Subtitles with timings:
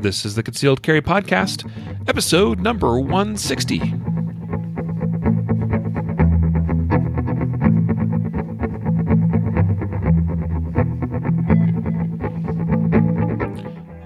[0.00, 1.68] This is the Concealed Carry Podcast,
[2.06, 3.78] episode number 160.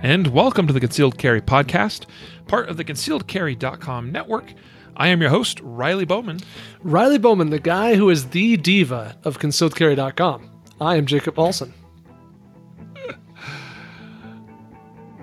[0.03, 2.07] And welcome to the Concealed Carry Podcast,
[2.47, 4.53] part of the concealedcarry.com network.
[4.97, 6.41] I am your host, Riley Bowman.
[6.83, 10.51] Riley Bowman, the guy who is the diva of concealedcarry.com.
[10.81, 11.75] I am Jacob Paulson.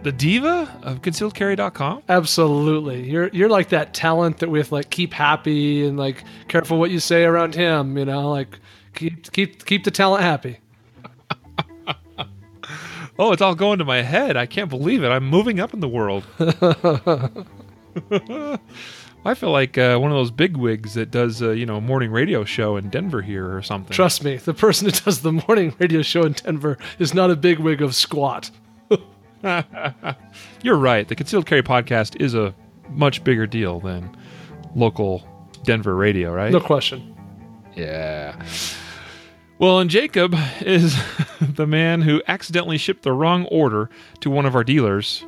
[0.09, 2.01] The diva of concealedcarry.com?
[2.09, 3.07] Absolutely.
[3.07, 6.89] You're you're like that talent that we with like keep happy and like careful what
[6.89, 8.57] you say around him, you know, like
[8.95, 10.57] keep keep keep the talent happy.
[13.19, 14.35] Oh, it's all going to my head.
[14.35, 15.09] I can't believe it.
[15.09, 16.23] I'm moving up in the world.
[19.25, 22.11] I feel like uh, one of those bigwigs that does, uh, you know, a morning
[22.11, 23.93] radio show in Denver here or something.
[23.93, 27.35] Trust me, the person who does the morning radio show in Denver is not a
[27.35, 28.49] big wig of squat.
[30.63, 31.07] You're right.
[31.07, 32.53] The Concealed Carry podcast is a
[32.89, 34.15] much bigger deal than
[34.75, 35.27] local
[35.63, 36.51] Denver radio, right?
[36.51, 37.15] No question.
[37.75, 38.41] Yeah.
[39.57, 40.97] Well, and Jacob is
[41.41, 43.89] the man who accidentally shipped the wrong order
[44.21, 45.23] to one of our dealers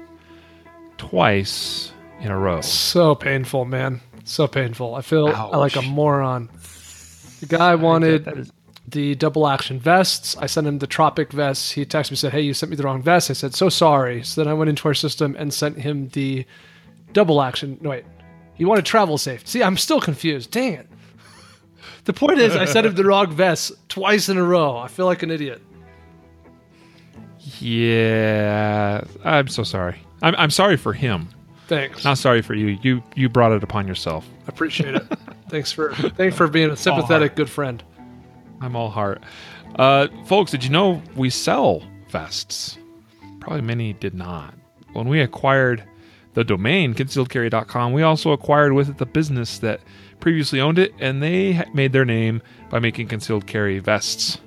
[0.97, 2.61] twice in a row.
[2.61, 4.01] So painful, man.
[4.23, 4.95] So painful.
[4.95, 5.53] I feel Ouch.
[5.53, 6.49] like a moron.
[7.39, 8.51] The guy wanted that is-
[8.91, 10.35] the double action vests.
[10.37, 11.71] I sent him the Tropic vests.
[11.71, 14.23] He texted me said, "Hey, you sent me the wrong vest." I said, "So sorry."
[14.23, 16.45] So then I went into our system and sent him the
[17.13, 17.77] double action.
[17.81, 18.05] No wait,
[18.53, 19.47] he wanted travel safe.
[19.47, 20.51] See, I'm still confused.
[20.51, 20.87] Dang it.
[22.03, 24.75] The point is, I sent him the wrong vest twice in a row.
[24.75, 25.61] I feel like an idiot.
[27.59, 29.99] Yeah, I'm so sorry.
[30.23, 31.29] I'm, I'm sorry for him.
[31.67, 32.03] Thanks.
[32.03, 32.79] Not sorry for you.
[32.81, 34.27] You you brought it upon yourself.
[34.41, 35.03] I appreciate it.
[35.49, 37.83] thanks for thanks for being a sympathetic good friend.
[38.61, 39.23] I'm all heart.
[39.75, 42.77] Uh, folks, did you know we sell vests?
[43.39, 44.53] Probably many did not.
[44.93, 45.83] When we acquired
[46.33, 49.81] the domain concealedcarry.com, we also acquired with it the business that
[50.19, 54.39] previously owned it, and they made their name by making concealed carry vests.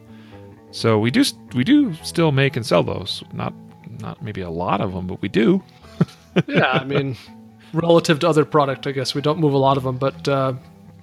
[0.71, 1.25] So we do
[1.55, 3.23] we do still make and sell those.
[3.33, 3.53] Not
[4.01, 5.63] not maybe a lot of them, but we do.
[6.47, 7.17] yeah, I mean,
[7.73, 10.55] relative to other product, I guess we don't move a lot of them, but uh,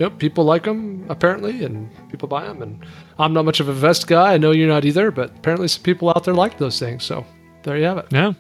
[0.02, 2.62] yep, people like them apparently, and people buy them.
[2.62, 2.84] And
[3.20, 4.34] I'm not much of a vest guy.
[4.34, 7.04] I know you're not either, but apparently some people out there like those things.
[7.04, 7.24] So
[7.64, 8.08] there you have it.
[8.10, 8.34] Yeah.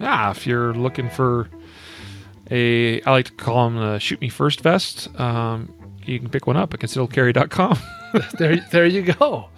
[0.00, 1.48] Yeah, if you're looking for
[2.50, 5.72] a, I like to call them a shoot me first vest, um,
[6.04, 7.78] you can pick one up at concealedcarry.com.
[8.38, 9.50] there, there you go.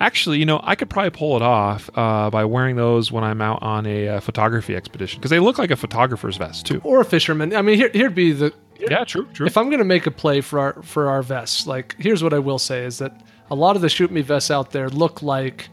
[0.00, 3.42] Actually, you know, I could probably pull it off uh, by wearing those when I'm
[3.42, 6.80] out on a uh, photography expedition because they look like a photographer's vest too.
[6.84, 7.54] Or a fisherman.
[7.54, 8.54] I mean, here, here'd be the.
[8.88, 9.46] Yeah, true, true.
[9.46, 12.32] If I'm going to make a play for our for our vests, like here's what
[12.32, 13.20] I will say is that
[13.50, 15.68] a lot of the shoot me vests out there look like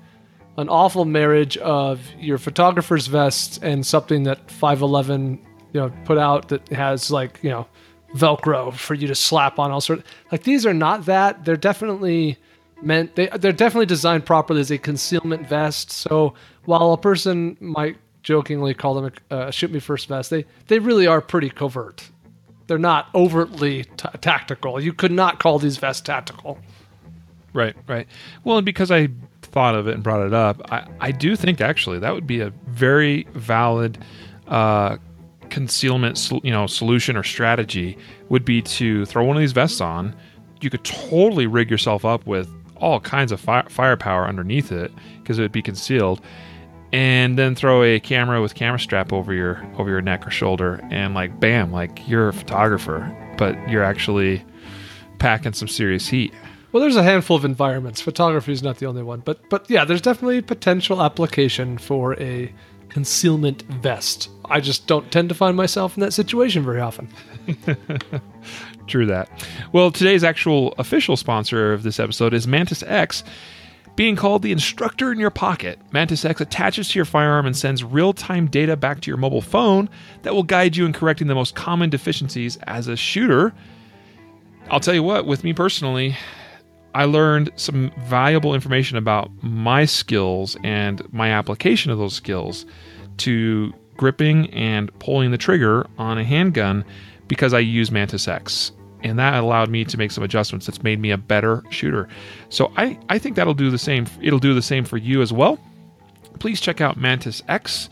[0.57, 5.39] an awful marriage of your photographer's vest and something that 511
[5.73, 7.67] you know put out that has like you know
[8.15, 10.01] velcro for you to slap on all sort
[10.31, 11.45] like these are not that.
[11.45, 12.37] They're definitely
[12.81, 15.91] meant they, they're definitely designed properly as a concealment vest.
[15.91, 16.33] So
[16.65, 20.79] while a person might jokingly call them a, a shoot me first vest they they
[20.79, 22.09] really are pretty covert
[22.67, 26.59] they're not overtly t- tactical you could not call these vests tactical
[27.57, 28.07] Right, right.
[28.43, 29.09] Well, and because I
[29.41, 32.39] thought of it and brought it up, I, I do think actually that would be
[32.39, 33.97] a very valid
[34.47, 34.97] uh,
[35.49, 37.97] concealment, you know, solution or strategy
[38.29, 40.15] would be to throw one of these vests on.
[40.61, 44.91] You could totally rig yourself up with all kinds of fire, firepower underneath it
[45.23, 46.21] because it would be concealed,
[46.91, 50.79] and then throw a camera with camera strap over your over your neck or shoulder,
[50.89, 54.43] and like bam, like you're a photographer, but you're actually
[55.19, 56.33] packing some serious heat.
[56.71, 58.01] Well, there's a handful of environments.
[58.01, 62.53] Photography is not the only one, but but yeah, there's definitely potential application for a
[62.89, 64.29] concealment vest.
[64.45, 67.09] I just don't tend to find myself in that situation very often.
[68.87, 69.29] True that.
[69.73, 73.23] Well, today's actual official sponsor of this episode is Mantis X.
[73.97, 77.83] Being called the instructor in your pocket, Mantis X attaches to your firearm and sends
[77.83, 79.89] real time data back to your mobile phone
[80.21, 83.55] that will guide you in correcting the most common deficiencies as a shooter.
[84.69, 86.15] I'll tell you what, with me personally,
[86.93, 92.67] I learned some valuable information about my skills and my application of those skills
[93.17, 96.85] to gripping and pulling the trigger on a handgun
[97.27, 98.73] because I use Mantis X.
[99.07, 102.07] And that allowed me to make some adjustments that's made me a better shooter.
[102.49, 104.05] So I, I think that'll do the same.
[104.21, 105.59] It'll do the same for you as well.
[106.39, 107.89] Please check out Mantis X.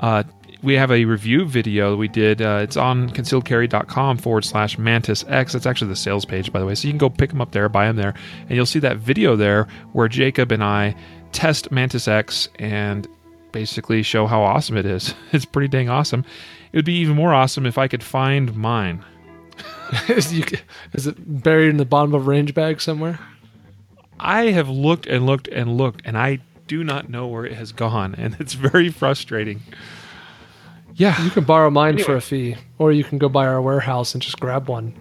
[0.00, 0.22] Uh,
[0.62, 2.40] we have a review video we did.
[2.40, 5.52] Uh, it's on concealedcarry.com forward slash mantis x.
[5.52, 6.74] That's actually the sales page, by the way.
[6.74, 8.96] So you can go pick them up there, buy them there, and you'll see that
[8.98, 10.94] video there where Jacob and I
[11.32, 13.08] test Mantis X and
[13.50, 15.14] basically show how awesome it is.
[15.32, 16.24] It's pretty dang awesome.
[16.72, 19.04] It would be even more awesome if I could find mine.
[20.08, 20.44] is, you,
[20.92, 23.18] is it buried in the bottom of a range bag somewhere?
[24.18, 27.72] I have looked and looked and looked, and I do not know where it has
[27.72, 29.62] gone, and it's very frustrating.
[30.94, 34.14] Yeah, You can borrow mine for a fee, or you can go by our warehouse
[34.14, 34.94] and just grab one.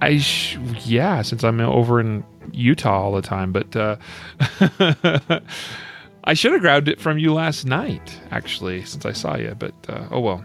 [0.00, 3.96] I sh- yeah, since I'm over in Utah all the time, but uh,
[6.24, 9.54] I should have grabbed it from you last night, actually, since I saw you.
[9.58, 10.44] But uh, oh well.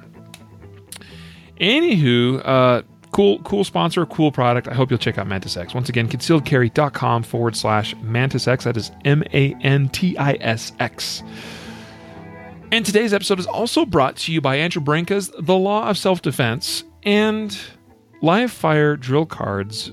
[1.61, 2.81] Anywho, uh,
[3.13, 4.67] cool, cool sponsor, cool product.
[4.67, 5.73] I hope you'll check out Mantis X.
[5.73, 8.65] Once again, concealedcarry.com forward slash Mantis X.
[8.65, 11.23] That is M A N T I S X.
[12.71, 16.21] And today's episode is also brought to you by Andrew Branca's The Law of Self
[16.21, 17.57] Defense and
[18.21, 19.91] Live Fire Drill Cards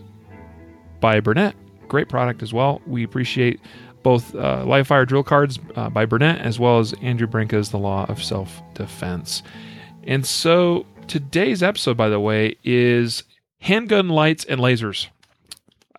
[0.99, 1.55] by Burnett.
[1.88, 2.81] Great product as well.
[2.87, 3.61] We appreciate
[4.02, 7.78] both uh, Live Fire Drill Cards uh, by Burnett as well as Andrew Branca's The
[7.78, 9.43] Law of Self Defense.
[10.05, 13.24] And so today's episode, by the way, is
[13.58, 15.08] handgun lights and lasers.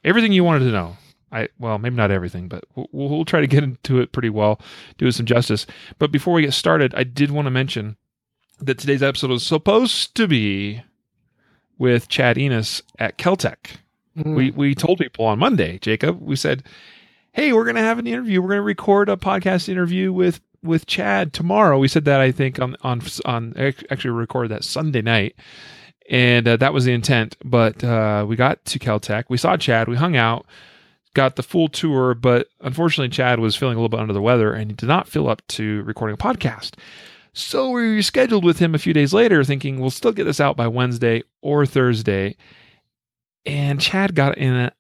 [0.06, 0.96] Everything you wanted to know.
[1.34, 4.62] I well, maybe not everything, but we'll, we'll try to get into it pretty well,
[4.98, 5.66] do it some justice.
[6.00, 7.98] But before we get started, I did want to mention
[8.60, 10.82] that today's episode was supposed to be
[11.78, 13.78] with Chad Enos at Keltec.
[14.18, 14.36] Mm.
[14.36, 16.22] We we told people on Monday, Jacob.
[16.22, 16.64] We said,
[17.34, 18.42] "Hey, we're going to have an interview.
[18.42, 22.32] We're going to record a podcast interview with with Chad tomorrow." We said that I
[22.32, 25.36] think on on on actually recorded that Sunday night,
[26.10, 27.38] and uh, that was the intent.
[27.44, 29.88] But uh, we got to Keltec, We saw Chad.
[29.88, 30.46] We hung out.
[31.14, 34.54] Got the full tour, but unfortunately, Chad was feeling a little bit under the weather
[34.54, 36.76] and he did not feel up to recording a podcast.
[37.34, 40.56] So we rescheduled with him a few days later, thinking we'll still get this out
[40.56, 42.38] by Wednesday or Thursday.
[43.46, 44.72] And Chad got in a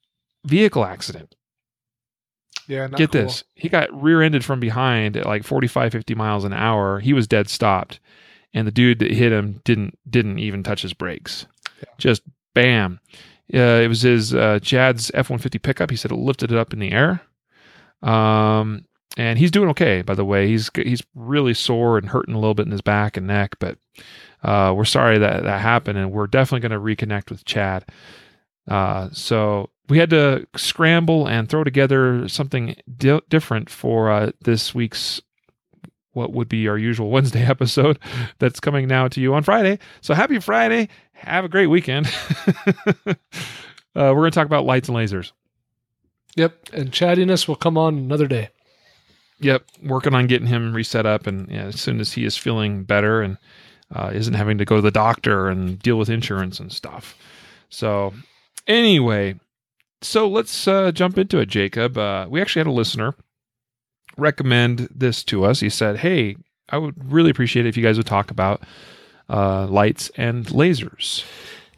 [0.45, 1.35] vehicle accident.
[2.71, 3.23] Yeah, Get cool.
[3.23, 3.43] this.
[3.55, 6.99] He got rear ended from behind at like 45, 50 miles an hour.
[6.99, 7.99] He was dead stopped.
[8.53, 11.45] And the dude that hit him didn't didn't even touch his brakes.
[11.79, 11.89] Yeah.
[11.97, 12.21] Just
[12.53, 12.99] bam.
[13.53, 15.89] Uh, it was his uh, Chad's F one fifty pickup.
[15.89, 17.21] He said it lifted it up in the air.
[18.01, 18.85] Um,
[19.17, 20.47] and he's doing okay, by the way.
[20.47, 23.77] He's he's really sore and hurting a little bit in his back and neck, but
[24.43, 27.85] uh, we're sorry that that happened, and we're definitely going to reconnect with Chad.
[28.67, 34.73] Uh, so we had to scramble and throw together something di- different for uh, this
[34.73, 35.19] week's
[36.13, 37.99] what would be our usual Wednesday episode
[38.39, 39.79] that's coming now to you on Friday.
[39.99, 40.87] So happy Friday.
[41.11, 42.07] Have a great weekend.
[43.05, 43.15] uh,
[43.93, 45.33] we're going to talk about lights and lasers.
[46.37, 48.47] Yep, and Chad Enos will come on another day.
[49.41, 52.85] Yep, working on getting him reset up, and yeah, as soon as he is feeling
[52.85, 53.37] better and
[53.93, 57.17] uh, isn't having to go to the doctor and deal with insurance and stuff.
[57.67, 58.13] So,
[58.67, 59.35] anyway,
[60.01, 61.97] so let's uh, jump into it, Jacob.
[61.97, 63.15] Uh, we actually had a listener
[64.17, 65.59] recommend this to us.
[65.59, 66.35] He said, "Hey,
[66.69, 68.61] I would really appreciate it if you guys would talk about
[69.29, 71.23] uh, lights and lasers."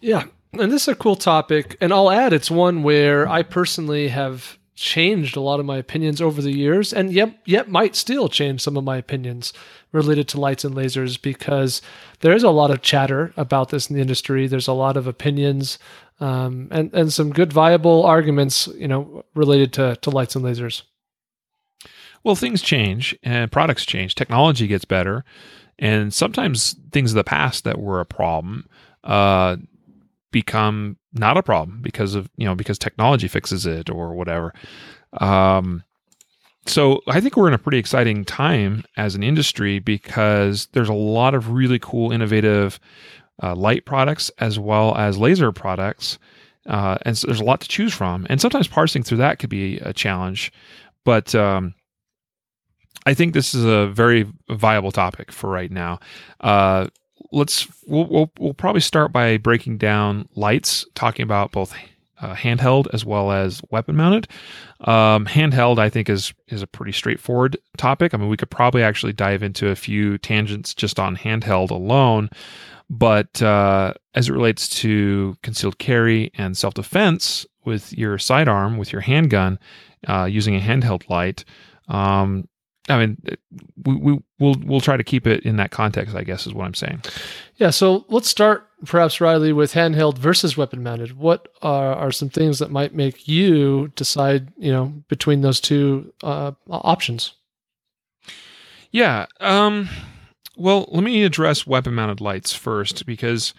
[0.01, 0.23] Yeah,
[0.53, 4.57] and this is a cool topic, and I'll add it's one where I personally have
[4.75, 8.61] changed a lot of my opinions over the years, and yet yet might still change
[8.61, 9.53] some of my opinions
[9.91, 11.81] related to lights and lasers because
[12.21, 14.47] there is a lot of chatter about this in the industry.
[14.47, 15.77] There's a lot of opinions.
[16.19, 20.83] Um, and and some good viable arguments, you know, related to to lights and lasers.
[22.23, 24.15] Well, things change and products change.
[24.15, 25.25] Technology gets better,
[25.77, 28.67] and sometimes things of the past that were a problem
[29.03, 29.57] uh,
[30.33, 34.53] become not a problem because of you know because technology fixes it or whatever.
[35.19, 35.83] Um,
[36.65, 40.93] so I think we're in a pretty exciting time as an industry because there's a
[40.93, 42.79] lot of really cool, innovative
[43.41, 46.19] uh, light products as well as laser products.
[46.65, 48.25] Uh, and so there's a lot to choose from.
[48.29, 50.53] And sometimes parsing through that could be a challenge.
[51.03, 51.73] But um,
[53.05, 55.99] I think this is a very viable topic for right now.
[56.39, 56.87] Uh,
[57.33, 61.75] let's we'll, we'll, we'll probably start by breaking down lights, talking about both
[62.21, 64.27] uh, handheld as well as weapon mounted.
[64.81, 68.13] Um, handheld, I think, is is a pretty straightforward topic.
[68.13, 72.29] I mean, we could probably actually dive into a few tangents just on handheld alone.
[72.89, 78.91] But uh, as it relates to concealed carry and self defense with your sidearm, with
[78.91, 79.57] your handgun,
[80.07, 81.43] uh, using a handheld light,
[81.87, 82.47] um,
[82.89, 83.17] I mean,
[83.85, 86.15] we, we we'll we'll try to keep it in that context.
[86.15, 87.01] I guess is what I'm saying.
[87.55, 91.17] Yeah, so let's start perhaps Riley with handheld versus weapon mounted.
[91.17, 96.13] What are, are some things that might make you decide, you know, between those two
[96.23, 97.33] uh, options?
[98.91, 99.25] Yeah.
[99.39, 99.89] Um,
[100.57, 103.53] well, let me address weapon mounted lights first because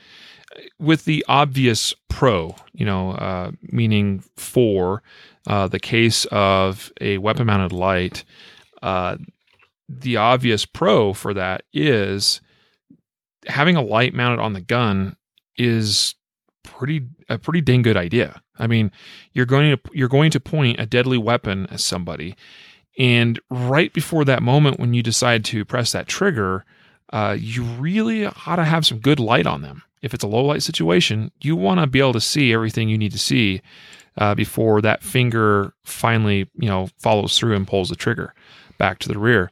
[0.78, 5.02] with the obvious pro, you know, uh, meaning for
[5.46, 8.24] uh, the case of a weapon mounted light,
[8.84, 9.16] uh,
[9.88, 12.42] the obvious pro for that is
[13.46, 15.16] having a light mounted on the gun
[15.56, 16.14] is
[16.62, 18.42] pretty a pretty dang good idea.
[18.58, 18.92] I mean,
[19.32, 22.36] you're going to you're going to point a deadly weapon at somebody,
[22.98, 26.66] and right before that moment when you decide to press that trigger,
[27.10, 29.82] uh, you really ought to have some good light on them.
[30.02, 32.98] If it's a low light situation, you want to be able to see everything you
[32.98, 33.62] need to see
[34.18, 38.34] uh, before that finger finally, you know, follows through and pulls the trigger
[38.78, 39.50] back to the rear.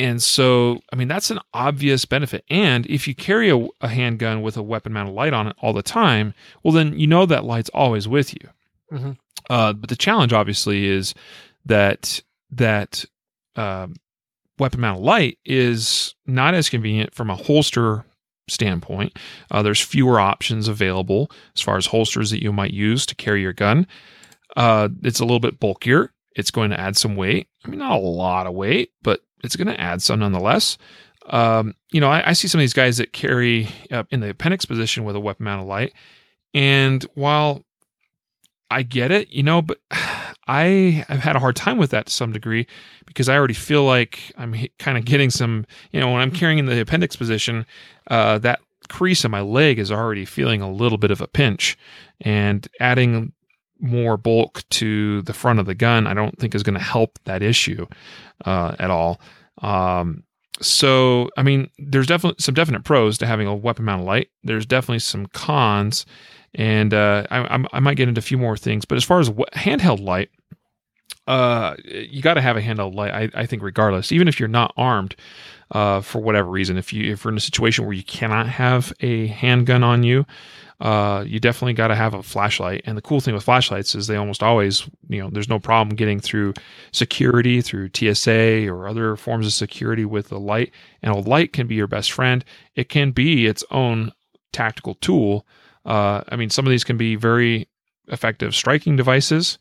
[0.00, 2.44] And so, I mean, that's an obvious benefit.
[2.48, 5.72] And if you carry a, a handgun with a weapon mounted light on it all
[5.72, 8.48] the time, well, then you know that light's always with you.
[8.92, 9.12] Mm-hmm.
[9.50, 11.14] Uh, but the challenge, obviously, is
[11.66, 12.20] that
[12.52, 13.04] that
[13.56, 13.88] uh,
[14.58, 18.04] weapon mounted light is not as convenient from a holster
[18.48, 19.18] standpoint.
[19.50, 23.42] Uh, there's fewer options available as far as holsters that you might use to carry
[23.42, 23.86] your gun.
[24.56, 26.12] Uh, it's a little bit bulkier.
[26.38, 27.48] It's going to add some weight.
[27.64, 30.78] I mean, not a lot of weight, but it's going to add some nonetheless.
[31.26, 34.30] Um, you know, I, I, see some of these guys that carry uh, in the
[34.30, 35.92] appendix position with a weapon mounted light.
[36.54, 37.64] And while
[38.70, 39.78] I get it, you know, but
[40.46, 42.66] I have had a hard time with that to some degree
[43.04, 46.58] because I already feel like I'm kind of getting some, you know, when I'm carrying
[46.58, 47.66] in the appendix position,
[48.06, 51.76] uh, that crease in my leg is already feeling a little bit of a pinch.
[52.22, 53.32] And adding
[53.80, 57.18] more bulk to the front of the gun, I don't think is going to help
[57.24, 57.86] that issue
[58.44, 59.20] uh, at all.
[59.62, 60.24] Um,
[60.60, 64.28] so, I mean, there's definitely some definite pros to having a weapon mounted light.
[64.42, 66.04] There's definitely some cons,
[66.54, 68.84] and uh, I, I, might get into a few more things.
[68.84, 70.30] But as far as handheld light,
[71.28, 73.12] uh, you got to have a handheld light.
[73.12, 75.14] I, I, think, regardless, even if you're not armed,
[75.70, 78.92] uh, for whatever reason, if you if you're in a situation where you cannot have
[79.00, 80.26] a handgun on you,
[80.80, 82.82] uh, you definitely got to have a flashlight.
[82.86, 85.96] And the cool thing with flashlights is they almost always, you know, there's no problem
[85.96, 86.54] getting through
[86.92, 90.72] security, through TSA or other forms of security with a light.
[91.02, 92.44] And a light can be your best friend.
[92.76, 94.12] It can be its own
[94.52, 95.46] tactical tool.
[95.84, 97.68] Uh, I mean, some of these can be very
[98.06, 99.58] effective striking devices,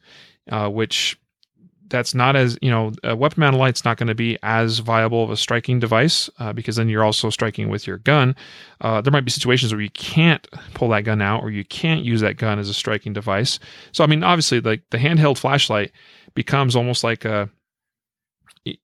[0.51, 1.19] uh, which
[1.89, 5.23] that's not as you know a weapon mounted light's not going to be as viable
[5.23, 8.35] of a striking device uh, because then you're also striking with your gun
[8.81, 12.03] uh, there might be situations where you can't pull that gun out or you can't
[12.03, 13.59] use that gun as a striking device
[13.91, 15.91] so i mean obviously like the handheld flashlight
[16.35, 17.49] becomes almost like a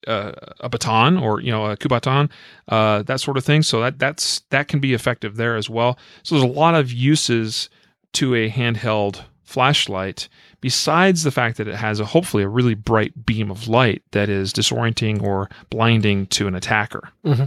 [0.07, 2.29] uh, a baton or you know a Kubotan,
[2.69, 3.63] uh, that sort of thing.
[3.63, 5.97] So that that's that can be effective there as well.
[6.23, 7.69] So there's a lot of uses
[8.13, 10.29] to a handheld flashlight
[10.63, 14.29] besides the fact that it has a hopefully a really bright beam of light that
[14.29, 17.09] is disorienting or blinding to an attacker.
[17.25, 17.45] Mm-hmm.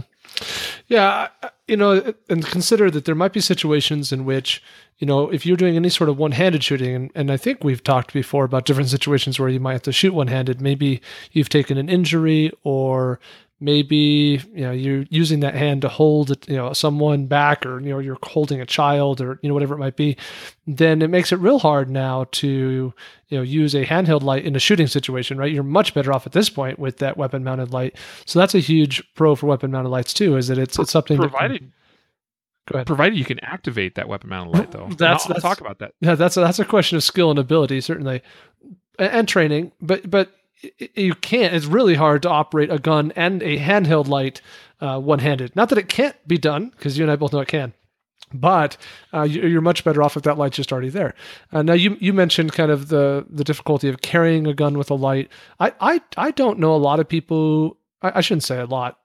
[0.85, 1.29] Yeah,
[1.67, 4.61] you know, and consider that there might be situations in which,
[4.99, 7.63] you know, if you're doing any sort of one handed shooting, and, and I think
[7.63, 11.01] we've talked before about different situations where you might have to shoot one handed, maybe
[11.31, 13.19] you've taken an injury or
[13.59, 17.89] maybe you know you're using that hand to hold you know someone back or you
[17.89, 20.15] know you're holding a child or you know whatever it might be
[20.67, 22.93] then it makes it real hard now to
[23.29, 26.27] you know use a handheld light in a shooting situation right you're much better off
[26.27, 27.95] at this point with that weapon mounted light
[28.25, 31.17] so that's a huge pro for weapon mounted lights too is that it's it's something
[31.17, 31.71] provided that,
[32.67, 32.87] Go ahead.
[32.87, 34.89] Provided you can activate that weapon mounted light, though.
[34.97, 35.93] that's, I'll talk about that.
[36.01, 38.21] Yeah, that's a, that's a question of skill and ability, certainly,
[38.99, 39.71] and, and training.
[39.81, 40.31] But but
[40.95, 41.53] you can't.
[41.53, 44.41] It's really hard to operate a gun and a handheld light
[44.81, 45.55] uh, one-handed.
[45.55, 47.73] Not that it can't be done, because you and I both know it can.
[48.33, 48.75] But
[49.13, 51.13] uh, you're much better off if that light's just already there.
[51.53, 54.89] Uh, now you you mentioned kind of the the difficulty of carrying a gun with
[54.89, 55.29] a light.
[55.59, 57.77] I I, I don't know a lot of people.
[58.01, 58.99] I, I shouldn't say a lot.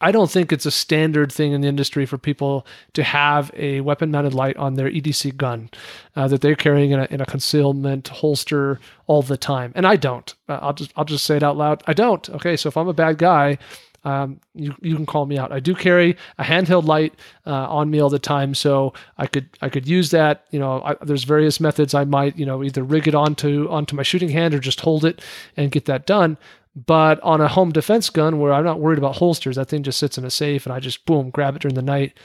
[0.00, 3.80] I don't think it's a standard thing in the industry for people to have a
[3.80, 5.70] weapon mounted light on their EDC gun
[6.16, 9.72] uh, that they're carrying in a, in a, concealment holster all the time.
[9.74, 10.34] And I don't.
[10.48, 11.82] Uh, I'll just I'll just say it out loud.
[11.86, 12.28] I don't.
[12.30, 13.58] Okay, so if I'm a bad guy,
[14.04, 15.52] um, you you can call me out.
[15.52, 17.14] I do carry a handheld light
[17.46, 20.44] uh, on me all the time, so I could I could use that.
[20.50, 23.96] You know, I, there's various methods I might you know either rig it onto onto
[23.96, 25.22] my shooting hand or just hold it
[25.56, 26.36] and get that done.
[26.76, 29.98] But on a home defense gun where I'm not worried about holsters, that thing just
[29.98, 32.16] sits in a safe and I just boom, grab it during the night.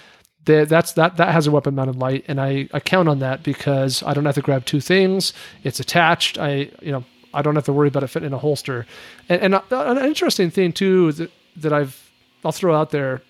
[0.46, 4.02] That's that that has a weapon mounted light, and I, I count on that because
[4.02, 5.32] I don't have to grab two things.
[5.64, 6.40] It's attached.
[6.40, 7.04] I you know
[7.34, 8.88] I don't have to worry about it fitting in a holster.
[9.28, 12.10] And, and uh, an interesting thing too that that I've
[12.44, 13.22] I'll throw out there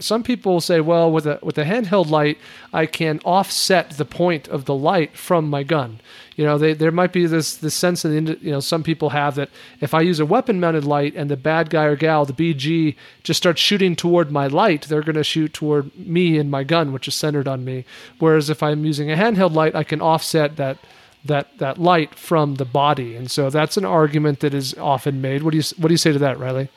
[0.00, 2.38] some people say, well, with a with a handheld light,
[2.72, 6.00] I can offset the point of the light from my gun.
[6.38, 9.34] You know, they, there might be this this sense the you know some people have
[9.34, 12.32] that if I use a weapon mounted light and the bad guy or gal, the
[12.32, 16.62] BG, just starts shooting toward my light, they're going to shoot toward me and my
[16.62, 17.84] gun, which is centered on me.
[18.20, 20.78] Whereas if I'm using a handheld light, I can offset that
[21.24, 25.42] that that light from the body, and so that's an argument that is often made.
[25.42, 26.68] What do you what do you say to that, Riley?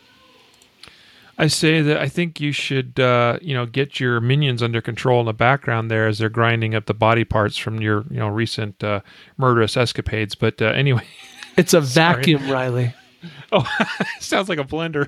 [1.38, 5.20] I say that I think you should, uh, you know, get your minions under control
[5.22, 8.28] in the background there as they're grinding up the body parts from your, you know,
[8.28, 9.02] recent uh,
[9.38, 10.36] murderous escapades.
[10.36, 11.08] But uh, anyway,
[11.58, 12.94] It's a vacuum, Riley.
[13.52, 13.68] oh,
[14.20, 15.08] sounds like a blender.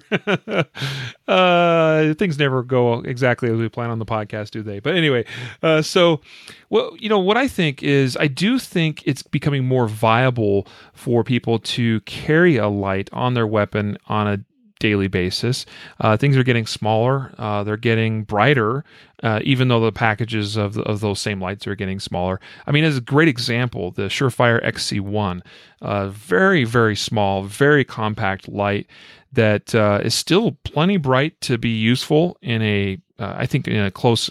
[1.28, 4.80] uh, things never go exactly as we plan on the podcast, do they?
[4.80, 5.26] But anyway,
[5.64, 6.22] uh, so
[6.70, 11.24] well, you know what I think is I do think it's becoming more viable for
[11.24, 14.38] people to carry a light on their weapon on a
[14.84, 15.66] daily basis.
[16.02, 18.84] Uh, things are getting smaller, uh, they're getting brighter,
[19.24, 22.42] uh, even though the packages of, of those same lights are getting smaller.
[22.68, 25.42] I mean, as a great example, the Surefire XC1,
[25.82, 28.88] uh, very, very small, very compact light
[29.32, 33.80] that uh, is still plenty bright to be useful in a, uh, I think, in
[33.80, 34.30] a close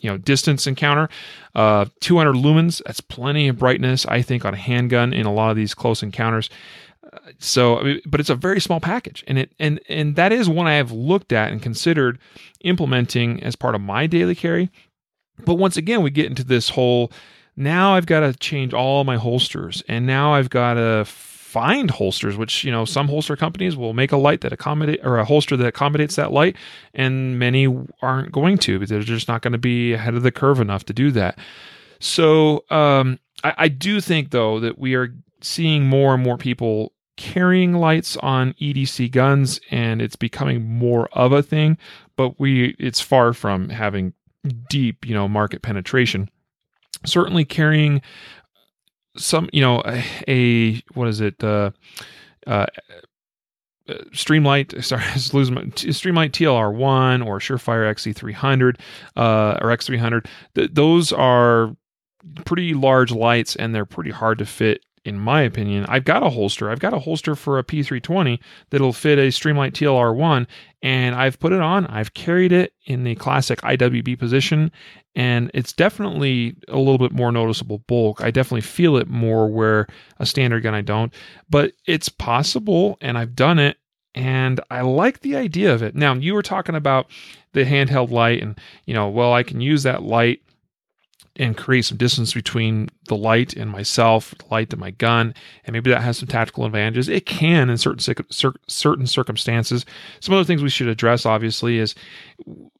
[0.00, 1.08] you know distance encounter
[1.54, 5.50] uh 200 lumens that's plenty of brightness i think on a handgun in a lot
[5.50, 6.50] of these close encounters
[7.38, 9.24] so I mean, but it's a very small package.
[9.26, 12.18] And it and and that is one i have looked at and considered
[12.60, 14.70] implementing as part of my daily carry.
[15.44, 17.12] But once again we get into this whole
[17.56, 19.82] now i've got to change all my holsters.
[19.88, 24.10] And now i've got to find holsters which you know some holster companies will make
[24.10, 26.56] a light that accommodate or a holster that accommodates that light
[26.94, 27.68] and many
[28.02, 30.84] aren't going to because they're just not going to be ahead of the curve enough
[30.84, 31.38] to do that.
[32.00, 36.93] So um, I, I do think though that we are seeing more and more people
[37.16, 41.78] carrying lights on EDC guns and it's becoming more of a thing,
[42.16, 44.12] but we it's far from having
[44.68, 46.28] deep, you know, market penetration.
[47.04, 48.02] Certainly carrying
[49.16, 51.42] some, you know, a, a what is it?
[51.42, 51.70] Uh,
[52.46, 52.66] uh,
[54.12, 58.78] Streamlight, sorry, I was losing my, Streamlight TLR1 or Surefire XC300
[59.16, 60.26] uh, or X300.
[60.54, 61.76] Th- those are
[62.44, 66.30] pretty large lights and they're pretty hard to fit in my opinion, I've got a
[66.30, 66.70] holster.
[66.70, 68.38] I've got a holster for a P320
[68.70, 70.46] that'll fit a Streamlight TLR1,
[70.82, 71.86] and I've put it on.
[71.86, 74.72] I've carried it in the classic IWB position,
[75.14, 78.22] and it's definitely a little bit more noticeable bulk.
[78.22, 79.86] I definitely feel it more where
[80.18, 81.12] a standard gun I don't,
[81.50, 83.76] but it's possible, and I've done it,
[84.14, 85.94] and I like the idea of it.
[85.94, 87.10] Now, you were talking about
[87.52, 90.40] the handheld light, and you know, well, I can use that light
[91.36, 95.72] and create some distance between the light and myself, the light and my gun, and
[95.72, 97.08] maybe that has some tactical advantages.
[97.08, 98.24] It can in certain
[98.68, 99.84] certain circumstances.
[100.20, 101.94] Some other things we should address, obviously, is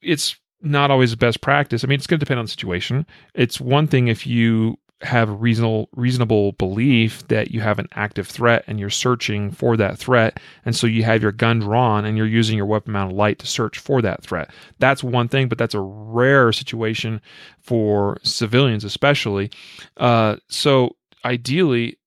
[0.01, 1.83] it's not always the best practice.
[1.83, 3.05] I mean, it's going to depend on the situation.
[3.33, 8.27] It's one thing if you have a reasonable reasonable belief that you have an active
[8.27, 10.39] threat and you're searching for that threat.
[10.63, 13.47] And so you have your gun drawn and you're using your weapon mounted light to
[13.47, 14.51] search for that threat.
[14.79, 17.21] That's one thing but that's a rare situation
[17.59, 19.51] for civilians especially.
[19.97, 21.97] Uh, so ideally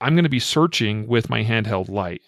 [0.00, 2.22] i'm going to be searching with my handheld light.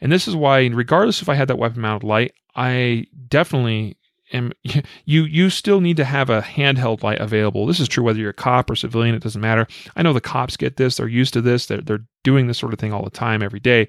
[0.00, 3.96] And this is why regardless if i had that weapon mounted light i definitely
[4.34, 4.54] and
[5.04, 7.66] you you still need to have a handheld light available.
[7.66, 9.14] This is true whether you're a cop or civilian.
[9.14, 9.66] It doesn't matter.
[9.96, 11.66] I know the cops get this; they're used to this.
[11.66, 13.88] They're they're doing this sort of thing all the time, every day.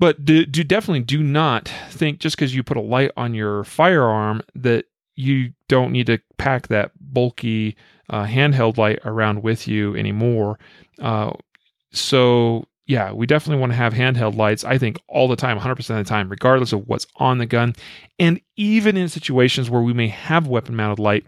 [0.00, 3.62] But do, do definitely do not think just because you put a light on your
[3.64, 7.76] firearm that you don't need to pack that bulky
[8.10, 10.58] uh, handheld light around with you anymore.
[11.00, 11.32] Uh,
[11.92, 15.78] so yeah, we definitely want to have handheld lights, I think, all the time, 100%
[15.78, 17.74] of the time, regardless of what's on the gun.
[18.18, 21.24] And even in situations where we may have weapon mounted light,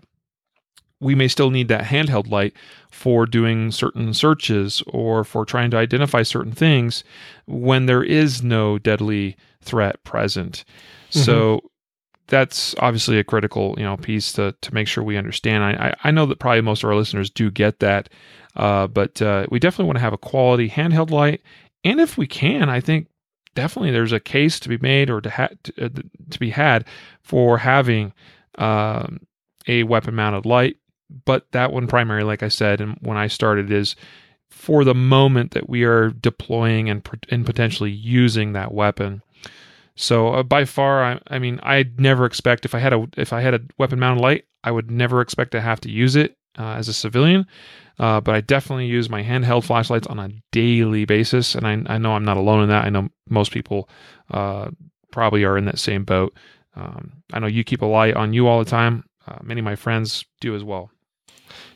[1.00, 2.54] we may still need that handheld light
[2.90, 7.04] for doing certain searches or for trying to identify certain things
[7.46, 10.64] when there is no deadly threat present.
[11.10, 11.20] Mm-hmm.
[11.20, 11.70] So
[12.28, 15.64] that's obviously a critical, you know, piece to to make sure we understand.
[15.64, 18.08] I I know that probably most of our listeners do get that,
[18.56, 21.42] uh, but uh, we definitely want to have a quality handheld light,
[21.84, 23.08] and if we can, I think
[23.54, 25.88] definitely there's a case to be made or to ha- to, uh,
[26.30, 26.86] to be had
[27.22, 28.12] for having
[28.58, 29.20] um,
[29.66, 30.76] a weapon mounted light.
[31.24, 33.94] But that one primary, like I said, and when I started, is
[34.50, 39.22] for the moment that we are deploying and and potentially using that weapon.
[39.96, 43.32] So uh, by far, I, I mean, I'd never expect if I had a if
[43.32, 46.36] I had a weapon mounted light, I would never expect to have to use it
[46.58, 47.46] uh, as a civilian.
[47.98, 51.98] Uh, but I definitely use my handheld flashlights on a daily basis, and I, I
[51.98, 52.84] know I'm not alone in that.
[52.84, 53.88] I know most people
[54.30, 54.68] uh,
[55.10, 56.36] probably are in that same boat.
[56.74, 59.04] Um, I know you keep a light on you all the time.
[59.26, 60.90] Uh, many of my friends do as well.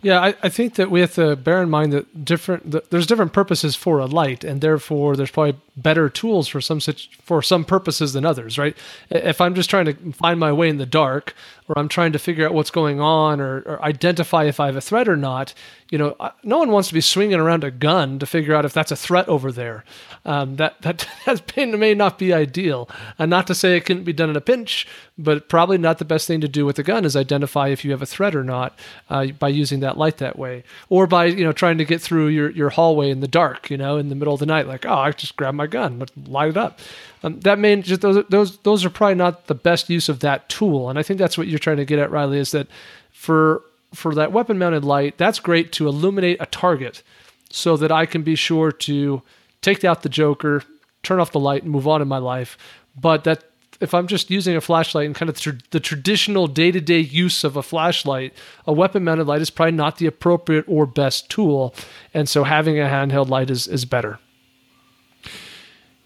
[0.02, 3.06] Yeah, I, I think that we have to bear in mind that different that there's
[3.06, 7.42] different purposes for a light, and therefore there's probably better tools for some such for
[7.42, 8.76] some purposes than others, right?
[9.10, 11.34] If I'm just trying to find my way in the dark,
[11.68, 14.76] or I'm trying to figure out what's going on, or, or identify if I have
[14.76, 15.52] a threat or not,
[15.90, 18.72] you know, no one wants to be swinging around a gun to figure out if
[18.72, 19.84] that's a threat over there.
[20.24, 21.06] Um, that that
[21.54, 24.40] been may not be ideal, and not to say it couldn't be done in a
[24.40, 24.86] pinch,
[25.18, 27.90] but probably not the best thing to do with a gun is identify if you
[27.90, 28.78] have a threat or not
[29.08, 32.28] uh, by using that light that way, or by you know trying to get through
[32.28, 34.84] your your hallway in the dark, you know, in the middle of the night, like
[34.84, 36.80] oh, I just grab my gun, but light it up.
[37.22, 40.48] Um, that may just those those those are probably not the best use of that
[40.48, 42.66] tool, and I think that's what you're trying to get at, Riley, is that
[43.12, 43.62] for
[43.94, 47.02] for that weapon mounted light, that's great to illuminate a target
[47.50, 49.22] so that I can be sure to
[49.62, 50.62] take out the Joker,
[51.02, 52.56] turn off the light, and move on in my life.
[52.98, 53.44] But that
[53.80, 57.00] if I'm just using a flashlight and kind of tr- the traditional day to day
[57.00, 58.34] use of a flashlight,
[58.66, 61.74] a weapon mounted light is probably not the appropriate or best tool.
[62.14, 64.18] And so having a handheld light is, is better.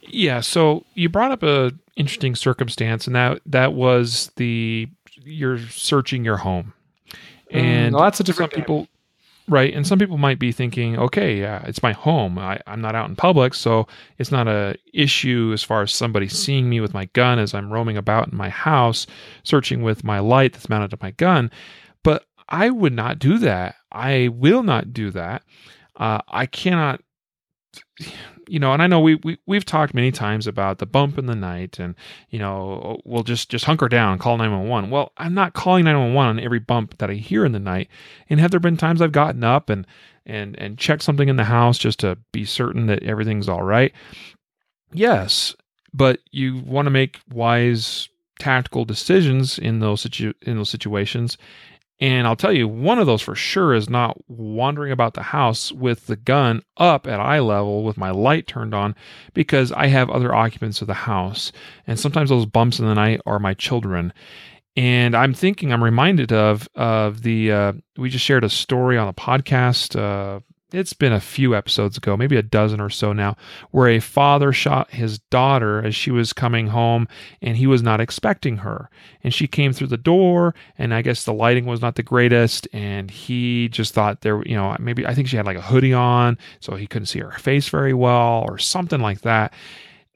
[0.01, 0.41] Yeah.
[0.41, 4.89] So you brought up a interesting circumstance, and that that was the
[5.25, 6.75] you're searching your home
[7.51, 8.63] Mm, and well, that's a different game.
[8.63, 8.89] people
[9.49, 12.39] right and some people might be thinking okay yeah it's my home.
[12.39, 13.87] I, i'm not out in public so
[14.19, 17.73] it's not a issue as far as somebody seeing me with my gun as i'm
[17.73, 19.07] roaming about in my house
[19.43, 21.51] searching with my light that's mounted to my gun.
[22.03, 23.77] But i would not do that.
[23.93, 25.43] I will not do that.
[25.97, 27.01] Uh, i cannot
[28.49, 31.27] you know, and I know we, we we've talked many times about the bump in
[31.27, 31.95] the night, and
[32.31, 34.91] you know, we'll just just hunker down, call nine one one.
[34.91, 37.59] Well, I'm not calling nine one one on every bump that I hear in the
[37.59, 37.89] night.
[38.29, 39.87] And have there been times I've gotten up and
[40.27, 43.93] and and checked something in the house just to be certain that everything's all right?
[44.93, 45.55] Yes,
[45.93, 51.39] but you want to make wise tactical decisions in those situ- in those situations
[52.05, 55.73] and I'll tell you, one of those for sure is not wandering about the house
[55.73, 58.95] with the gun up at eye level with my light turned on
[59.33, 61.51] because I have other occupants of the house.
[61.87, 64.13] And sometimes those bumps in the night are my children.
[64.77, 69.09] And I'm thinking, I'm reminded of of the uh, we just shared a story on
[69.09, 70.41] a podcast uh,
[70.75, 73.37] it's been a few episodes ago, maybe a dozen or so now,
[73.71, 77.09] where a father shot his daughter as she was coming home
[77.41, 78.91] and he was not expecting her.
[79.23, 82.67] And she came through the door, and I guess the lighting was not the greatest.
[82.73, 85.95] And he just thought there, you know, maybe I think she had like a hoodie
[85.95, 89.53] on, so he couldn't see her face very well or something like that.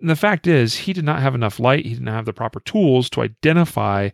[0.00, 2.60] And the fact is, he did not have enough light, he didn't have the proper
[2.60, 4.10] tools to identify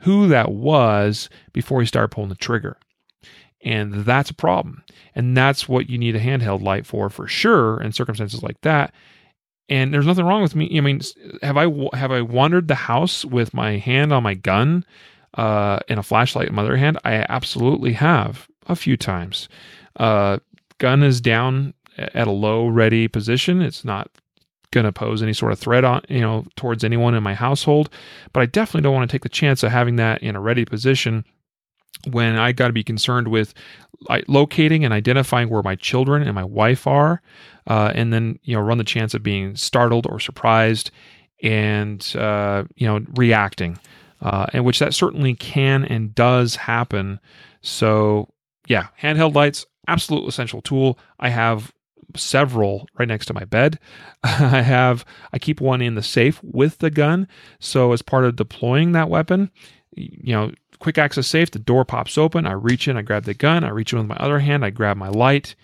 [0.00, 2.78] who that was before he started pulling the trigger.
[3.62, 4.82] And that's a problem.
[5.14, 8.94] And that's what you need a handheld light for, for sure, in circumstances like that.
[9.68, 10.76] And there's nothing wrong with me.
[10.76, 11.00] I mean,
[11.42, 14.84] have I have I wandered the house with my hand on my gun
[15.34, 16.98] uh, and a flashlight in my other hand?
[17.04, 19.48] I absolutely have a few times.
[19.96, 20.38] Uh,
[20.78, 23.62] gun is down at a low ready position.
[23.62, 24.10] It's not
[24.72, 27.90] going to pose any sort of threat on you know towards anyone in my household,
[28.32, 30.64] but I definitely don't want to take the chance of having that in a ready
[30.64, 31.24] position
[32.10, 33.54] when I got to be concerned with
[34.28, 37.20] locating and identifying where my children and my wife are,
[37.66, 40.90] uh, and then you know run the chance of being startled or surprised,
[41.42, 43.78] and uh, you know reacting,
[44.22, 47.20] uh, and which that certainly can and does happen.
[47.62, 48.28] So
[48.66, 50.98] yeah, handheld lights, absolute essential tool.
[51.18, 51.72] I have
[52.16, 53.78] several right next to my bed.
[54.22, 57.28] I have I keep one in the safe with the gun.
[57.58, 59.50] So as part of deploying that weapon,
[59.92, 62.46] you know, quick access safe, the door pops open.
[62.46, 64.70] I reach in, I grab the gun, I reach in with my other hand, I
[64.70, 65.54] grab my light,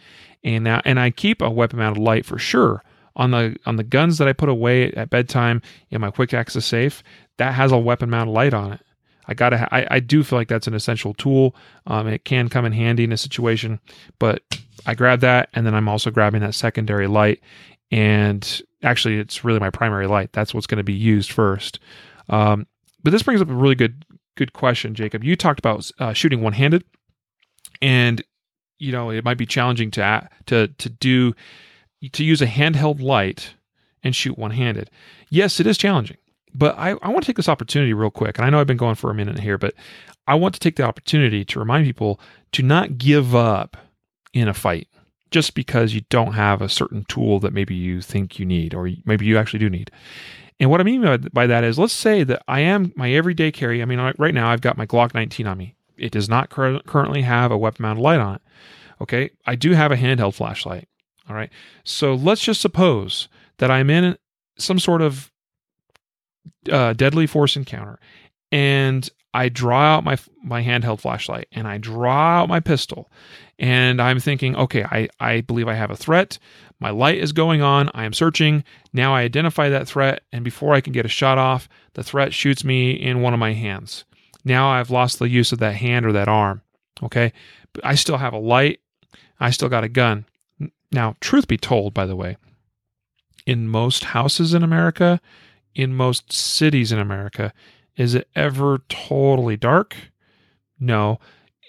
[0.45, 2.83] and now and I keep a weapon mounted light for sure
[3.17, 6.65] on the on the guns that I put away at bedtime in my quick access
[6.65, 7.03] safe.
[7.39, 8.81] That has a weapon mounted light on it.
[9.29, 9.69] I gotta.
[9.75, 11.57] I, I do feel like that's an essential tool.
[11.87, 13.81] Um, it can come in handy in a situation,
[14.19, 14.43] but
[14.87, 17.41] I grab that, and then I'm also grabbing that secondary light.
[17.91, 20.33] And actually, it's really my primary light.
[20.33, 21.81] That's what's going to be used first.
[22.29, 22.67] Um,
[23.03, 24.05] but this brings up a really good
[24.37, 25.25] good question, Jacob.
[25.25, 26.85] You talked about uh, shooting one handed,
[27.83, 28.23] and
[28.79, 31.35] you know it might be challenging to to to do
[32.13, 33.55] to use a handheld light
[34.03, 34.91] and shoot one handed.
[35.31, 36.19] Yes, it is challenging,
[36.55, 38.77] but I, I want to take this opportunity real quick, and I know I've been
[38.77, 39.75] going for a minute here, but
[40.27, 42.21] I want to take the opportunity to remind people
[42.53, 43.77] to not give up
[44.33, 44.89] in a fight
[45.31, 48.91] just because you don't have a certain tool that maybe you think you need or
[49.05, 49.91] maybe you actually do need.
[50.59, 53.83] And what I mean by, that is, let's say that I am my everyday carry.
[53.83, 55.75] I mean, right now I've got my Glock 19 on me.
[55.99, 58.43] It does not cur- currently have a weapon mounted light on it.
[59.01, 59.31] Okay.
[59.47, 60.89] I do have a handheld flashlight.
[61.29, 61.51] All right.
[61.85, 64.17] So let's just suppose that I'm in
[64.59, 65.31] some sort of
[66.71, 67.99] uh, deadly force encounter
[68.51, 73.11] and I draw out my my handheld flashlight and I draw out my pistol
[73.59, 76.39] and I'm thinking, okay, I, I believe I have a threat.
[76.79, 77.91] My light is going on.
[77.95, 78.65] I am searching.
[78.93, 82.35] Now I identify that threat, and before I can get a shot off, the threat
[82.35, 84.05] shoots me in one of my hands.
[84.45, 86.63] Now I've lost the use of that hand or that arm.
[87.03, 87.33] Okay.
[87.73, 88.81] But I still have a light.
[89.41, 90.27] I still got a gun.
[90.93, 92.37] Now, truth be told, by the way,
[93.45, 95.21] in most houses in America,
[95.75, 97.53] in most cities in America,
[97.97, 99.97] is it ever totally dark?
[100.79, 101.19] No.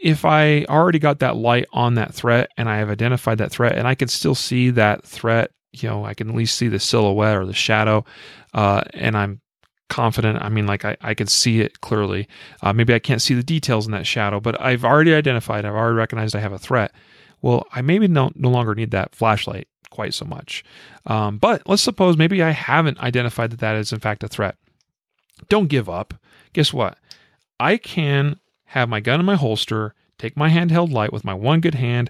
[0.01, 3.77] If I already got that light on that threat and I have identified that threat
[3.77, 6.79] and I can still see that threat, you know, I can at least see the
[6.79, 8.05] silhouette or the shadow,
[8.53, 9.41] uh, and I'm
[9.89, 10.41] confident.
[10.41, 12.27] I mean, like I, I can see it clearly.
[12.61, 15.73] Uh, maybe I can't see the details in that shadow, but I've already identified, I've
[15.73, 16.93] already recognized I have a threat.
[17.41, 20.63] Well, I maybe no, no longer need that flashlight quite so much.
[21.05, 24.57] Um, but let's suppose maybe I haven't identified that that is in fact a threat.
[25.49, 26.13] Don't give up.
[26.53, 26.97] Guess what?
[27.59, 31.61] I can have my gun in my holster, take my handheld light with my one
[31.61, 32.09] good hand,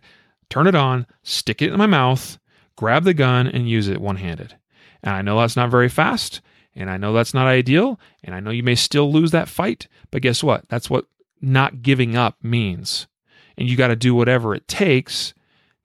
[0.50, 2.38] turn it on, stick it in my mouth,
[2.76, 4.56] grab the gun, and use it one handed.
[5.04, 6.42] And I know that's not very fast,
[6.76, 9.88] and I know that's not ideal, and I know you may still lose that fight,
[10.12, 10.68] but guess what?
[10.70, 11.06] That's what
[11.42, 13.08] not giving up means.
[13.58, 15.34] And you got to do whatever it takes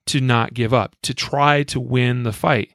[0.07, 2.71] to not give up, to try to win the fight.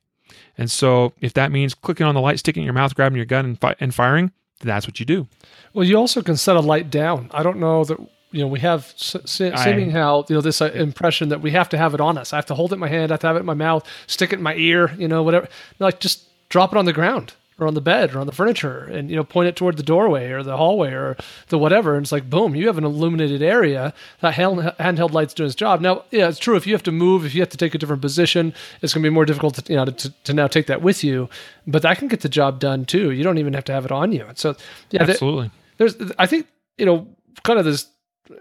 [0.56, 3.26] And so, if that means clicking on the light, sticking in your mouth, grabbing your
[3.26, 5.26] gun, and, fi- and firing, that's what you do.
[5.72, 7.30] Well, you also can set a light down.
[7.32, 7.98] I don't know that
[8.30, 11.78] you know we have seeming how you know this uh, impression that we have to
[11.78, 12.32] have it on us.
[12.32, 13.10] I have to hold it in my hand.
[13.10, 13.86] I have to have it in my mouth.
[14.06, 14.94] Stick it in my ear.
[14.98, 15.48] You know, whatever.
[15.78, 18.84] Like just drop it on the ground or on the bed or on the furniture,
[18.84, 21.16] and you know, point it toward the doorway or the hallway or
[21.48, 21.96] the whatever.
[21.96, 23.92] And it's like boom, you have an illuminated area.
[24.20, 25.80] That handheld light's doing its job.
[25.80, 26.56] Now, yeah, it's true.
[26.56, 29.02] If you have to move, if you have to take a different position, it's going
[29.02, 31.28] to be more difficult to you know to, to now take that with you.
[31.66, 33.10] But that can get the job done too.
[33.10, 34.24] You don't even have to have it on you.
[34.24, 34.54] And so,
[34.90, 35.50] yeah, Absolutely.
[35.78, 37.08] there's I think you know
[37.42, 37.88] kind of this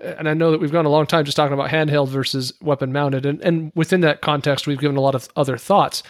[0.01, 2.91] and I know that we've gone a long time just talking about handheld versus weapon
[2.91, 6.03] mounted and and within that context we've given a lot of other thoughts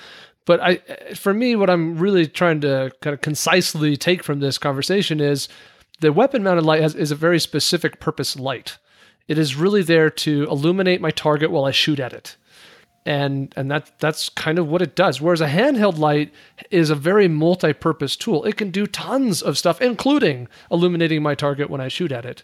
[0.48, 0.78] but I
[1.14, 5.48] for me what I'm really trying to kind of concisely take from this conversation is
[6.00, 8.80] the weapon mounted light has, is a very specific purpose light
[9.28, 12.38] it is really there to illuminate my target while I shoot at it
[13.08, 15.22] and and that that's kind of what it does.
[15.22, 16.34] Whereas a handheld light
[16.70, 18.44] is a very multi-purpose tool.
[18.44, 22.44] It can do tons of stuff, including illuminating my target when I shoot at it.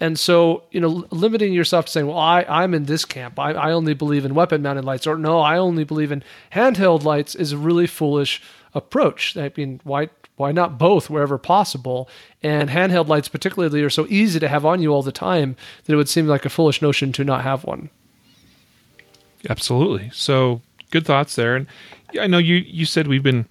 [0.00, 3.38] And so, you know, limiting yourself to saying, "Well, I, I'm in this camp.
[3.38, 7.34] I, I only believe in weapon-mounted lights," or "No, I only believe in handheld lights,"
[7.34, 8.42] is a really foolish
[8.74, 9.36] approach.
[9.36, 12.08] I mean, why why not both wherever possible?
[12.42, 15.92] And handheld lights, particularly, are so easy to have on you all the time that
[15.92, 17.90] it would seem like a foolish notion to not have one.
[19.48, 20.10] Absolutely.
[20.12, 21.54] So good thoughts there.
[21.54, 21.66] And
[22.20, 23.46] I know you you said we've been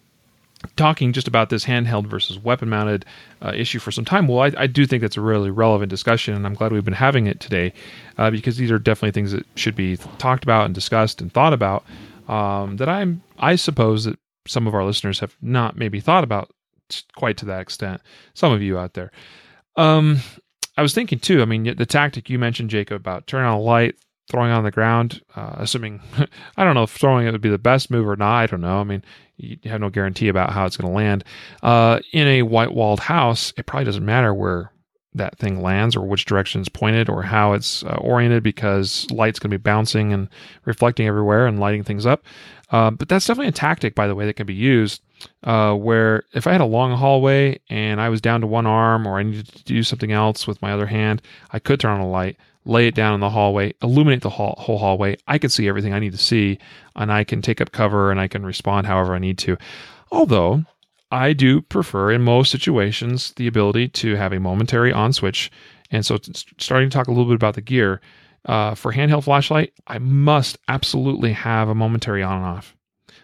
[0.76, 3.06] talking just about this handheld versus weapon mounted
[3.42, 4.28] uh, issue for some time.
[4.28, 6.94] Well, I, I, do think that's a really relevant discussion, and I'm glad we've been
[6.94, 7.74] having it today
[8.18, 11.54] uh, because these are definitely things that should be talked about and discussed and thought
[11.54, 11.84] about.
[12.28, 16.52] Um, that I'm I suppose that some of our listeners have not maybe thought about
[17.16, 18.02] quite to that extent.
[18.34, 19.12] Some of you out there.
[19.76, 20.20] Um,
[20.78, 21.42] I was thinking too.
[21.42, 23.96] I mean, the tactic you mentioned, Jacob, about turn on a light,
[24.30, 26.02] throwing on the ground, uh, assuming
[26.58, 28.44] I don't know if throwing it would be the best move or not.
[28.44, 28.80] I don't know.
[28.80, 29.04] I mean,
[29.38, 31.24] you have no guarantee about how it's going to land.
[31.62, 34.72] Uh, in a white walled house, it probably doesn't matter where
[35.16, 39.40] that thing lands or which direction it's pointed or how it's uh, oriented because light's
[39.40, 40.28] going to be bouncing and
[40.66, 42.24] reflecting everywhere and lighting things up.
[42.72, 45.02] Uh, but that's definitely a tactic, by the way, that can be used.
[45.44, 49.08] Uh, where if I had a long hallway and I was down to one arm
[49.08, 52.02] or I needed to do something else with my other hand, I could turn on
[52.02, 55.18] a light lay it down in the hallway, illuminate the whole, whole hallway.
[55.28, 56.60] I can see everything I need to see,
[56.96, 59.58] and I can take up cover and I can respond however I need to.
[60.12, 60.64] Although
[61.12, 65.52] I do prefer, in most situations, the ability to have a momentary on switch.
[65.92, 66.18] And so,
[66.58, 68.02] starting to talk a little bit about the gear
[68.46, 72.76] uh, for handheld flashlight, I must absolutely have a momentary on and off.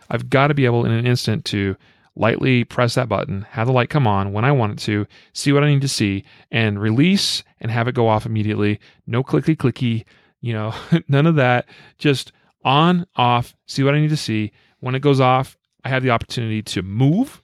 [0.09, 1.75] I've got to be able in an instant to
[2.19, 5.51] lightly press that button, have the light come on when I want it to, see
[5.51, 8.79] what I need to see, and release and have it go off immediately.
[9.07, 10.03] No clicky clicky,
[10.41, 10.73] you know,
[11.07, 11.67] none of that.
[11.97, 12.31] Just
[12.63, 14.51] on, off, see what I need to see.
[14.81, 17.41] When it goes off, I have the opportunity to move,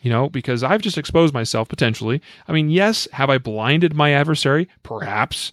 [0.00, 2.22] you know, because I've just exposed myself potentially.
[2.46, 4.68] I mean, yes, have I blinded my adversary?
[4.84, 5.50] Perhaps.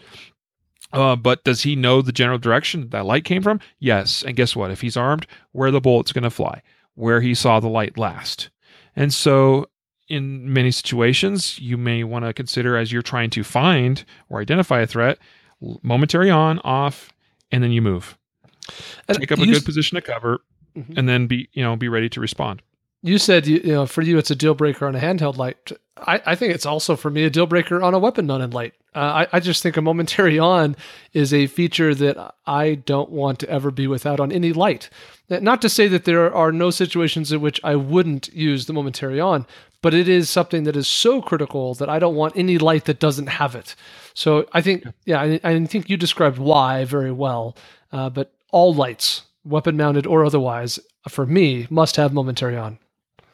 [0.93, 3.59] Uh, but does he know the general direction that light came from?
[3.79, 4.23] Yes.
[4.23, 4.71] And guess what?
[4.71, 6.61] If he's armed, where the bullet's going to fly
[6.95, 8.49] where he saw the light last.
[8.95, 9.67] And so,
[10.07, 14.81] in many situations, you may want to consider as you're trying to find or identify
[14.81, 15.17] a threat,
[15.81, 17.13] momentary on, off,
[17.51, 18.17] and then you move.
[19.07, 20.41] And Take up a good position to cover,
[20.75, 20.93] mm-hmm.
[20.97, 22.61] and then be you know be ready to respond.
[23.01, 25.71] You said you, you know for you it's a deal breaker on a handheld light.
[25.97, 28.73] I, I think it's also for me a deal breaker on a weapon mounted light.
[28.93, 30.75] Uh, I, I just think a momentary on
[31.13, 34.89] is a feature that I don't want to ever be without on any light.
[35.29, 39.19] Not to say that there are no situations in which I wouldn't use the momentary
[39.19, 39.47] on,
[39.81, 42.99] but it is something that is so critical that I don't want any light that
[42.99, 43.75] doesn't have it.
[44.13, 47.55] So I think, yeah, I, I think you described why very well.
[47.93, 52.77] Uh, but all lights, weapon mounted or otherwise, for me, must have momentary on.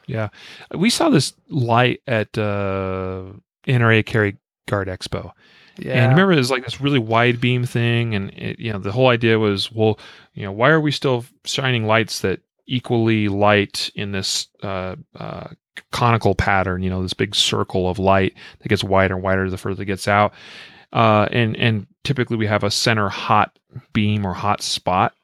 [0.06, 0.28] Yeah,
[0.72, 3.24] we saw this light at uh,
[3.66, 4.36] NRA Carry
[4.68, 5.32] Guard Expo.
[5.78, 5.92] Yeah.
[5.92, 9.08] And remember, was like this really wide beam thing, and it, you know the whole
[9.08, 9.98] idea was, well,
[10.34, 15.48] you know, why are we still shining lights that equally light in this uh, uh,
[15.92, 16.82] conical pattern?
[16.82, 19.86] You know, this big circle of light that gets wider and wider the further it
[19.86, 20.32] gets out,
[20.92, 23.56] uh, and and typically we have a center hot
[23.92, 25.14] beam or hot spot,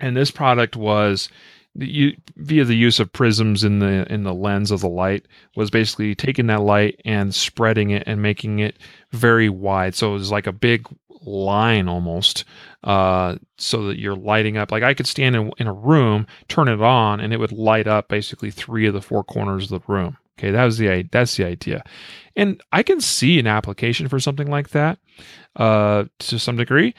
[0.00, 1.30] and this product was
[1.74, 5.70] you, via the use of prisms in the in the lens of the light was
[5.70, 8.78] basically taking that light and spreading it and making it
[9.12, 9.94] very wide.
[9.94, 10.86] So it was like a big
[11.24, 12.44] line almost
[12.84, 14.70] uh, so that you're lighting up.
[14.70, 17.86] Like i could stand in, in a room turn it on and it would light
[17.86, 21.36] up basically three of the four corners of the room okay that was the that's
[21.36, 21.82] the idea
[22.36, 24.98] and i can see an application for something like that
[25.56, 26.94] uh, to some degree.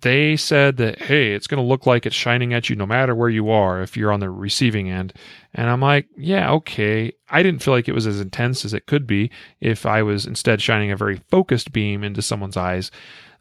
[0.00, 3.14] They said that, hey, it's going to look like it's shining at you no matter
[3.14, 5.14] where you are if you're on the receiving end.
[5.54, 7.12] And I'm like, yeah, okay.
[7.28, 10.26] I didn't feel like it was as intense as it could be if I was
[10.26, 12.90] instead shining a very focused beam into someone's eyes.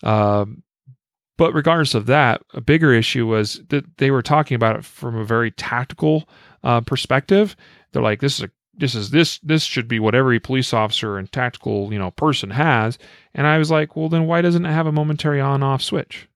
[0.03, 0.63] Um,
[1.37, 5.15] but regardless of that, a bigger issue was that they were talking about it from
[5.15, 6.29] a very tactical
[6.63, 7.55] uh, perspective.
[7.91, 11.17] They're like, this is a this is this this should be what every police officer
[11.17, 12.97] and tactical you know person has.
[13.35, 16.27] And i was like well then why doesn't it have a momentary on off switch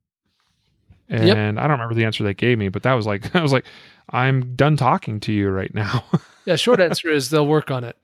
[1.09, 1.37] and yep.
[1.37, 3.65] i don't remember the answer they gave me but that was like i was like
[4.09, 6.03] i'm done talking to you right now.
[6.45, 7.97] Yeah short answer is they'll work on it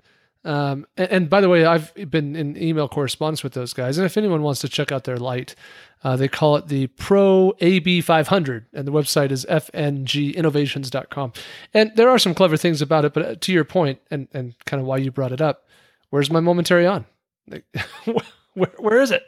[0.45, 3.97] um, and, and, by the way, I've been in email correspondence with those guys.
[3.97, 5.55] And if anyone wants to check out their light,
[6.03, 11.33] uh, they call it the Pro AB500, and the website is fnginnovations.com.
[11.73, 14.53] And there are some clever things about it, but uh, to your point, and, and
[14.65, 15.65] kind of why you brought it up,
[16.09, 17.05] where's my momentary on?
[17.47, 17.63] Like,
[18.53, 19.25] where, where is it?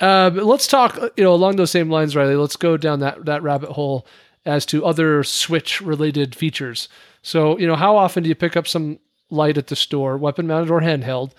[0.00, 2.34] Uh, let's talk, you know, along those same lines, Riley.
[2.34, 4.04] Let's go down that, that rabbit hole
[4.44, 6.88] as to other Switch related features.
[7.22, 8.98] So, you know, how often do you pick up some
[9.30, 11.32] light at the store, weapon mounted or handheld.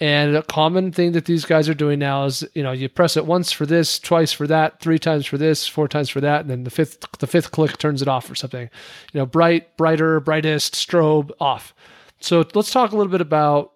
[0.00, 3.16] And a common thing that these guys are doing now is, you know, you press
[3.16, 6.42] it once for this, twice for that, three times for this, four times for that,
[6.42, 8.70] and then the fifth the fifth click turns it off or something.
[9.12, 11.74] You know, bright, brighter, brightest, strobe off.
[12.20, 13.72] So let's talk a little bit about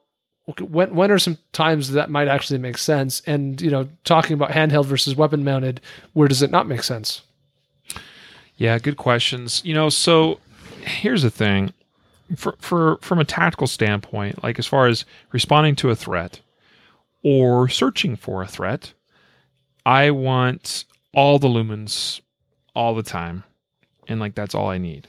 [0.61, 4.51] when when are some times that might actually make sense, and you know, talking about
[4.51, 5.81] handheld versus weapon mounted,
[6.13, 7.23] where does it not make sense?
[8.57, 9.61] Yeah, good questions.
[9.65, 10.39] You know, so
[10.85, 11.73] here's the thing
[12.37, 16.41] for, for from a tactical standpoint, like as far as responding to a threat
[17.23, 18.93] or searching for a threat,
[19.85, 22.21] I want all the lumens
[22.75, 23.45] all the time.
[24.09, 25.07] And like that's all I need.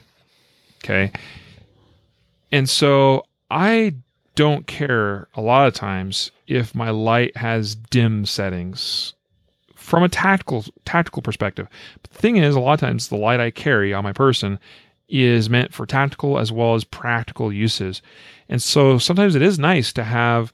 [0.78, 1.12] Okay.
[2.52, 3.94] And so I
[4.34, 9.14] don't care a lot of times if my light has dim settings
[9.74, 11.68] from a tactical tactical perspective.
[12.02, 14.58] But the thing is, a lot of times the light I carry on my person
[15.14, 18.02] is meant for tactical as well as practical uses.
[18.48, 20.52] And so sometimes it is nice to have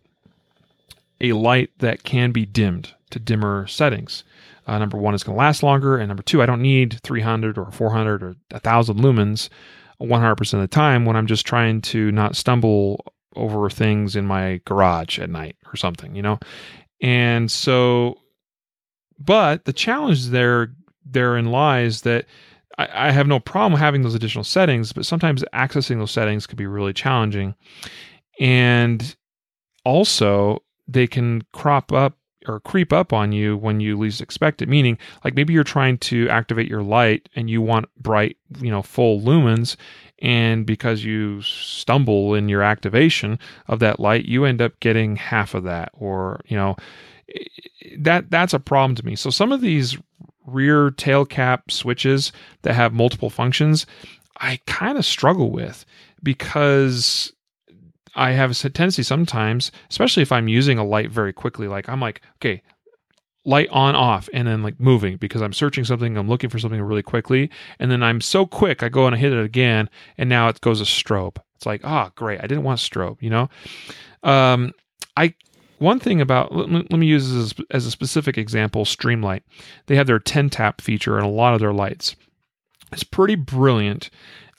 [1.20, 4.22] a light that can be dimmed to dimmer settings.
[4.66, 5.96] Uh, number one, it's going to last longer.
[5.96, 9.48] And number two, I don't need 300 or 400 or 1,000 lumens
[10.00, 13.04] 100% of the time when I'm just trying to not stumble
[13.36, 16.38] over things in my garage at night or something, you know?
[17.00, 18.18] And so,
[19.18, 20.72] but the challenge there
[21.04, 22.26] therein lies that
[22.78, 26.56] I, I have no problem having those additional settings, but sometimes accessing those settings can
[26.56, 27.54] be really challenging.
[28.38, 29.16] And
[29.84, 32.16] also, they can crop up
[32.48, 34.68] or creep up on you when you least expect it.
[34.68, 38.82] Meaning, like maybe you're trying to activate your light and you want bright, you know,
[38.82, 39.76] full lumens.
[40.20, 45.54] And because you stumble in your activation of that light, you end up getting half
[45.54, 46.76] of that, or, you know,
[47.98, 49.16] that that's a problem to me.
[49.16, 49.96] So some of these
[50.52, 52.32] rear tail cap switches
[52.62, 53.86] that have multiple functions,
[54.40, 55.84] I kind of struggle with
[56.22, 57.32] because
[58.14, 62.00] I have a tendency sometimes, especially if I'm using a light very quickly, like I'm
[62.00, 62.62] like, okay,
[63.44, 66.80] light on off and then like moving because I'm searching something, I'm looking for something
[66.80, 67.50] really quickly.
[67.78, 70.60] And then I'm so quick, I go and I hit it again and now it
[70.60, 71.36] goes a strobe.
[71.56, 72.40] It's like, ah, oh, great.
[72.40, 73.48] I didn't want strobe, you know?
[74.22, 74.72] Um,
[75.16, 75.34] I
[75.80, 79.42] one thing about let me, let me use as, as a specific example streamlight
[79.86, 82.16] they have their 10 tap feature in a lot of their lights
[82.92, 84.10] it's pretty brilliant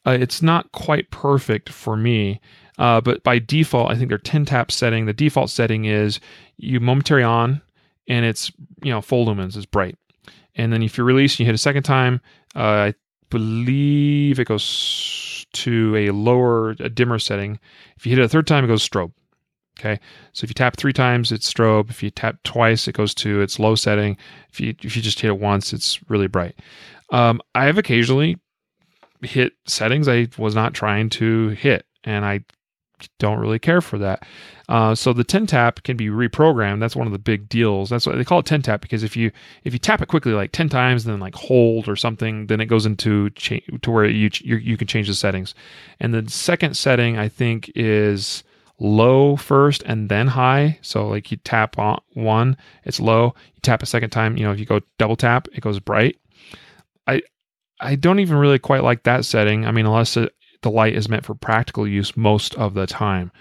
[0.05, 2.39] uh, it's not quite perfect for me
[2.79, 6.19] uh, but by default i think their 10 tap setting the default setting is
[6.57, 7.61] you momentary on
[8.07, 8.51] and it's
[8.83, 9.97] you know full lumens, is bright.
[10.55, 12.21] And then if you release and you hit a second time,
[12.55, 12.93] uh, I
[13.29, 17.57] believe it goes to a lower, a dimmer setting.
[17.97, 19.13] If you hit it a third time, it goes strobe.
[19.79, 19.99] Okay,
[20.33, 21.89] so if you tap three times, it's strobe.
[21.89, 24.17] If you tap twice, it goes to its low setting.
[24.51, 26.55] If you if you just hit it once, it's really bright.
[27.11, 28.37] Um, I have occasionally
[29.21, 32.43] hit settings I was not trying to hit, and I
[33.19, 34.25] don't really care for that.
[34.69, 36.79] Uh, so the 10 tap can be reprogrammed.
[36.79, 37.89] That's one of the big deals.
[37.89, 39.31] That's why they call it 10 tap because if you
[39.63, 42.61] if you tap it quickly like 10 times, and then like hold or something, then
[42.61, 45.53] it goes into cha- to where you you you can change the settings.
[45.99, 48.43] And the second setting I think is
[48.81, 50.79] low first and then high.
[50.81, 53.35] So like you tap on one, it's low.
[53.53, 54.35] You tap a second time.
[54.37, 56.19] You know if you go double tap, it goes bright.
[57.05, 57.21] I
[57.79, 59.65] I don't even really quite like that setting.
[59.65, 63.31] I mean, unless it, the light is meant for practical use most of the time.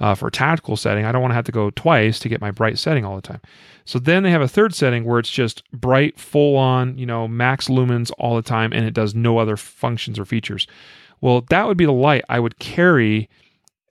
[0.00, 2.50] Uh, for tactical setting, I don't want to have to go twice to get my
[2.50, 3.40] bright setting all the time.
[3.84, 7.26] So then they have a third setting where it's just bright, full on, you know,
[7.26, 10.66] max lumens all the time, and it does no other functions or features.
[11.20, 13.28] Well, that would be the light I would carry,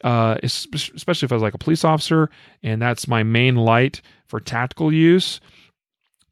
[0.04, 2.30] uh, especially if I was like a police officer,
[2.64, 5.40] and that's my main light for tactical use.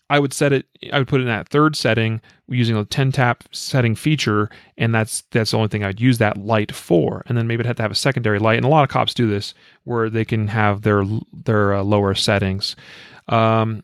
[0.09, 0.67] I would set it.
[0.93, 4.93] I would put it in that third setting using a 10 tap setting feature, and
[4.93, 7.23] that's that's the only thing I'd use that light for.
[7.25, 9.15] And then maybe I'd have to have a secondary light, and a lot of cops
[9.15, 11.03] do this where they can have their
[11.33, 12.75] their uh, lower settings.
[13.29, 13.83] Um,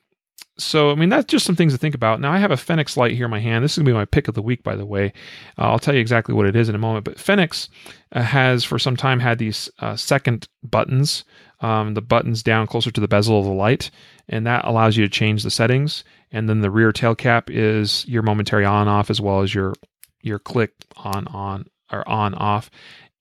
[0.61, 2.21] so I mean that's just some things to think about.
[2.21, 3.63] Now I have a Fenix light here in my hand.
[3.63, 5.13] This is gonna be my pick of the week, by the way.
[5.57, 7.05] Uh, I'll tell you exactly what it is in a moment.
[7.05, 7.69] But Fenix
[8.11, 11.23] uh, has for some time had these uh, second buttons
[11.61, 13.91] um, the buttons down closer to the bezel of the light,
[14.27, 16.03] and that allows you to change the settings.
[16.31, 19.73] And then the rear tail cap is your momentary on off as well as your
[20.21, 22.69] your click on on or on off.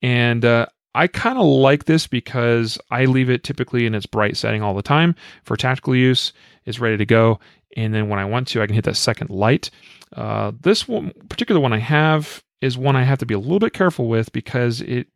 [0.01, 4.35] And uh, I kind of like this because I leave it typically in its bright
[4.35, 6.33] setting all the time for tactical use.
[6.65, 7.39] It's ready to go,
[7.77, 9.69] and then when I want to, I can hit that second light.
[10.15, 13.59] Uh, this one, particular one I have is one I have to be a little
[13.59, 15.07] bit careful with because it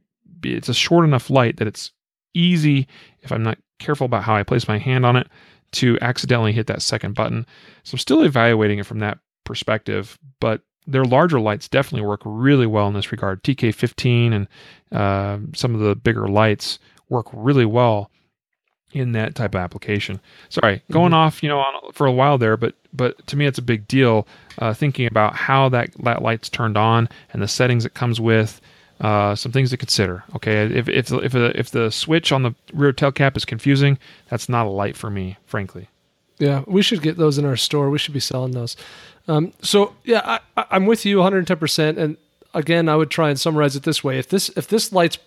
[0.43, 1.91] it's a short enough light that it's
[2.33, 2.87] easy
[3.21, 5.27] if I'm not careful about how I place my hand on it
[5.73, 7.45] to accidentally hit that second button.
[7.83, 12.67] So I'm still evaluating it from that perspective, but their larger lights definitely work really
[12.67, 13.43] well in this regard.
[13.43, 14.47] TK15 and
[14.91, 16.79] uh, some of the bigger lights
[17.09, 18.09] work really well
[18.91, 20.21] in that type of application.
[20.49, 21.15] Sorry, going mm-hmm.
[21.15, 23.87] off, you know, on, for a while there, but but to me it's a big
[23.87, 24.27] deal.
[24.57, 28.61] Uh, thinking about how that that light's turned on and the settings it comes with,
[29.01, 30.23] uh, some things to consider.
[30.35, 33.97] Okay, if if if the, if the switch on the rear tail cap is confusing,
[34.29, 35.89] that's not a light for me, frankly.
[36.37, 37.89] Yeah, we should get those in our store.
[37.89, 38.75] We should be selling those.
[39.27, 41.57] Um, so yeah, I, I'm with you 110.
[41.57, 42.17] percent And
[42.53, 45.17] again, I would try and summarize it this way: if this if this light's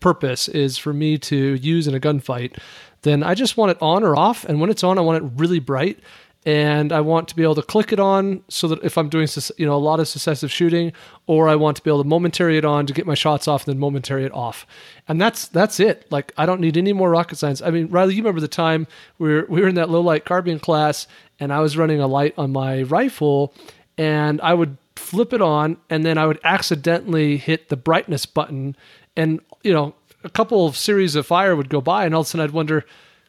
[0.00, 2.58] purpose is for me to use in a gunfight,
[3.02, 4.44] then I just want it on or off.
[4.44, 5.98] And when it's on, I want it really bright
[6.46, 9.28] and I want to be able to click it on so that if I'm doing
[9.56, 10.92] you know a lot of successive shooting,
[11.26, 13.66] or I want to be able to momentary it on to get my shots off,
[13.66, 14.66] and then momentary it off,
[15.08, 16.10] and that's that's it.
[16.10, 17.60] Like I don't need any more rocket science.
[17.60, 18.86] I mean, Riley, you remember the time
[19.18, 21.06] we were we were in that low light carbine class,
[21.40, 23.54] and I was running a light on my rifle,
[23.96, 28.76] and I would flip it on, and then I would accidentally hit the brightness button,
[29.16, 32.26] and you know a couple of series of fire would go by, and all of
[32.26, 32.84] a sudden I'd wonder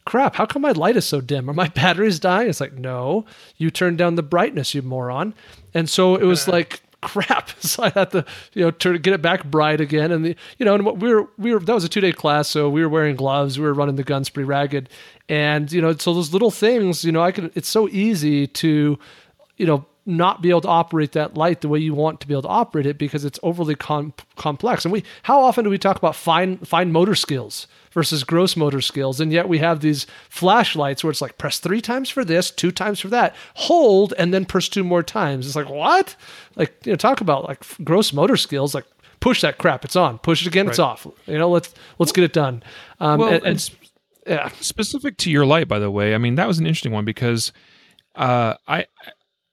[0.09, 1.49] crap, how come my light is so dim?
[1.49, 2.49] Are my batteries dying?
[2.49, 3.25] It's like, no,
[3.57, 5.35] you turned down the brightness, you moron.
[5.73, 6.51] And so it was uh-huh.
[6.51, 7.49] like, crap.
[7.59, 10.11] So I had to, you know, turn get it back bright again.
[10.11, 12.47] And the, you know, and we were, we were, that was a two day class.
[12.47, 13.59] So we were wearing gloves.
[13.59, 14.89] We were running the guns pretty ragged.
[15.27, 18.97] And, you know, so those little things, you know, I can, it's so easy to,
[19.57, 22.33] you know, not be able to operate that light the way you want to be
[22.33, 24.83] able to operate it because it's overly com- complex.
[24.83, 27.67] And we, how often do we talk about fine, fine motor skills?
[27.91, 29.19] Versus gross motor skills.
[29.19, 32.71] And yet we have these flashlights where it's like press three times for this, two
[32.71, 35.45] times for that, hold, and then press two more times.
[35.47, 36.15] It's like, what?
[36.55, 38.85] Like, you know, talk about like gross motor skills, like
[39.19, 40.19] push that crap, it's on.
[40.19, 40.71] Push it again, right.
[40.71, 41.07] it's off.
[41.25, 42.63] You know, let's let's get it done.
[42.99, 43.69] Um, well, and, and
[44.27, 44.49] yeah.
[44.59, 47.51] Specific to your light, by the way, I mean that was an interesting one because
[48.15, 48.85] uh, I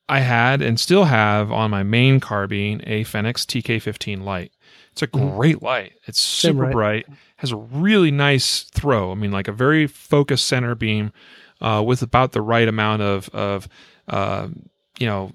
[0.09, 4.53] I had and still have on my main carbine a Fenix TK15 light.
[4.93, 5.37] It's a mm-hmm.
[5.37, 5.95] great light.
[6.07, 6.73] It's super right.
[6.73, 7.07] bright.
[7.37, 9.13] Has a really nice throw.
[9.13, 11.13] I mean, like a very focused center beam
[11.61, 13.69] uh, with about the right amount of of
[14.09, 14.49] uh,
[14.99, 15.33] you know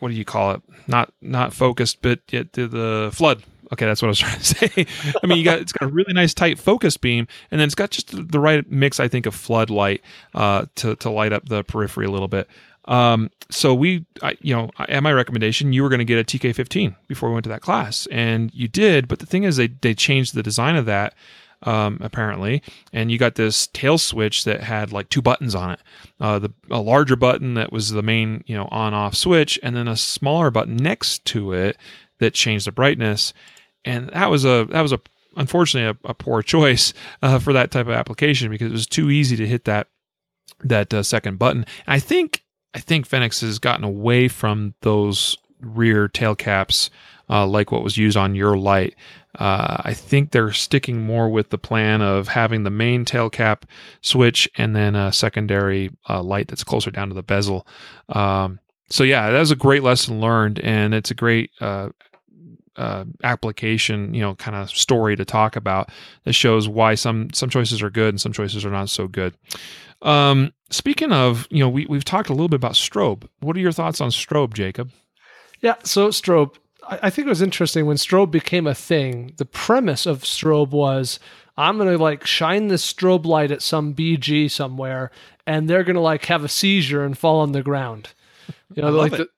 [0.00, 0.62] what do you call it?
[0.86, 3.42] Not not focused, but yet the, the flood.
[3.72, 4.86] Okay, that's what I was trying to say.
[5.22, 7.74] I mean, you got it's got a really nice tight focus beam, and then it's
[7.74, 10.02] got just the right mix, I think, of floodlight
[10.34, 12.48] uh, to to light up the periphery a little bit.
[12.88, 16.24] Um, so we, I, you know, at my recommendation, you were going to get a
[16.24, 19.06] TK15 before we went to that class, and you did.
[19.06, 21.14] But the thing is, they they changed the design of that
[21.62, 22.62] um, apparently,
[22.92, 25.80] and you got this tail switch that had like two buttons on it.
[26.20, 29.76] Uh, the a larger button that was the main you know on off switch, and
[29.76, 31.76] then a smaller button next to it
[32.18, 33.32] that changed the brightness.
[33.84, 35.00] And that was a that was a
[35.36, 39.10] unfortunately a, a poor choice uh, for that type of application because it was too
[39.10, 39.88] easy to hit that
[40.60, 41.66] that uh, second button.
[41.86, 42.44] I think
[42.78, 46.90] I think Fenix has gotten away from those rear tail caps
[47.28, 48.94] uh, like what was used on your light.
[49.36, 53.66] Uh, I think they're sticking more with the plan of having the main tail cap
[54.00, 57.66] switch and then a secondary uh, light that's closer down to the bezel.
[58.10, 58.60] Um,
[58.90, 61.88] so yeah, that was a great lesson learned, and it's a great uh,
[62.76, 65.90] uh, application, you know, kind of story to talk about
[66.22, 69.34] that shows why some some choices are good and some choices are not so good.
[70.02, 73.28] Um, speaking of, you know, we we've talked a little bit about strobe.
[73.40, 74.90] What are your thoughts on strobe, Jacob?
[75.60, 76.54] Yeah, so strobe.
[76.88, 79.32] I, I think it was interesting when strobe became a thing.
[79.36, 81.18] The premise of strobe was
[81.56, 85.10] I'm gonna like shine this strobe light at some BG somewhere,
[85.46, 88.10] and they're gonna like have a seizure and fall on the ground.
[88.74, 89.28] You know, like the,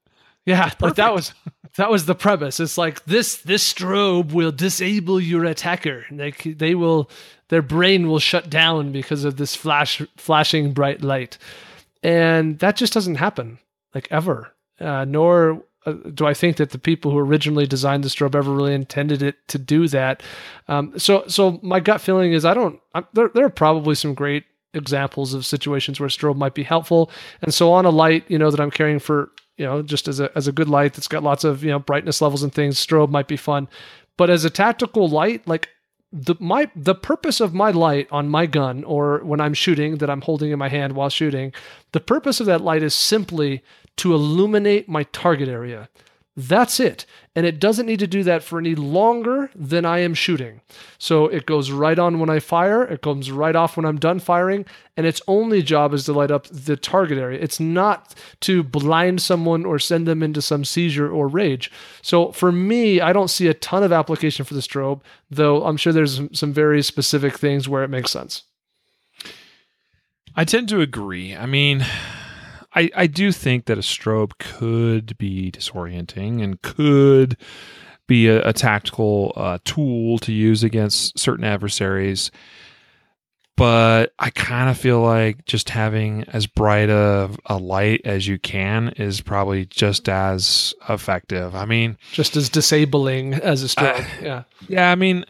[0.44, 1.32] yeah, like that was
[1.76, 2.60] that was the premise.
[2.60, 6.06] It's like this this strobe will disable your attacker.
[6.10, 7.10] Like they will
[7.48, 11.38] their brain will shut down because of this flash flashing bright light.
[12.02, 13.58] And that just doesn't happen
[13.94, 14.52] like ever.
[14.80, 18.52] Uh, nor uh, do I think that the people who originally designed the strobe ever
[18.52, 20.22] really intended it to do that.
[20.68, 24.14] Um, so so my gut feeling is I don't I'm, there there are probably some
[24.14, 27.10] great examples of situations where strobe might be helpful.
[27.42, 29.30] And so on a light, you know, that I'm carrying for
[29.60, 31.78] you know, just as a as a good light that's got lots of you know
[31.78, 32.84] brightness levels and things.
[32.84, 33.68] Strobe might be fun,
[34.16, 35.68] but as a tactical light, like
[36.10, 40.08] the my the purpose of my light on my gun or when I'm shooting that
[40.08, 41.52] I'm holding in my hand while shooting,
[41.92, 43.62] the purpose of that light is simply
[43.96, 45.90] to illuminate my target area.
[46.36, 47.06] That's it.
[47.34, 50.60] And it doesn't need to do that for any longer than I am shooting.
[50.96, 54.20] So it goes right on when I fire, it comes right off when I'm done
[54.20, 54.64] firing,
[54.96, 57.38] and its only job is to light up the target area.
[57.40, 61.70] It's not to blind someone or send them into some seizure or rage.
[62.00, 65.76] So for me, I don't see a ton of application for the strobe, though I'm
[65.76, 68.44] sure there's some very specific things where it makes sense.
[70.36, 71.34] I tend to agree.
[71.34, 71.84] I mean,
[72.74, 77.36] I, I do think that a strobe could be disorienting and could
[78.06, 82.30] be a, a tactical uh, tool to use against certain adversaries.
[83.56, 88.38] But I kind of feel like just having as bright a, a light as you
[88.38, 91.54] can is probably just as effective.
[91.54, 94.06] I mean, just as disabling as a strobe.
[94.22, 94.44] Yeah.
[94.66, 94.90] Yeah.
[94.90, 95.26] I mean,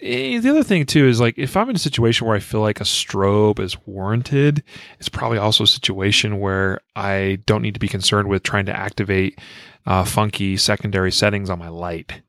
[0.00, 2.80] the other thing too is like if I'm in a situation where I feel like
[2.80, 4.62] a strobe is warranted,
[4.98, 8.76] it's probably also a situation where I don't need to be concerned with trying to
[8.76, 9.38] activate
[9.86, 12.20] uh, funky secondary settings on my light.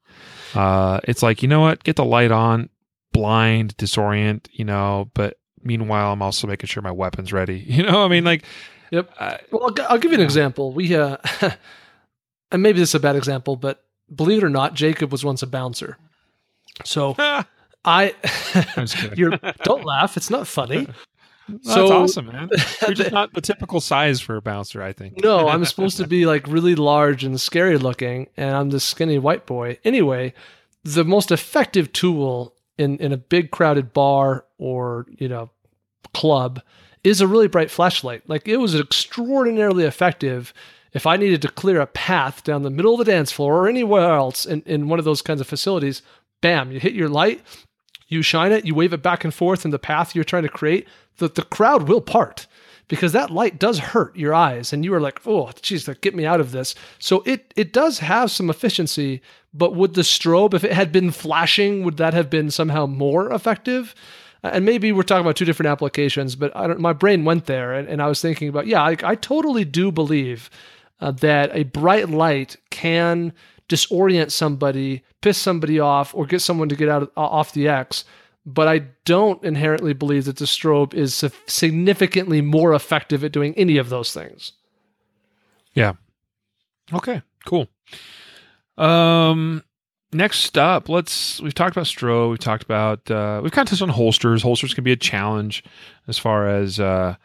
[0.53, 2.69] Uh, it's like you know what, get the light on,
[3.11, 5.11] blind, disorient, you know.
[5.13, 7.59] But meanwhile, I'm also making sure my weapon's ready.
[7.67, 8.43] You know, I mean, like,
[8.91, 9.11] yep.
[9.19, 10.71] Uh, well, I'll, I'll, give you an example.
[10.71, 11.17] We uh,
[12.51, 15.43] and maybe this is a bad example, but believe it or not, Jacob was once
[15.43, 15.97] a bouncer.
[16.85, 17.15] So
[17.87, 18.13] I,
[19.15, 20.17] you're don't laugh.
[20.17, 20.87] It's not funny.
[21.49, 22.49] Well, so, that's awesome, man.
[22.81, 25.23] You're just not the typical size for a bouncer, I think.
[25.23, 29.17] no, I'm supposed to be like really large and scary looking, and I'm this skinny
[29.17, 29.79] white boy.
[29.85, 30.33] Anyway,
[30.83, 35.49] the most effective tool in in a big crowded bar or you know
[36.13, 36.61] club
[37.05, 38.27] is a really bright flashlight.
[38.27, 40.53] Like it was extraordinarily effective
[40.93, 43.67] if I needed to clear a path down the middle of the dance floor or
[43.67, 46.01] anywhere else in, in one of those kinds of facilities,
[46.41, 47.41] bam, you hit your light,
[48.07, 50.49] you shine it, you wave it back and forth in the path you're trying to
[50.49, 50.87] create,
[51.17, 52.47] the, the crowd will part
[52.87, 56.15] because that light does hurt your eyes and you are like, oh, geez, like, get
[56.15, 56.73] me out of this.
[56.99, 59.21] So it, it does have some efficiency,
[59.53, 63.31] but would the strobe, if it had been flashing, would that have been somehow more
[63.31, 63.93] effective?
[64.43, 68.01] And maybe we're talking about two different applications, but my brain went there and, and
[68.01, 70.49] I was thinking about, yeah, I, I totally do believe
[71.01, 73.33] uh, that a bright light can
[73.69, 78.05] disorient somebody, piss somebody off, or get someone to get out of, off the X.
[78.45, 83.77] But I don't inherently believe that the strobe is significantly more effective at doing any
[83.77, 84.53] of those things.
[85.73, 85.93] Yeah.
[86.93, 87.21] Okay.
[87.45, 87.67] Cool.
[88.77, 89.63] Um.
[90.13, 91.41] Next up, let's.
[91.41, 92.29] We've talked about strobe.
[92.29, 93.11] We've talked about.
[93.11, 94.41] Uh, we've kind of touched on holsters.
[94.41, 95.65] Holsters can be a challenge
[96.07, 97.15] as far as uh,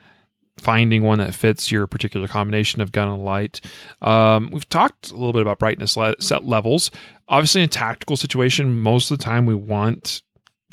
[0.62, 3.60] finding one that fits your particular combination of gun and light.
[4.00, 6.90] Um, we've talked a little bit about brightness le- set levels.
[7.28, 10.22] Obviously, in a tactical situation, most of the time we want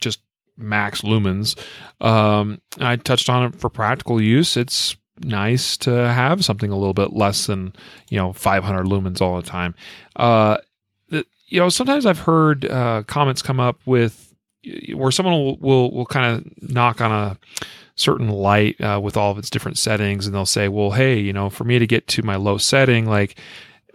[0.02, 0.20] just
[0.58, 1.58] max lumens.
[2.02, 4.56] Um, I touched on it for practical use.
[4.56, 7.74] It's nice to have something a little bit less than
[8.10, 9.76] you know 500 lumens all the time.
[10.16, 10.58] Uh,
[11.10, 14.34] you know, sometimes I've heard uh, comments come up with
[14.94, 17.38] where someone will will, will kind of knock on a
[18.00, 21.34] certain light uh, with all of its different settings, and they'll say, "Well, hey, you
[21.34, 23.39] know, for me to get to my low setting, like."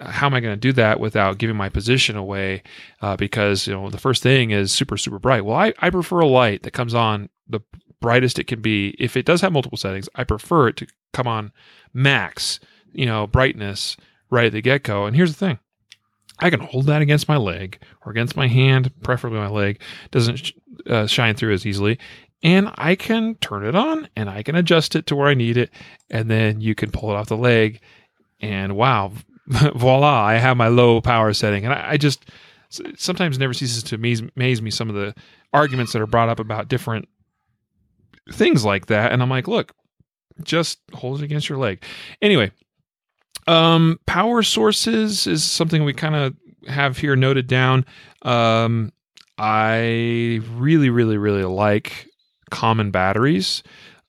[0.00, 2.64] How am I going to do that without giving my position away?
[3.00, 5.44] Uh, because you know the first thing is super super bright.
[5.44, 7.61] Well, I, I prefer a light that comes on the
[8.00, 8.96] brightest it can be.
[8.98, 11.52] If it does have multiple settings, I prefer it to come on
[11.94, 12.61] max,
[12.92, 13.96] you know, brightness
[14.30, 15.07] right at the get go.
[15.07, 15.59] And here's the thing
[16.38, 19.80] I can hold that against my leg or against my hand, preferably my leg,
[20.11, 20.52] doesn't sh-
[20.86, 21.98] uh, shine through as easily.
[22.45, 25.57] And I can turn it on and I can adjust it to where I need
[25.57, 25.70] it.
[26.11, 27.80] And then you can pull it off the leg.
[28.40, 29.12] And wow,
[29.47, 31.64] voila, I have my low power setting.
[31.64, 32.30] And I, I just
[32.97, 35.14] sometimes never ceases to amaze, amaze me some of the
[35.55, 37.09] arguments that are brought up about different
[38.30, 39.11] things like that.
[39.11, 39.72] And I'm like, look,
[40.42, 41.82] just hold it against your leg.
[42.20, 42.51] Anyway,
[43.47, 46.34] um, power sources is something we kind of
[46.68, 47.86] have here noted down.
[48.20, 48.92] Um,
[49.38, 52.09] I really, really, really like
[52.51, 53.62] common batteries.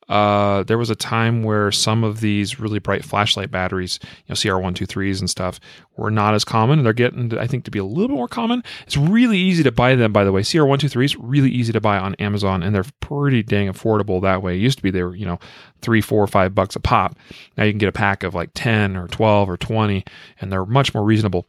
[0.07, 4.35] Uh, there was a time where some of these really bright flashlight batteries, you know,
[4.35, 5.59] CR123s and stuff,
[5.97, 6.83] were not as common.
[6.83, 8.63] They're getting, I think, to be a little bit more common.
[8.85, 10.41] It's really easy to buy them, by the way.
[10.41, 14.55] CR123s, really easy to buy on Amazon, and they're pretty dang affordable that way.
[14.55, 15.39] It used to be they were, you know,
[15.81, 17.17] three, four, five bucks a pop.
[17.57, 20.05] Now you can get a pack of like 10 or 12 or 20,
[20.39, 21.47] and they're much more reasonable.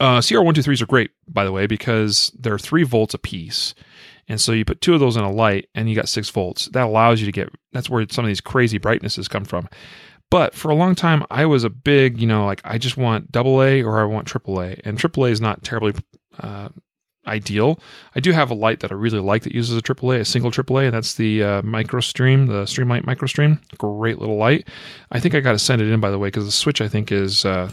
[0.00, 3.74] Uh, CR123s are great, by the way, because they're three volts a piece
[4.28, 6.66] and so you put two of those in a light and you got six volts.
[6.68, 9.68] That allows you to get, that's where some of these crazy brightnesses come from.
[10.30, 13.30] But for a long time, I was a big, you know, like I just want
[13.30, 14.76] double A or I want triple A.
[14.84, 15.94] And triple A is not terribly
[16.40, 16.70] uh,
[17.26, 17.78] ideal.
[18.14, 20.50] I do have a light that I really like that uses a AAA, a single
[20.50, 23.60] AAA, and that's the uh, MicroStream, the Streamlight MicroStream.
[23.78, 24.68] Great little light.
[25.12, 26.88] I think I got to send it in by the way because the switch I
[26.88, 27.70] think is uh,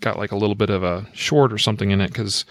[0.00, 2.44] got like a little bit of a short or something in it because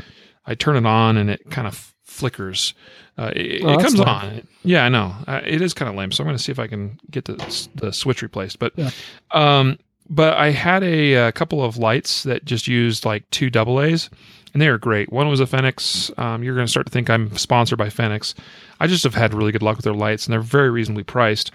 [0.46, 2.74] I turn it on and it kind of flickers.
[3.18, 4.08] Uh, it, oh, it comes lame.
[4.08, 4.48] on.
[4.64, 5.16] Yeah, I know.
[5.28, 6.12] Uh, it is kind of lame.
[6.12, 8.60] So I'm going to see if I can get the, the switch replaced.
[8.60, 8.92] But, yeah.
[9.32, 13.82] um, but I had a, a, couple of lights that just used like two double
[13.82, 14.10] A's,
[14.54, 15.12] and they are great.
[15.12, 16.12] One was a Fenix.
[16.18, 18.36] Um, you're going to start to think I'm sponsored by Fenix.
[18.80, 21.52] I just have had really good luck with their lights, and they're very reasonably priced.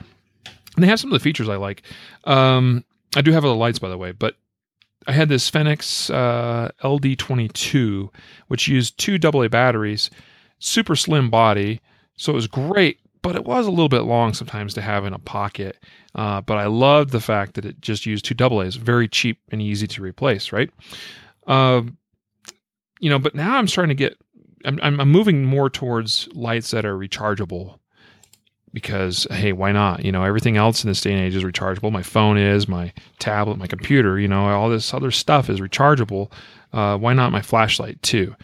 [0.75, 1.83] And they have some of the features I like.
[2.25, 2.85] Um,
[3.15, 4.37] I do have other lights, by the way, but
[5.07, 8.11] I had this Fenix uh, LD22,
[8.49, 10.11] which used two AA batteries
[10.59, 11.81] super slim body,
[12.17, 15.13] so it was great, but it was a little bit long sometimes to have in
[15.13, 15.77] a pocket.
[16.15, 19.41] Uh, but I loved the fact that it just used two double A's, very cheap
[19.51, 20.71] and easy to replace, right?
[21.47, 21.83] Uh,
[23.01, 24.17] you know, but now I'm starting to get,
[24.65, 27.79] I'm, I'm moving more towards lights that are rechargeable
[28.77, 31.91] because hey why not you know everything else in this day and age is rechargeable
[31.91, 36.31] my phone is my tablet my computer you know all this other stuff is rechargeable
[36.75, 38.37] uh, why not my flashlight too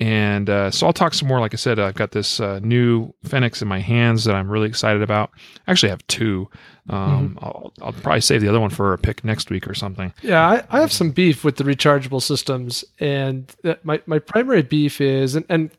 [0.00, 1.40] and uh, so I'll talk some more.
[1.40, 4.66] Like I said, I've got this uh, new Fenix in my hands that I'm really
[4.66, 5.30] excited about.
[5.66, 6.48] I actually have two.
[6.88, 7.44] Um, mm-hmm.
[7.44, 10.12] I'll, I'll, probably save the other one for a pick next week or something.
[10.22, 15.02] Yeah, I, I have some beef with the rechargeable systems, and my my primary beef
[15.02, 15.70] is, and, and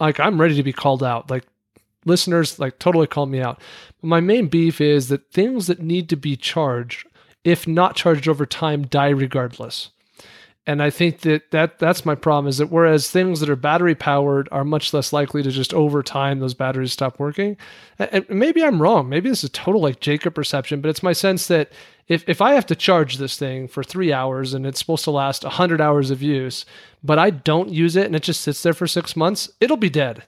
[0.00, 1.30] like I'm ready to be called out.
[1.30, 1.44] Like
[2.04, 3.60] listeners, like totally call me out.
[4.00, 7.06] But my main beef is that things that need to be charged,
[7.44, 9.90] if not charged over time, die regardless.
[10.66, 13.94] And I think that, that that's my problem is that whereas things that are battery
[13.94, 17.56] powered are much less likely to just over time those batteries stop working.
[17.98, 19.08] And maybe I'm wrong.
[19.08, 21.72] Maybe this is total like Jacob perception, but it's my sense that
[22.08, 25.10] if, if I have to charge this thing for three hours and it's supposed to
[25.10, 26.66] last 100 hours of use,
[27.02, 29.90] but I don't use it and it just sits there for six months, it'll be
[29.90, 30.24] dead.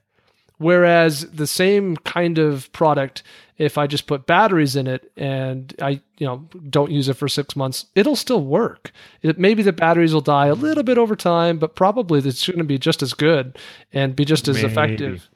[0.62, 3.22] Whereas the same kind of product,
[3.58, 7.28] if I just put batteries in it and I, you know, don't use it for
[7.28, 8.92] six months, it'll still work.
[9.22, 12.58] It, maybe the batteries will die a little bit over time, but probably it's going
[12.58, 13.58] to be just as good
[13.92, 14.68] and be just as maybe.
[14.68, 15.28] effective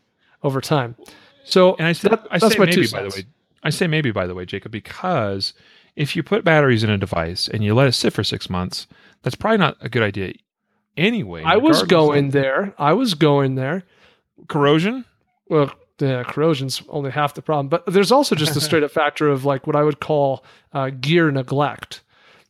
[0.42, 0.96] over time.
[1.44, 3.24] So, and I say, that, I say maybe by the way,
[3.62, 5.52] I say maybe by the way, Jacob, because
[5.96, 8.86] if you put batteries in a device and you let it sit for six months,
[9.22, 10.34] that's probably not a good idea
[10.96, 11.42] anyway.
[11.44, 12.74] I was going there.
[12.78, 13.84] I was going there.
[14.48, 15.04] Corrosion?
[15.48, 19.28] Well, the corrosion's only half the problem, but there's also just a straight up factor
[19.28, 22.02] of like what I would call uh, gear neglect.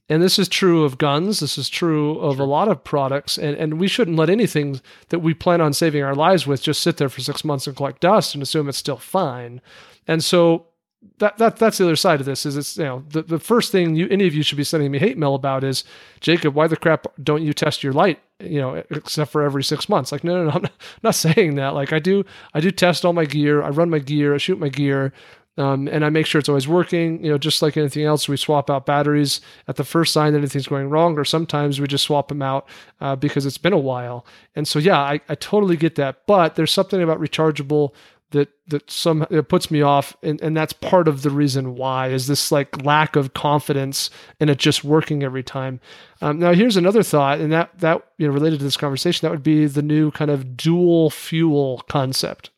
[0.09, 1.41] And this is true of guns.
[1.41, 2.45] This is true of sure.
[2.45, 3.39] a lot of products.
[3.39, 6.81] And, and we shouldn't let anything that we plan on saving our lives with just
[6.81, 9.61] sit there for six months and collect dust and assume it's still fine.
[10.07, 10.67] And so
[11.19, 13.73] that that that's the other side of this is it's you know the, the first
[13.73, 15.85] thing you any of you should be sending me hate mail about is
[16.21, 19.89] Jacob why the crap don't you test your light you know except for every six
[19.89, 20.65] months like no no no I'm
[21.03, 23.99] not, saying that like I do I do test all my gear I run my
[23.99, 25.13] gear I shoot my gear
[25.59, 27.25] um, and I make sure it's always working.
[27.25, 30.39] You know, just like anything else, we swap out batteries at the first sign that
[30.39, 32.69] anything's going wrong, or sometimes we just swap them out
[33.01, 34.27] uh, because it's been a while.
[34.55, 36.27] And so, yeah, I, I totally get that.
[36.27, 37.93] But there's something about rechargeable
[38.37, 42.09] that that some it puts me off and, and that's part of the reason why
[42.09, 45.81] is this like lack of confidence in it just working every time.
[46.21, 49.33] Um, now here's another thought and that that you know related to this conversation that
[49.33, 52.51] would be the new kind of dual fuel concept.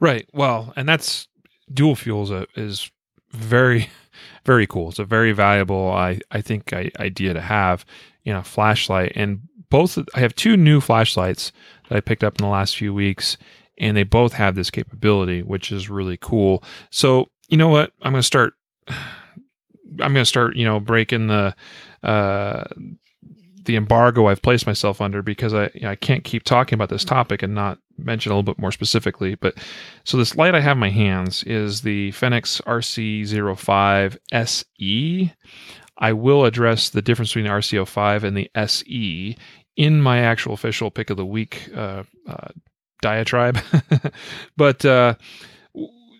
[0.00, 0.28] Right.
[0.32, 1.26] Well and that's
[1.72, 2.90] dual fuels is, is
[3.30, 3.90] very
[4.44, 4.90] very cool.
[4.90, 7.84] It's a very valuable i i think idea to have
[8.22, 9.12] you know flashlight.
[9.16, 11.50] And both i have two new flashlights
[11.88, 13.36] that i picked up in the last few weeks
[13.78, 16.62] and they both have this capability, which is really cool.
[16.90, 17.92] So, you know what?
[18.02, 18.54] I'm going to start.
[20.00, 21.54] I'm going to start, you know, breaking the
[22.02, 22.64] uh,
[23.68, 26.88] the embargo I've placed myself under because I you know, I can't keep talking about
[26.88, 29.34] this topic and not mention a little bit more specifically.
[29.34, 29.56] But
[30.04, 35.32] so this light I have in my hands is the Fenix RC05 SE.
[35.98, 39.36] I will address the difference between the RC05 and the SE
[39.76, 42.48] in my actual official pick of the week uh, uh,
[43.00, 43.58] diatribe.
[44.56, 45.14] but uh,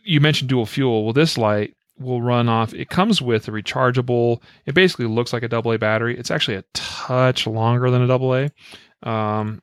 [0.05, 1.05] you mentioned dual fuel.
[1.05, 2.75] Well, this light will run off.
[2.75, 4.43] It comes with a rechargeable.
[4.67, 6.17] It basically looks like a AA battery.
[6.19, 8.49] It's actually a touch longer than a AA.
[9.03, 9.63] Um,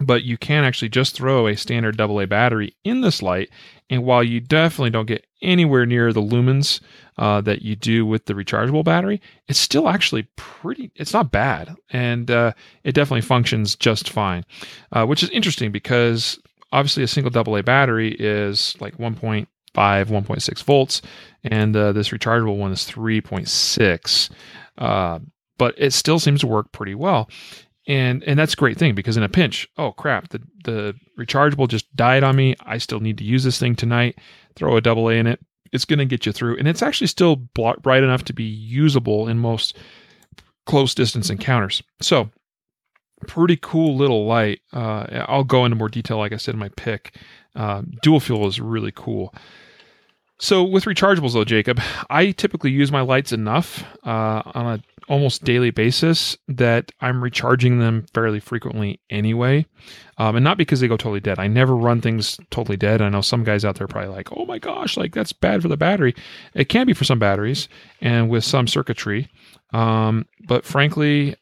[0.00, 3.50] but you can actually just throw a standard AA battery in this light.
[3.88, 6.80] And while you definitely don't get anywhere near the lumens
[7.18, 11.76] uh, that you do with the rechargeable battery, it's still actually pretty, it's not bad.
[11.90, 12.52] And uh,
[12.84, 14.44] it definitely functions just fine,
[14.92, 16.38] uh, which is interesting because
[16.72, 21.02] obviously a single AA battery is like 1.5, 1.6 volts,
[21.44, 24.30] and uh, this rechargeable one is 3.6.
[24.78, 25.18] Uh,
[25.58, 27.28] but it still seems to work pretty well
[27.86, 31.68] and and that's a great thing because in a pinch oh crap the the rechargeable
[31.68, 34.18] just died on me i still need to use this thing tonight
[34.56, 35.40] throw a double a in it
[35.72, 36.56] it's going to get you through.
[36.58, 39.76] And it's actually still bright enough to be usable in most
[40.66, 41.82] close distance encounters.
[42.00, 42.30] So
[43.26, 46.70] pretty cool little light uh, i'll go into more detail like i said in my
[46.70, 47.16] pick.
[47.54, 49.34] Uh, dual fuel is really cool
[50.40, 55.42] so with rechargeables though jacob i typically use my lights enough uh, on a almost
[55.42, 59.66] daily basis that I'm recharging them fairly frequently anyway.
[60.18, 61.40] Um, and not because they go totally dead.
[61.40, 63.02] I never run things totally dead.
[63.02, 65.68] I know some guys out there probably like, oh my gosh, like that's bad for
[65.68, 66.14] the battery.
[66.54, 67.68] It can be for some batteries
[68.00, 69.28] and with some circuitry.
[69.72, 71.34] Um, but frankly,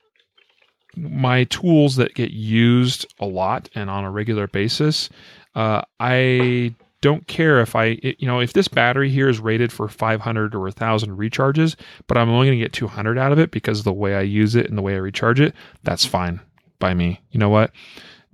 [0.96, 5.10] my tools that get used a lot and on a regular basis,
[5.54, 9.88] uh, I don't care if I, you know, if this battery here is rated for
[9.88, 11.76] 500 or 1,000 recharges,
[12.06, 14.22] but I'm only going to get 200 out of it because of the way I
[14.22, 16.40] use it and the way I recharge it, that's fine
[16.78, 17.20] by me.
[17.30, 17.70] You know what?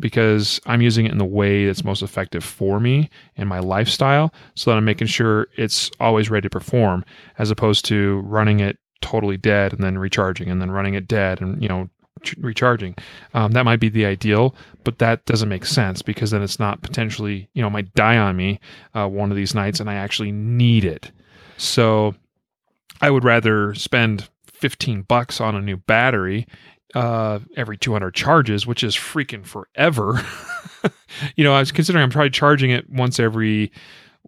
[0.00, 4.32] Because I'm using it in the way that's most effective for me and my lifestyle,
[4.54, 7.04] so that I'm making sure it's always ready to perform,
[7.38, 11.42] as opposed to running it totally dead and then recharging and then running it dead
[11.42, 11.90] and you know
[12.38, 12.94] recharging.
[13.34, 14.54] Um, that might be the ideal,
[14.84, 18.36] but that doesn't make sense because then it's not potentially, you know, might die on
[18.36, 18.60] me
[18.94, 21.10] uh, one of these nights and I actually need it.
[21.56, 22.14] So
[23.00, 26.46] I would rather spend 15 bucks on a new battery
[26.94, 30.20] uh, every 200 charges, which is freaking forever.
[31.36, 33.72] you know, I was considering I'm probably charging it once every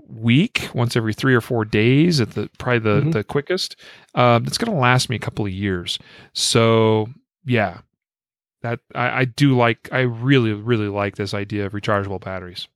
[0.08, 3.10] week, once every three or four days at the probably the, mm-hmm.
[3.12, 3.76] the quickest.
[4.14, 5.98] Uh, it's going to last me a couple of years.
[6.32, 7.08] So
[7.44, 7.78] yeah,
[8.62, 9.88] that I, I do like.
[9.92, 12.68] I really, really like this idea of rechargeable batteries.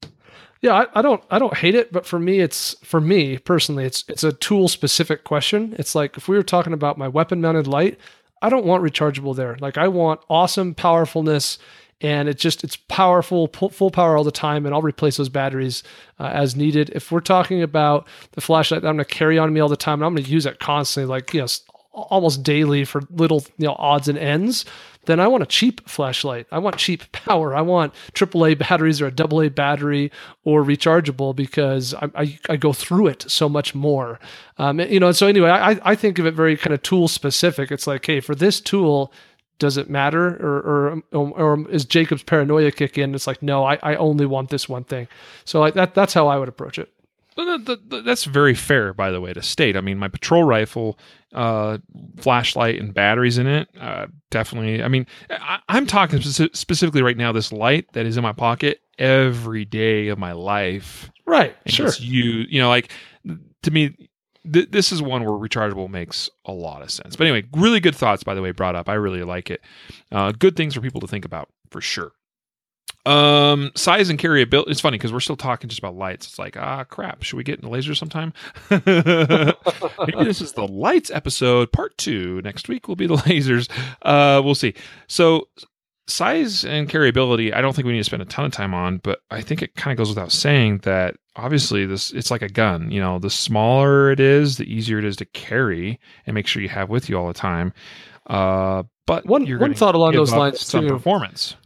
[0.62, 3.85] Yeah, I, I, don't I don't hate it, but for me it's for me personally,
[3.85, 5.74] it's it's a tool specific question.
[5.78, 7.99] It's like if we were talking about my weapon mounted light,
[8.43, 9.57] I don't want rechargeable there.
[9.61, 11.59] Like I want awesome powerfulness
[12.01, 15.83] and it's just it's powerful full power all the time and i'll replace those batteries
[16.18, 19.53] uh, as needed if we're talking about the flashlight that i'm going to carry on
[19.53, 21.47] me all the time and i'm going to use it constantly like know
[21.93, 24.64] almost daily for little you know odds and ends
[25.07, 26.47] then I want a cheap flashlight.
[26.53, 27.55] I want cheap power.
[27.55, 30.12] I want AAA batteries or a AA battery
[30.45, 34.20] or rechargeable because I, I, I go through it so much more.
[34.59, 37.72] Um, you know, so anyway, I, I think of it very kind of tool specific.
[37.72, 39.12] It's like, hey, for this tool,
[39.59, 43.14] does it matter or, or, or is Jacob's paranoia kick in?
[43.14, 45.09] It's like, no, I, I only want this one thing.
[45.45, 46.91] So I, that, that's how I would approach it.
[48.05, 49.76] That's very fair, by the way, to state.
[49.76, 50.99] I mean, my patrol rifle,
[51.34, 51.78] uh,
[52.18, 54.82] flashlight, and batteries in it, uh, definitely.
[54.82, 57.32] I mean, I, am talking speci- specifically right now.
[57.32, 61.11] This light that is in my pocket every day of my life.
[61.26, 61.55] Right.
[61.66, 61.91] Sure.
[61.99, 62.91] You, you know, like
[63.62, 64.11] to me,
[64.51, 67.16] th- this is one where rechargeable makes a lot of sense.
[67.16, 68.88] But anyway, really good thoughts, by the way, brought up.
[68.88, 69.61] I really like it.
[70.12, 72.12] Uh, good things for people to think about for sure.
[73.07, 74.69] Um, size and carryability.
[74.69, 76.27] It's funny because we're still talking just about lights.
[76.27, 77.23] It's like, ah, crap.
[77.23, 78.33] Should we get into lasers sometime?
[78.71, 82.41] Maybe this is the lights episode, part two.
[82.43, 83.69] Next week will be the lasers.
[84.03, 84.75] Uh, we'll see.
[85.09, 85.49] So,
[86.07, 88.99] size and carryability, I don't think we need to spend a ton of time on,
[88.99, 92.49] but I think it kind of goes without saying that obviously this it's like a
[92.49, 92.91] gun.
[92.91, 96.61] You know, the smaller it is, the easier it is to carry and make sure
[96.63, 97.73] you have with you all the time.
[98.27, 100.87] Uh, but One- you're one thought along those lines, too.
[100.87, 101.57] performance.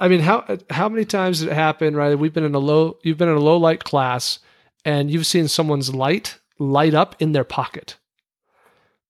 [0.00, 1.96] I mean, how how many times did it happen?
[1.96, 4.38] Right, we've been in a low, you've been in a low light class,
[4.84, 7.96] and you've seen someone's light light up in their pocket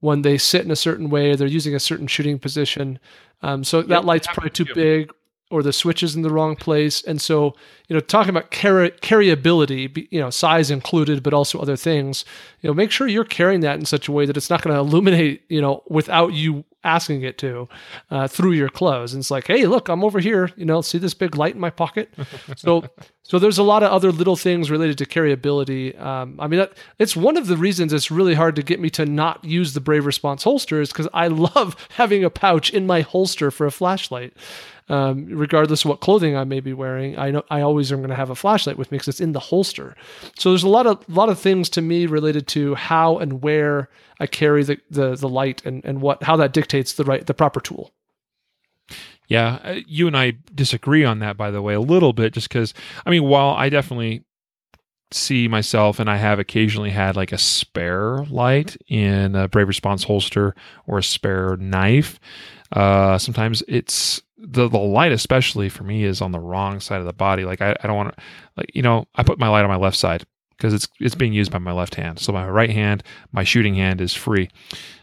[0.00, 2.98] when they sit in a certain way, or they're using a certain shooting position.
[3.42, 4.74] Um, so that light's probably too too.
[4.74, 5.12] big,
[5.50, 7.02] or the switch is in the wrong place.
[7.02, 7.54] And so,
[7.86, 12.24] you know, talking about carry, carryability, you know, size included, but also other things.
[12.62, 14.74] You know, make sure you're carrying that in such a way that it's not going
[14.74, 17.68] to illuminate, you know, without you asking it to
[18.10, 19.12] uh, through your clothes.
[19.12, 20.50] And it's like, hey, look, I'm over here.
[20.56, 22.12] You know, see this big light in my pocket.
[22.56, 22.84] so,
[23.22, 25.98] so there's a lot of other little things related to carryability.
[26.00, 28.90] Um, I mean, that, it's one of the reasons it's really hard to get me
[28.90, 32.86] to not use the Brave Response holster is because I love having a pouch in
[32.86, 34.34] my holster for a flashlight.
[34.88, 38.10] Um, regardless of what clothing I may be wearing, I know I always am going
[38.10, 39.94] to have a flashlight with me because it's in the holster.
[40.36, 43.88] So there's a lot of lot of things to me related to how and where
[44.18, 47.34] I carry the, the, the light and, and what how that dictates the right the
[47.34, 47.92] proper tool.
[49.28, 52.48] Yeah, uh, you and I disagree on that, by the way, a little bit, just
[52.48, 52.74] because,
[53.06, 54.24] I mean, while I definitely
[55.14, 60.04] see myself and I have occasionally had like a spare light in a Brave Response
[60.04, 60.54] holster
[60.86, 62.18] or a spare knife,
[62.72, 67.06] uh, sometimes it's the, the light, especially for me, is on the wrong side of
[67.06, 67.44] the body.
[67.44, 68.22] Like, I, I don't want to,
[68.56, 71.32] like, you know, I put my light on my left side because it's it's being
[71.32, 72.18] used by my left hand.
[72.18, 73.02] So my right hand,
[73.32, 74.48] my shooting hand is free.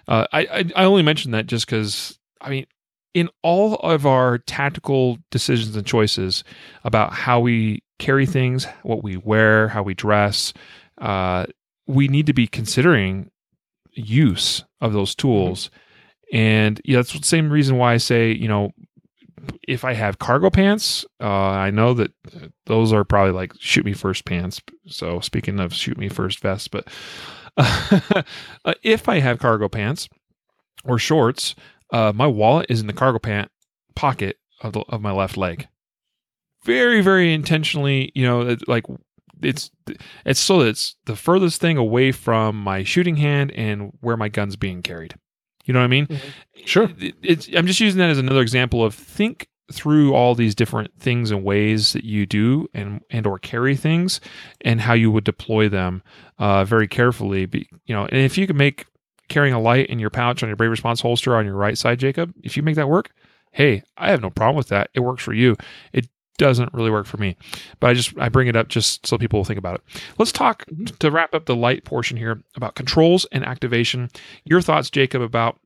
[0.08, 2.66] Uh, I, I I only mention that just because I mean
[3.14, 6.44] in all of our tactical decisions and choices
[6.84, 10.54] about how we carry things, what we wear, how we dress,
[11.00, 11.46] uh,
[11.88, 13.30] we need to be considering
[13.94, 15.70] use of those tools.
[16.32, 18.72] And yeah, that's the same reason why I say, you know,
[19.68, 22.12] if I have cargo pants, uh, I know that
[22.66, 24.62] those are probably like shoot me first pants.
[24.88, 26.88] So speaking of shoot me first vests, but
[27.58, 28.24] uh,
[28.84, 30.08] if I have cargo pants
[30.86, 31.56] or shorts,
[31.92, 33.50] uh, my wallet is in the cargo pant
[33.96, 35.68] pocket of, the, of my left leg.
[36.66, 38.84] Very, very intentionally, you know, like
[39.42, 39.72] it's
[40.26, 44.28] it's so that it's the furthest thing away from my shooting hand and where my
[44.28, 45.16] gun's being carried.
[45.66, 46.08] You know what I mean?
[46.66, 46.90] Sure.
[47.00, 50.92] It- it's, I'm just using that as another example of think through all these different
[51.00, 54.20] things and ways that you do and and or carry things
[54.62, 56.02] and how you would deploy them
[56.40, 57.46] uh, very carefully.
[57.46, 58.86] Be, you know, and if you can make
[59.30, 62.00] carrying a light in your pouch on your Brave Response holster on your right side,
[62.00, 63.12] Jacob, if you make that work,
[63.52, 64.90] hey, I have no problem with that.
[64.94, 65.56] It works for you.
[65.94, 66.08] It
[66.38, 67.36] doesn't really work for me,
[67.80, 69.82] but I just I bring it up just so people will think about it.
[70.18, 70.66] Let's talk
[71.00, 74.10] to wrap up the light portion here about controls and activation.
[74.46, 75.60] Your thoughts, Jacob, about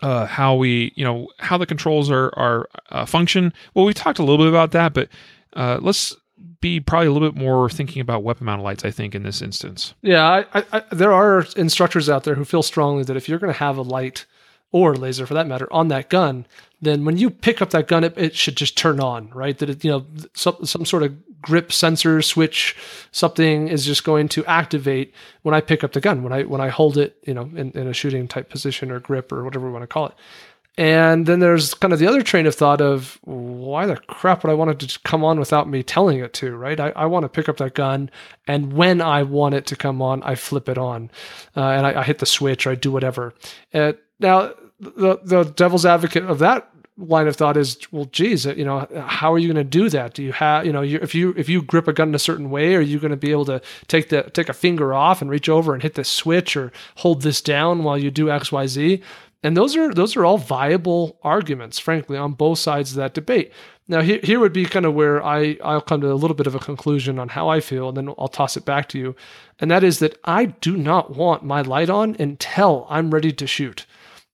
[0.00, 3.52] uh, how we, you know, how the controls are are uh, function.
[3.74, 5.08] Well, we talked a little bit about that, but
[5.54, 6.16] uh, let's
[6.62, 8.86] be probably a little bit more thinking about weapon mounted lights.
[8.86, 9.92] I think in this instance.
[10.00, 13.38] Yeah, I, I, I, there are instructors out there who feel strongly that if you're
[13.38, 14.24] going to have a light
[14.70, 16.46] or laser for that matter on that gun,
[16.80, 19.58] then when you pick up that gun, it, it should just turn on, right?
[19.58, 22.76] That it, you know, some some sort of grip sensor switch,
[23.10, 26.60] something is just going to activate when I pick up the gun, when I when
[26.60, 29.66] I hold it, you know, in, in a shooting type position or grip or whatever
[29.66, 30.14] we want to call it.
[30.78, 34.50] And then there's kind of the other train of thought of why the crap would
[34.50, 36.80] I want it to come on without me telling it to, right?
[36.80, 38.10] I, I want to pick up that gun,
[38.46, 41.10] and when I want it to come on, I flip it on,
[41.56, 43.34] uh, and I, I hit the switch or I do whatever.
[43.74, 48.64] Uh, now, the the devil's advocate of that line of thought is, well, geez, you
[48.64, 50.14] know, how are you going to do that?
[50.14, 52.18] Do you have, you know, you, if you if you grip a gun in a
[52.18, 55.20] certain way, are you going to be able to take the take a finger off
[55.20, 58.50] and reach over and hit the switch or hold this down while you do X
[58.50, 59.02] Y Z?
[59.42, 63.52] And those are those are all viable arguments, frankly, on both sides of that debate.
[63.88, 66.46] Now, here, here would be kind of where I, I'll come to a little bit
[66.46, 69.16] of a conclusion on how I feel, and then I'll toss it back to you.
[69.58, 73.46] And that is that I do not want my light on until I'm ready to
[73.46, 73.84] shoot.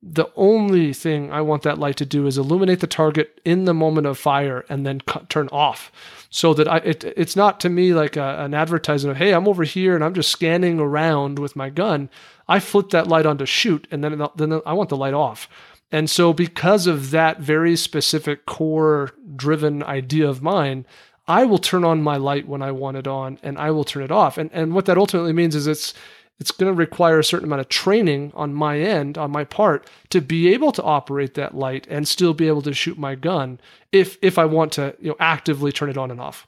[0.01, 3.75] The only thing I want that light to do is illuminate the target in the
[3.75, 5.91] moment of fire and then cut, turn off.
[6.31, 9.49] So that I, it, it's not to me like a, an advertisement of, hey, I'm
[9.49, 12.11] over here and I'm just scanning around with my gun.
[12.49, 15.49] I flip that light on to shoot, and then then I want the light off.
[15.91, 20.87] And so, because of that very specific core driven idea of mine,
[21.27, 24.03] I will turn on my light when I want it on, and I will turn
[24.03, 24.39] it off.
[24.39, 25.95] And and what that ultimately means is it's
[26.41, 29.89] it's going to require a certain amount of training on my end, on my part,
[30.11, 33.61] to be able to operate that light and still be able to shoot my gun
[33.91, 36.47] if if I want to you know actively turn it on and off.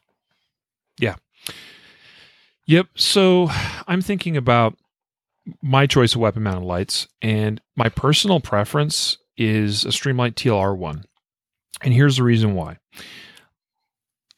[0.98, 1.16] Yeah.
[2.66, 2.88] Yep.
[2.94, 3.48] So
[3.88, 4.76] I'm thinking about
[5.62, 11.04] my choice of weapon mounted lights, and my personal preference is a Streamlight TLR one.
[11.82, 12.78] And here's the reason why.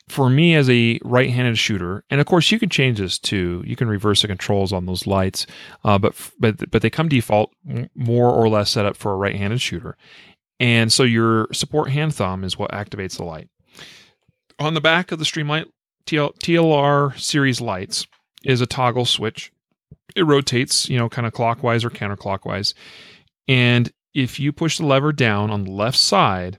[0.09, 3.63] For me as a right-handed shooter, and of course you can change this too.
[3.67, 5.47] You can reverse the controls on those lights,
[5.85, 7.51] uh, but but but they come default
[7.95, 9.97] more or less set up for a right-handed shooter.
[10.61, 13.49] And so your support hand thumb is what activates the light.
[14.59, 15.67] On the back of the Streamlight
[16.07, 18.07] TL, TLR series lights
[18.45, 19.51] is a toggle switch.
[20.15, 22.75] It rotates, you know, kind of clockwise or counterclockwise.
[23.49, 26.59] And if you push the lever down on the left side,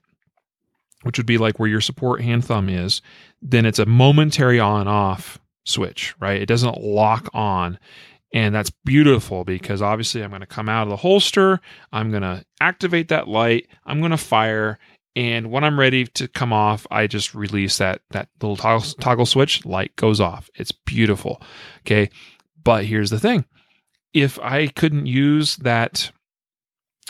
[1.03, 3.01] which would be like where your support hand thumb is,
[3.41, 6.41] then it's a momentary on off switch, right?
[6.41, 7.77] It doesn't lock on.
[8.34, 11.61] And that's beautiful because obviously I'm going to come out of the holster,
[11.91, 14.79] I'm going to activate that light, I'm going to fire,
[15.15, 19.25] and when I'm ready to come off, I just release that that little toggle, toggle
[19.27, 20.49] switch, light goes off.
[20.55, 21.41] It's beautiful.
[21.81, 22.09] Okay.
[22.64, 23.45] But here's the thing.
[24.14, 26.11] If I couldn't use that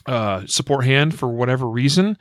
[0.05, 2.17] uh, support hand for whatever reason,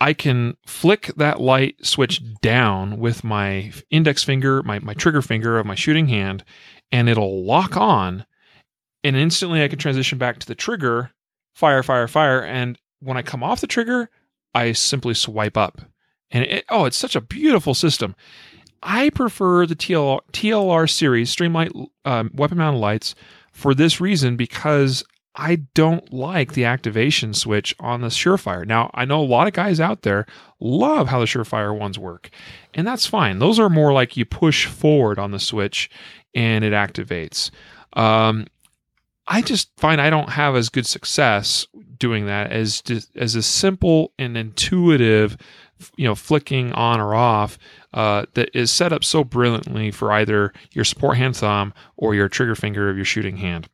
[0.00, 5.58] I can flick that light switch down with my index finger, my, my trigger finger
[5.58, 6.44] of my shooting hand,
[6.92, 8.26] and it'll lock on.
[9.02, 11.12] And instantly I can transition back to the trigger,
[11.54, 12.42] fire, fire, fire.
[12.42, 14.10] And when I come off the trigger,
[14.54, 15.80] I simply swipe up.
[16.30, 18.16] And it, oh, it's such a beautiful system.
[18.88, 23.16] I prefer the TLR, TLR series Streamlight um, weapon mounted lights
[23.50, 25.02] for this reason because
[25.34, 28.64] I don't like the activation switch on the Surefire.
[28.64, 30.24] Now, I know a lot of guys out there
[30.60, 32.30] love how the Surefire ones work,
[32.74, 33.40] and that's fine.
[33.40, 35.90] Those are more like you push forward on the switch
[36.32, 37.50] and it activates.
[37.94, 38.46] Um,
[39.26, 41.66] I just find I don't have as good success
[41.98, 42.82] doing that as
[43.16, 45.36] as a simple and intuitive,
[45.96, 47.58] you know, flicking on or off
[47.94, 52.28] uh, that is set up so brilliantly for either your support hand thumb or your
[52.28, 53.68] trigger finger of your shooting hand.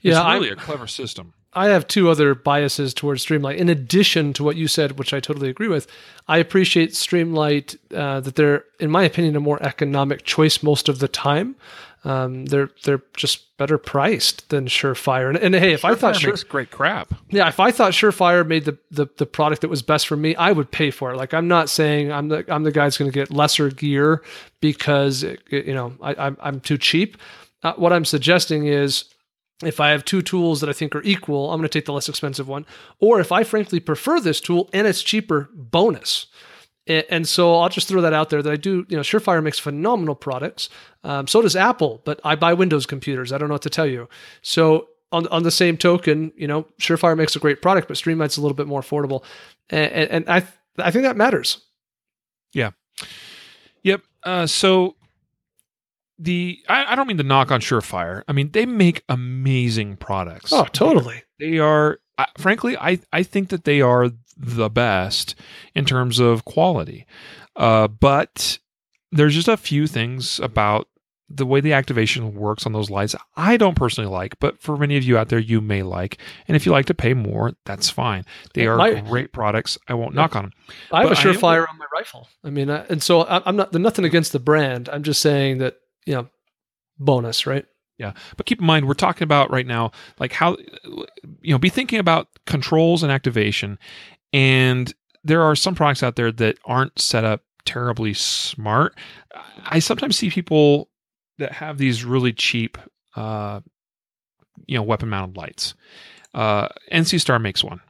[0.00, 1.34] Yeah, it's really I'm, a clever system.
[1.56, 3.56] I have two other biases towards Streamlight.
[3.56, 5.86] In addition to what you said, which I totally agree with,
[6.28, 10.98] I appreciate Streamlight uh, that they're, in my opinion, a more economic choice most of
[10.98, 11.56] the time.
[12.04, 15.28] Um, they're they're just better priced than Surefire.
[15.28, 18.46] And, and hey, if Surefire I thought Sure, great crap, yeah, if I thought Surefire
[18.46, 21.16] made the, the the product that was best for me, I would pay for it.
[21.16, 24.22] Like I'm not saying I'm the I'm the guy that's going to get lesser gear
[24.60, 27.16] because it, you know I, I'm I'm too cheap.
[27.62, 29.06] Uh, what I'm suggesting is
[29.64, 31.92] if I have two tools that I think are equal, I'm going to take the
[31.92, 32.66] less expensive one.
[33.00, 36.26] Or if I frankly prefer this tool and it's cheaper, bonus.
[36.86, 39.58] And so I'll just throw that out there that I do, you know, Surefire makes
[39.58, 40.68] phenomenal products.
[41.02, 43.32] Um, so does Apple, but I buy Windows computers.
[43.32, 44.08] I don't know what to tell you.
[44.40, 48.36] So on, on the same token, you know, Surefire makes a great product, but Streamlight's
[48.36, 49.24] a little bit more affordable.
[49.68, 50.46] And, and I,
[50.78, 51.58] I think that matters.
[52.52, 52.70] Yeah.
[53.82, 54.02] Yep.
[54.22, 54.94] Uh, so
[56.18, 58.22] the I, I, don't mean to knock on Surefire.
[58.26, 60.52] I mean they make amazing products.
[60.52, 61.22] Oh, totally.
[61.38, 65.34] They, are, uh, frankly, I I think that they are the best
[65.74, 67.06] in terms of quality.
[67.54, 68.58] Uh, but
[69.12, 70.88] there's just a few things about
[71.28, 74.96] the way the activation works on those lights I don't personally like, but for many
[74.96, 76.18] of you out there, you may like.
[76.46, 78.24] And if you like to pay more, that's fine.
[78.54, 79.76] They are My, great products.
[79.88, 80.20] I won't yeah.
[80.20, 80.52] knock on them.
[80.92, 82.28] I have but a Surefire on my rifle.
[82.44, 84.88] I mean, I, and so I, I'm not nothing against the brand.
[84.88, 86.28] I'm just saying that you know,
[86.98, 87.66] bonus, right?
[87.98, 88.12] Yeah.
[88.36, 91.98] But keep in mind, we're talking about right now, like how, you know, be thinking
[91.98, 93.78] about controls and activation
[94.36, 94.92] and
[95.24, 98.94] there are some products out there that aren't set up terribly smart.
[99.64, 100.90] I sometimes see people
[101.38, 102.76] that have these really cheap,
[103.16, 103.60] uh,
[104.66, 105.74] you know, weapon mounted lights.
[106.34, 107.80] Uh, NC Star makes one,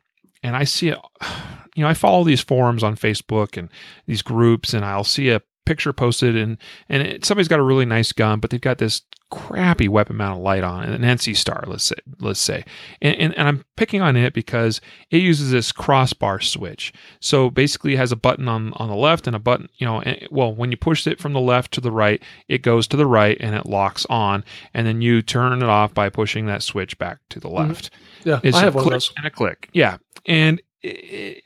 [0.44, 0.98] and I see it.
[1.74, 3.68] You know, I follow these forums on Facebook and
[4.06, 6.56] these groups, and I'll see a picture posted and
[6.88, 10.40] and it, somebody's got a really nice gun, but they've got this crappy weapon mounted
[10.40, 12.64] light on an NC Star, let's say, let's say,
[13.02, 16.92] and, and, and I'm picking on it because it uses this crossbar switch.
[17.20, 20.00] So basically, it has a button on on the left and a button, you know,
[20.00, 22.96] and, well, when you push it from the left to the right, it goes to
[22.96, 26.62] the right and it locks on, and then you turn it off by pushing that
[26.62, 27.68] switch back to the mm-hmm.
[27.68, 27.90] left.
[27.92, 28.28] Mm-hmm.
[28.28, 29.12] Yeah, it's I have a click one of those.
[29.16, 29.68] and a click.
[29.72, 31.42] Yeah, and it,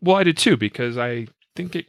[0.00, 1.86] well, I did too because I think it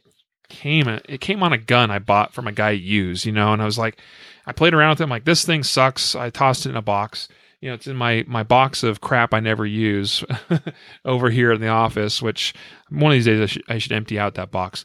[0.54, 3.60] came it came on a gun I bought from a guy used, you know, and
[3.60, 3.98] I was like,
[4.46, 5.04] I played around with it.
[5.04, 6.14] I'm like, this thing sucks.
[6.14, 7.28] I tossed it in a box.
[7.60, 10.22] You know, it's in my my box of crap I never use
[11.04, 12.20] over here in the office.
[12.20, 12.54] Which
[12.90, 14.84] one of these days I should, I should empty out that box.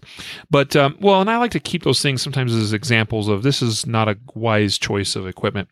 [0.50, 3.62] But um, well, and I like to keep those things sometimes as examples of this
[3.62, 5.68] is not a wise choice of equipment.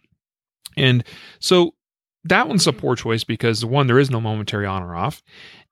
[0.76, 1.04] And
[1.40, 1.74] so
[2.26, 5.24] that one's a poor choice because one, there is no momentary on or off,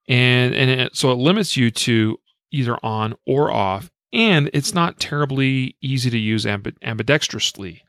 [0.07, 2.17] and and it, so it limits you to
[2.51, 7.82] either on or off and it's not terribly easy to use ambidextrously.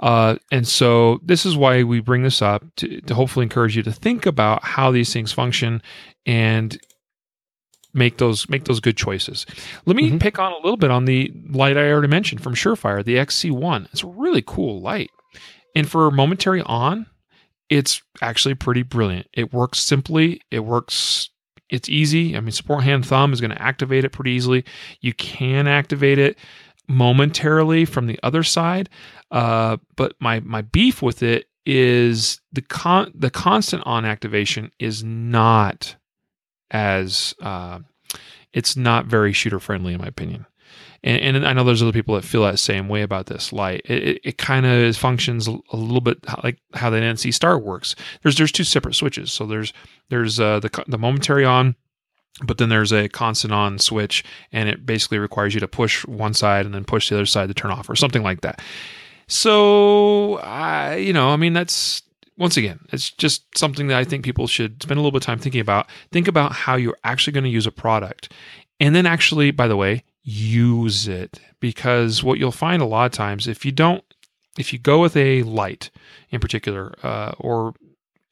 [0.00, 3.82] Uh, and so this is why we bring this up to, to hopefully encourage you
[3.82, 5.82] to think about how these things function
[6.24, 6.78] and
[7.94, 9.44] make those make those good choices.
[9.86, 10.20] Let me Mhm.
[10.20, 13.88] pick on a little bit on the light I already mentioned from Surefire, the XC1.
[13.92, 15.10] It's a really cool light,
[15.74, 17.06] and for momentary on,
[17.68, 19.26] it's actually pretty brilliant.
[19.32, 20.42] It works simply.
[20.50, 21.30] It works.
[21.70, 22.36] It's easy.
[22.36, 24.64] I mean, support hand thumb is going to activate it pretty easily.
[25.00, 26.38] You can activate it
[26.88, 28.88] momentarily from the other side,
[29.30, 35.04] uh, but my my beef with it is the con the constant on activation is
[35.04, 35.96] not
[36.70, 37.80] as uh,
[38.52, 40.46] it's not very shooter friendly in my opinion.
[41.04, 43.82] And, and I know there's other people that feel that same way about this light.
[43.84, 47.94] It, it, it kind of functions a little bit like how the NC Star works.
[48.22, 49.32] There's there's two separate switches.
[49.32, 49.72] So there's
[50.08, 51.76] there's uh, the the momentary on,
[52.44, 56.34] but then there's a constant on switch, and it basically requires you to push one
[56.34, 58.60] side and then push the other side to turn off or something like that.
[59.28, 62.02] So I, you know, I mean, that's
[62.36, 65.26] once again, it's just something that I think people should spend a little bit of
[65.26, 65.88] time thinking about.
[66.10, 68.32] Think about how you're actually going to use a product,
[68.80, 73.12] and then actually, by the way, use it because what you'll find a lot of
[73.12, 74.04] times if you don't,
[74.58, 75.90] if you go with a light
[76.30, 77.72] in particular, uh, or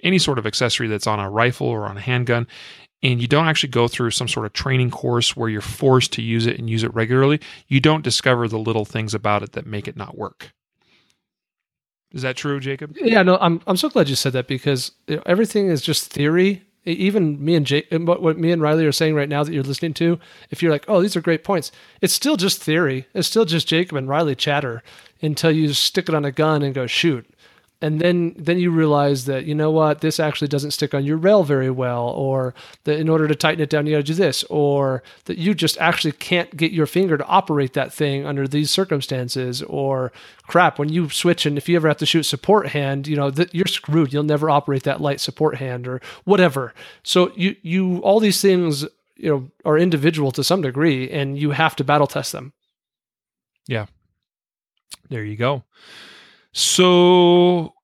[0.02, 2.46] any sort of accessory that's on a rifle or on a handgun,
[3.02, 6.22] and you don't actually go through some sort of training course where you're forced to
[6.22, 9.66] use it and use it regularly, you don't discover the little things about it that
[9.66, 10.52] make it not work.
[12.12, 12.94] Is that true, Jacob?
[13.00, 16.12] Yeah, no, I'm I'm so glad you said that because you know, everything is just
[16.12, 16.65] theory.
[16.86, 19.64] Even me and Jake, what, what me and Riley are saying right now that you're
[19.64, 20.18] listening to,
[20.50, 23.06] if you're like, oh, these are great points, it's still just theory.
[23.12, 24.82] It's still just Jacob and Riley chatter
[25.20, 27.28] until you stick it on a gun and go shoot.
[27.82, 31.18] And then then you realize that you know what this actually doesn't stick on your
[31.18, 32.54] rail very well, or
[32.84, 35.54] that in order to tighten it down you got to do this, or that you
[35.54, 40.10] just actually can't get your finger to operate that thing under these circumstances, or
[40.44, 43.30] crap when you switch and if you ever have to shoot support hand, you know
[43.30, 44.10] that you're screwed.
[44.10, 46.72] You'll never operate that light support hand or whatever.
[47.02, 51.50] So you you all these things you know are individual to some degree, and you
[51.50, 52.54] have to battle test them.
[53.68, 53.86] Yeah.
[55.10, 55.64] There you go.
[56.58, 57.74] So,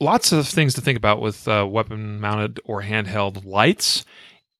[0.00, 4.06] lots of things to think about with uh, weapon mounted or handheld lights.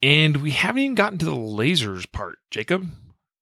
[0.02, 2.86] And we haven't even gotten to the lasers part, Jacob.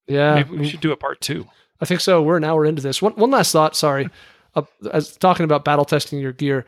[0.07, 1.49] Yeah, Maybe we should do a part two.
[1.81, 2.23] I think so.
[2.23, 3.03] We're an hour into this.
[3.03, 3.75] One, one last thought.
[3.75, 4.09] Sorry,
[4.55, 4.63] uh,
[4.93, 6.65] as talking about battle testing your gear.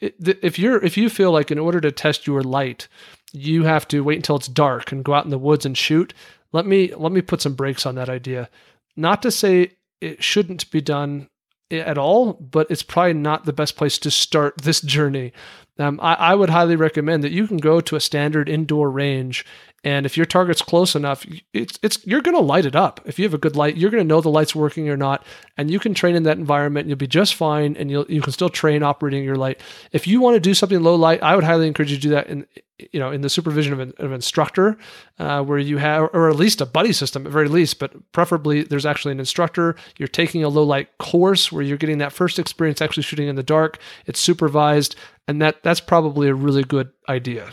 [0.00, 2.86] If you're if you feel like in order to test your light,
[3.32, 6.14] you have to wait until it's dark and go out in the woods and shoot.
[6.52, 8.48] Let me let me put some brakes on that idea.
[8.94, 11.28] Not to say it shouldn't be done
[11.70, 15.32] at all, but it's probably not the best place to start this journey.
[15.78, 19.46] Um, I, I would highly recommend that you can go to a standard indoor range,
[19.88, 21.24] and if your target's close enough,
[21.54, 23.00] it's it's you're going to light it up.
[23.06, 25.24] If you have a good light, you're going to know the light's working or not,
[25.56, 26.84] and you can train in that environment.
[26.84, 29.62] And you'll be just fine, and you'll you can still train operating your light.
[29.92, 32.10] If you want to do something low light, I would highly encourage you to do
[32.10, 32.46] that in
[32.92, 34.76] you know in the supervision of an, of an instructor,
[35.18, 38.64] uh, where you have or at least a buddy system at very least, but preferably
[38.64, 39.74] there's actually an instructor.
[39.96, 43.36] You're taking a low light course where you're getting that first experience actually shooting in
[43.36, 43.78] the dark.
[44.04, 47.52] It's supervised, and that that's probably a really good idea.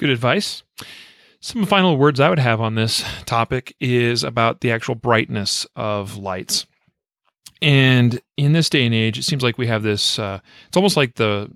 [0.00, 0.62] Good advice.
[1.40, 6.16] Some final words I would have on this topic is about the actual brightness of
[6.16, 6.64] lights.
[7.60, 10.18] And in this day and age, it seems like we have this.
[10.18, 11.50] Uh, it's almost like the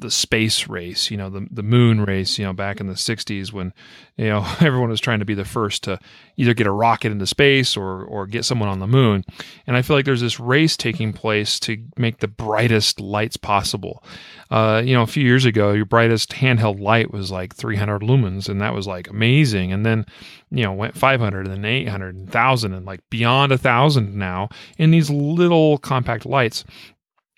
[0.00, 3.52] the space race, you know, the the moon race, you know, back in the '60s
[3.52, 3.72] when
[4.16, 5.98] you know everyone was trying to be the first to
[6.36, 9.24] either get a rocket into space or or get someone on the moon.
[9.66, 14.02] And I feel like there's this race taking place to make the brightest lights possible.
[14.50, 18.48] Uh, you know, a few years ago, your brightest handheld light was like 300 lumens,
[18.48, 19.72] and that was like amazing.
[19.72, 20.06] And then,
[20.50, 24.48] you know, went 500 and then 800 and 1,000 and like beyond a thousand now
[24.78, 26.64] in these little compact lights.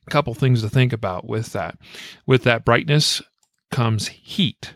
[0.09, 1.79] Couple things to think about with that.
[2.27, 3.23] With that brightness
[3.71, 4.75] comes heat.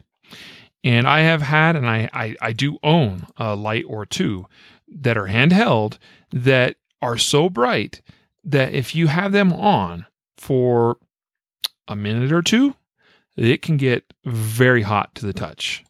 [0.85, 4.46] And I have had, and I, I, I do own a light or two
[4.87, 5.99] that are handheld
[6.30, 8.03] that are so bright
[8.45, 10.07] that if you have them on
[10.37, 10.99] for
[11.88, 12.75] a minute or two,
[13.37, 15.84] it can get very hot to the touch.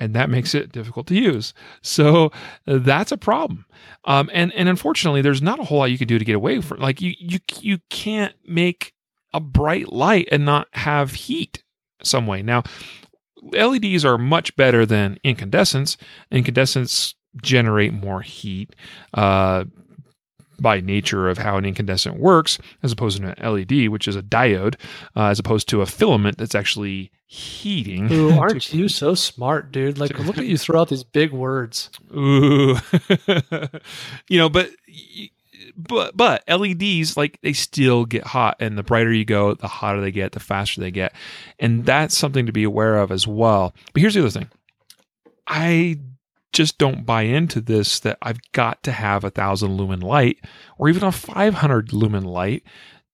[0.00, 1.52] And that makes it difficult to use.
[1.82, 2.32] So
[2.66, 3.66] that's a problem.
[4.06, 6.60] Um, and and unfortunately, there's not a whole lot you can do to get away
[6.62, 6.80] from.
[6.80, 8.94] Like you you you can't make
[9.32, 11.62] a bright light and not have heat
[12.02, 12.42] some way.
[12.42, 12.62] Now,
[13.42, 15.96] LEDs are much better than incandescents.
[16.30, 18.74] Incandescents generate more heat.
[19.14, 19.64] Uh,
[20.60, 24.22] by nature of how an incandescent works, as opposed to an LED, which is a
[24.22, 24.74] diode,
[25.16, 28.12] uh, as opposed to a filament that's actually heating.
[28.12, 29.98] Ooh, aren't you so smart, dude?
[29.98, 31.90] Like, look at you throw out these big words.
[32.14, 32.76] Ooh,
[34.28, 34.70] you know, but
[35.76, 40.00] but but LEDs like they still get hot, and the brighter you go, the hotter
[40.00, 41.14] they get, the faster they get,
[41.58, 43.74] and that's something to be aware of as well.
[43.92, 44.48] But here's the other thing:
[45.46, 45.98] I
[46.52, 50.38] just don't buy into this that I've got to have a thousand lumen light
[50.78, 52.64] or even a 500 lumen light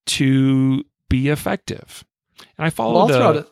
[0.06, 2.04] to be effective.
[2.56, 3.10] And I followed.
[3.10, 3.48] Well, a- it.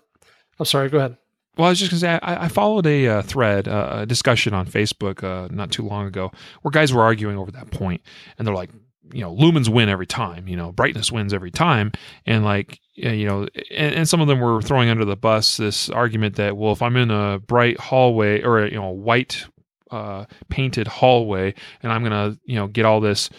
[0.58, 0.88] I'm sorry.
[0.88, 1.16] Go ahead.
[1.56, 4.06] well, I was just going to say, I, I followed a uh, thread, uh, a
[4.06, 6.30] discussion on Facebook uh, not too long ago
[6.62, 8.02] where guys were arguing over that point,
[8.38, 8.70] and they're like,
[9.12, 11.92] you know, lumens win every time, you know, brightness wins every time.
[12.24, 15.90] And like, you know, and, and some of them were throwing under the bus this
[15.90, 19.44] argument that, well, if I'm in a bright hallway or, a, you know, a white
[19.90, 23.30] uh, painted hallway and I'm to, you know, get all this,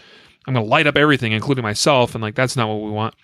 [0.48, 2.16] I'm to light up everything, including myself.
[2.16, 3.16] And like, that's not what we want.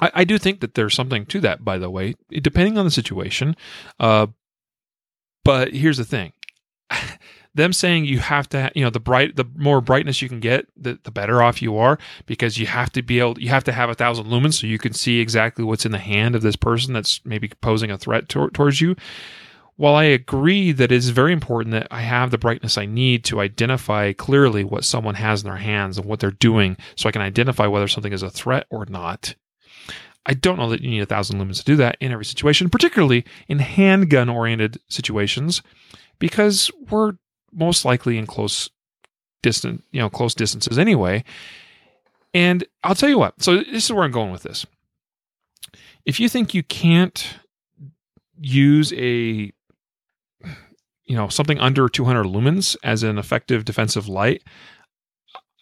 [0.00, 2.90] I, I do think that there's something to that, by the way, depending on the
[2.90, 3.56] situation.
[3.98, 4.28] Uh,
[5.44, 6.32] but here's the thing.
[7.54, 10.66] Them saying you have to, you know, the bright, the more brightness you can get,
[10.76, 13.72] the, the better off you are because you have to be able, you have to
[13.72, 16.54] have a thousand lumens so you can see exactly what's in the hand of this
[16.54, 18.94] person that's maybe posing a threat tor- towards you.
[19.78, 23.22] While I agree that it is very important that I have the brightness I need
[23.26, 27.12] to identify clearly what someone has in their hands and what they're doing so I
[27.12, 29.36] can identify whether something is a threat or not,
[30.26, 32.68] I don't know that you need a thousand lumens to do that in every situation,
[32.70, 35.62] particularly in handgun oriented situations,
[36.18, 37.12] because we're
[37.52, 38.68] most likely in close
[39.42, 41.22] distant, you know, close distances anyway.
[42.34, 44.66] And I'll tell you what, so this is where I'm going with this.
[46.04, 47.38] If you think you can't
[48.40, 49.52] use a
[51.08, 54.42] you know something under 200 lumens as an effective defensive light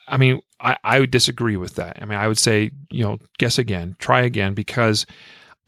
[0.08, 3.18] i mean I, I would disagree with that i mean i would say you know
[3.38, 5.06] guess again try again because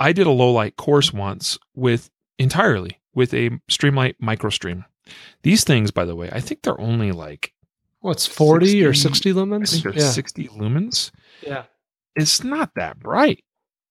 [0.01, 4.85] i did a low light course once with entirely with a streamlight microstream
[5.43, 7.53] these things by the way i think they're only like
[8.01, 9.71] What's 40 or 60 60 i lumens?
[9.73, 10.11] think they're yeah.
[10.11, 11.11] 60 lumens
[11.43, 11.65] yeah.
[12.15, 13.43] it's not that bright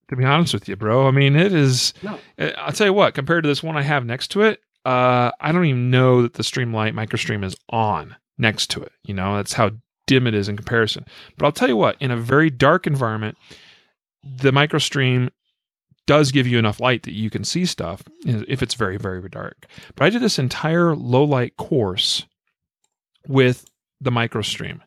[0.09, 2.17] to be honest with you bro i mean it is No.
[2.39, 5.31] uh, i'll tell you what compared to this one i have next to it uh
[5.39, 9.35] i don't even know that the streamlight microstream is on next to it you know?
[9.35, 9.71] That's how
[10.05, 11.05] dim it is in comparison.
[11.37, 13.37] But i'll tell you what in a very dark environment
[14.23, 15.29] the microstream
[16.05, 19.67] does give you enough light that you can see stuff if it's very very dark.
[19.95, 22.25] But i did this entire low light course
[23.27, 23.65] with
[23.99, 24.79] the microstream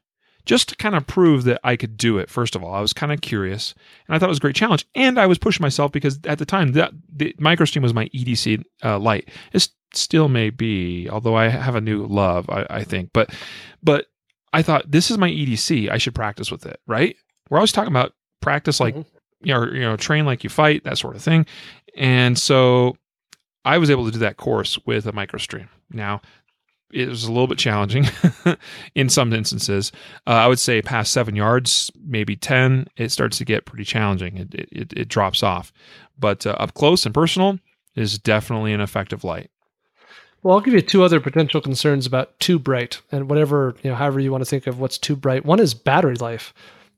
[0.50, 2.28] just to kind of prove that I could do it.
[2.28, 3.72] First of all, I was kind of curious,
[4.08, 4.84] and I thought it was a great challenge.
[4.96, 8.64] And I was pushing myself because at the time that the microstream was my EDC
[8.84, 9.28] uh, light.
[9.52, 13.10] It still may be, although I have a new love, I, I think.
[13.12, 13.32] But
[13.80, 14.06] but
[14.52, 15.88] I thought this is my EDC.
[15.88, 17.14] I should practice with it, right?
[17.48, 18.12] We're always talking about
[18.42, 19.06] practice like Mhm.
[19.42, 21.46] you know you know train like you fight that sort of thing.
[21.96, 22.96] And so
[23.64, 25.68] I was able to do that course with a microstream.
[25.92, 26.22] Now
[26.92, 28.06] it was a little bit challenging
[28.94, 29.92] in some instances.
[30.26, 34.36] Uh, I would say past seven yards, maybe 10, it starts to get pretty challenging.
[34.36, 35.72] It, it, it, drops off.
[36.18, 37.58] But uh, up close and personal
[37.94, 39.50] is definitely an effective light.
[40.42, 43.96] Well, I'll give you two other potential concerns about too bright and whatever, you know,
[43.96, 45.44] however you want to think of what's too bright.
[45.44, 46.54] One is battery life.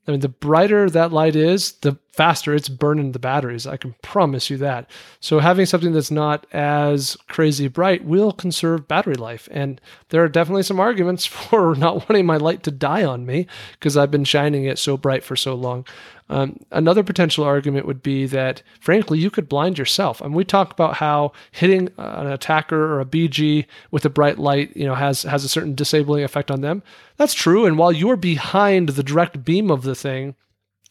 [0.07, 3.67] I mean, the brighter that light is, the faster it's burning the batteries.
[3.67, 4.89] I can promise you that.
[5.21, 9.49] So, having something that's not as crazy bright will conserve battery life.
[9.51, 9.81] And
[10.11, 13.97] there are definitely some arguments for not wanting my light to die on me because
[13.97, 15.87] I've been shining it so bright for so long.
[16.29, 20.23] Um, another potential argument would be that, frankly, you could blind yourself.
[20.23, 24.39] I mean, we talk about how hitting an attacker or a BG with a bright
[24.39, 26.83] light, you know, has has a certain disabling effect on them.
[27.17, 27.67] That's true.
[27.67, 30.35] And while you're behind the direct beam of the thing,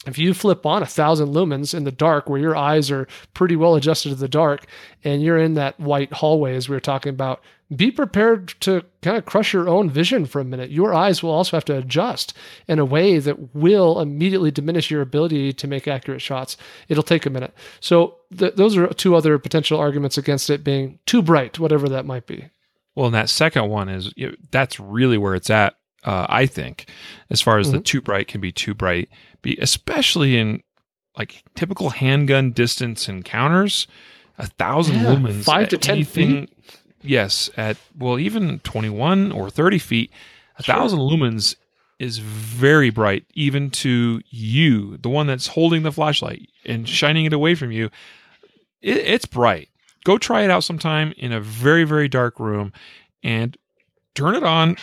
[0.07, 3.56] if you flip on a thousand lumens in the dark where your eyes are pretty
[3.56, 4.65] well adjusted to the dark
[5.03, 7.41] and you're in that white hallway as we were talking about
[7.76, 10.72] be prepared to kind of crush your own vision for a minute.
[10.72, 12.34] Your eyes will also have to adjust
[12.68, 16.57] in a way that will immediately diminish your ability to make accurate shots.
[16.90, 17.53] It'll take a minute.
[17.80, 22.06] So th- those are two other potential arguments against it being too bright whatever that
[22.06, 22.49] might be.
[22.95, 24.14] Well, and that second one is
[24.52, 25.76] that's really where it's at.
[26.03, 26.90] Uh, I think,
[27.30, 29.07] as far as the too bright can be too bright,
[29.44, 30.64] be especially in
[31.18, 33.86] like typical handgun distance encounters,
[34.40, 36.48] a thousand Yeah, lumens, five to 10 anything-
[37.03, 40.11] Yes, at well, even twenty one or thirty feet,
[40.60, 40.76] a Sure.
[40.76, 41.56] thousand lumens
[41.99, 47.34] is very bright, even to you, the one that's holding the flashlight and shining it
[47.34, 47.90] away from you.
[48.82, 49.69] It, it's bright.
[50.03, 52.72] Go try it out sometime in a very very dark room,
[53.23, 53.56] and
[54.15, 54.78] turn it on,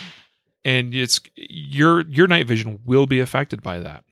[0.65, 4.03] and it's your your night vision will be affected by that.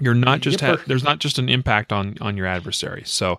[0.00, 3.02] You're not just ha- there's not just an impact on on your adversary.
[3.04, 3.38] So,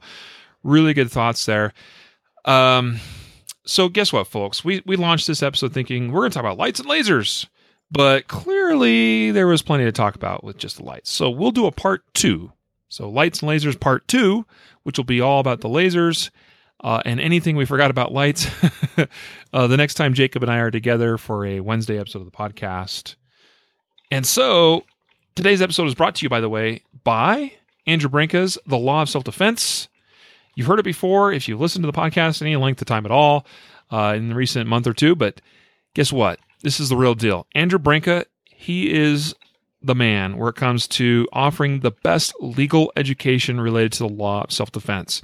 [0.64, 1.74] really good thoughts there.
[2.46, 3.00] Um,
[3.66, 4.64] so guess what, folks?
[4.64, 7.48] We we launched this episode thinking we're going to talk about lights and lasers,
[7.92, 11.12] but clearly there was plenty to talk about with just the lights.
[11.12, 12.52] So we'll do a part two.
[12.90, 14.46] So lights and lasers part two,
[14.84, 16.30] which will be all about the lasers.
[16.84, 18.48] Uh, and anything we forgot about lights
[19.54, 22.32] uh, the next time Jacob and I are together for a Wednesday episode of the
[22.32, 23.16] podcast.
[24.12, 24.84] And so
[25.36, 27.54] today's episode is brought to you, by the way, by
[27.88, 29.88] Andrew Branca's The Law of Self Defense.
[30.56, 33.12] You've heard it before if you've listened to the podcast any length of time at
[33.12, 33.46] all
[33.92, 35.42] uh, in the recent month or two, but
[35.94, 36.40] guess what?
[36.62, 37.48] This is the real deal.
[37.56, 39.34] Andrew Branca, he is
[39.84, 44.44] the man where it comes to offering the best legal education related to the law
[44.44, 45.22] of self defense.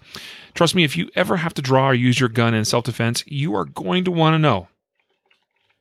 [0.53, 3.23] Trust me, if you ever have to draw or use your gun in self defense,
[3.26, 4.68] you are going to want to know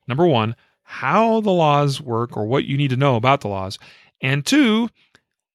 [0.09, 3.78] number one, how the laws work or what you need to know about the laws,
[4.22, 4.88] and two,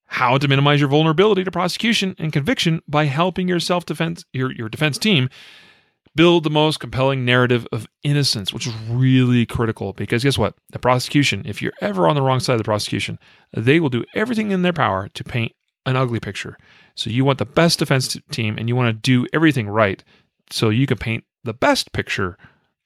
[0.05, 4.51] how to minimize your vulnerability to prosecution and conviction by helping your self defense your,
[4.51, 5.27] your defense team
[6.15, 10.55] build the most compelling narrative of innocence, which is really critical because guess what?
[10.71, 13.17] The prosecution, if you're ever on the wrong side of the prosecution,
[13.55, 15.53] they will do everything in their power to paint
[15.85, 16.57] an ugly picture.
[16.95, 20.03] So you want the best defense team and you want to do everything right
[20.49, 22.37] so you can paint the best picture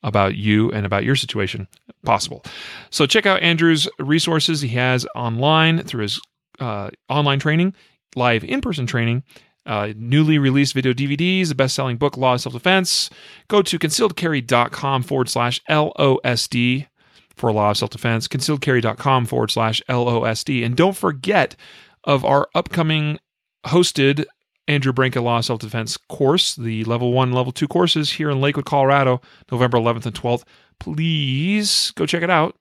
[0.04, 1.68] about you and about your situation
[2.06, 2.44] possible.
[2.90, 6.22] So check out Andrew's resources he has online through his
[6.60, 7.74] uh, online training,
[8.16, 9.24] live in person training,
[9.68, 13.10] uh, newly released video DVDs, the best selling book, Law of Self Defense.
[13.48, 16.88] Go to concealedcarry.com forward slash LOSD
[17.36, 20.66] for Law of Self Defense, concealedcarry.com forward slash LOSD.
[20.66, 21.56] And don't forget
[22.04, 23.20] of our upcoming
[23.66, 24.26] hosted
[24.68, 28.66] Andrew Branca Law Self Defense course, the level one, level two courses here in Lakewood,
[28.66, 29.22] Colorado,
[29.52, 30.44] November 11th and 12th.
[30.80, 32.56] Please go check it out.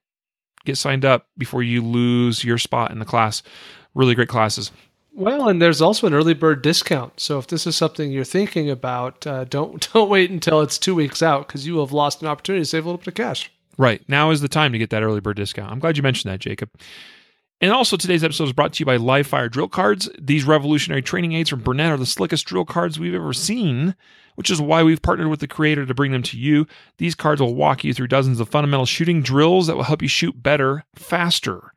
[0.65, 3.43] Get signed up before you lose your spot in the class.
[3.95, 4.73] Really great classes.
[5.17, 7.21] Well, and there's also an early bird discount.
[7.21, 10.95] So if this is something you're thinking about, uh, don't don't wait until it's two
[10.95, 13.15] weeks out because you will have lost an opportunity to save a little bit of
[13.15, 13.51] cash.
[13.79, 15.73] Right now is the time to get that early bird discount.
[15.73, 16.71] I'm glad you mentioned that, Jacob.
[17.63, 20.11] And also, today's episode is brought to you by Live Fire Drill Cards.
[20.21, 23.97] These revolutionary training aids from Burnett are the slickest drill cards we've ever seen,
[24.35, 26.67] which is why we've partnered with the creator to bring them to you.
[26.99, 30.09] These cards will walk you through dozens of fundamental shooting drills that will help you
[30.09, 31.73] shoot better, faster.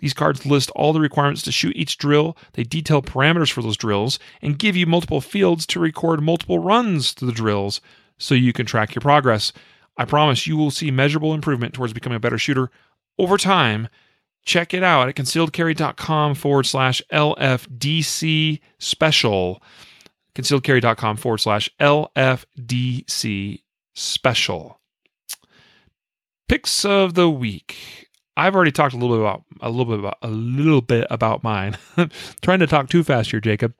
[0.00, 3.76] These cards list all the requirements to shoot each drill, they detail parameters for those
[3.76, 7.80] drills, and give you multiple fields to record multiple runs to the drills
[8.18, 9.52] so you can track your progress.
[9.96, 12.70] I promise you will see measurable improvement towards becoming a better shooter
[13.18, 13.88] over time.
[14.44, 19.62] Check it out at concealedcarry.com forward slash LFDC special.
[20.34, 23.62] Concealedcarry.com forward slash LFDC
[23.94, 24.80] special.
[26.48, 28.09] Picks of the week.
[28.40, 31.42] I've already talked a little bit about a little bit about a little bit about
[31.42, 31.76] mine.
[32.40, 33.74] Trying to talk too fast here, Jacob.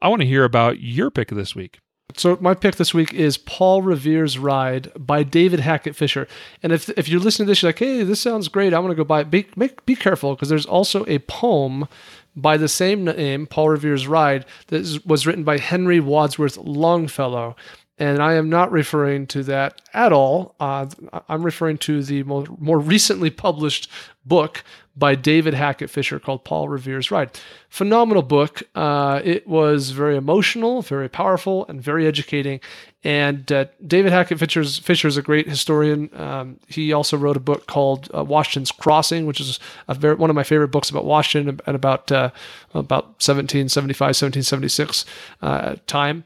[0.00, 1.80] I want to hear about your pick this week.
[2.16, 6.26] So my pick this week is Paul Revere's Ride by David Hackett Fischer.
[6.62, 8.72] And if if you're listening to this, you're like, hey, this sounds great.
[8.72, 9.30] I'm going to go buy it.
[9.30, 11.86] Be, make, be careful because there's also a poem
[12.34, 17.54] by the same name, Paul Revere's Ride, that was written by Henry Wadsworth Longfellow.
[18.00, 20.54] And I am not referring to that at all.
[20.58, 20.86] Uh,
[21.28, 23.90] I'm referring to the more, more recently published
[24.24, 24.64] book
[24.96, 27.30] by David Hackett Fischer called Paul Revere's Ride.
[27.68, 28.62] Phenomenal book.
[28.74, 32.60] Uh, it was very emotional, very powerful, and very educating.
[33.02, 36.10] And uh, David Hackett Fischer's, Fischer is a great historian.
[36.14, 39.58] Um, he also wrote a book called uh, Washington's Crossing, which is
[39.88, 42.30] very, one of my favorite books about Washington and about uh,
[42.74, 45.06] about 1775, 1776
[45.40, 46.24] uh, time.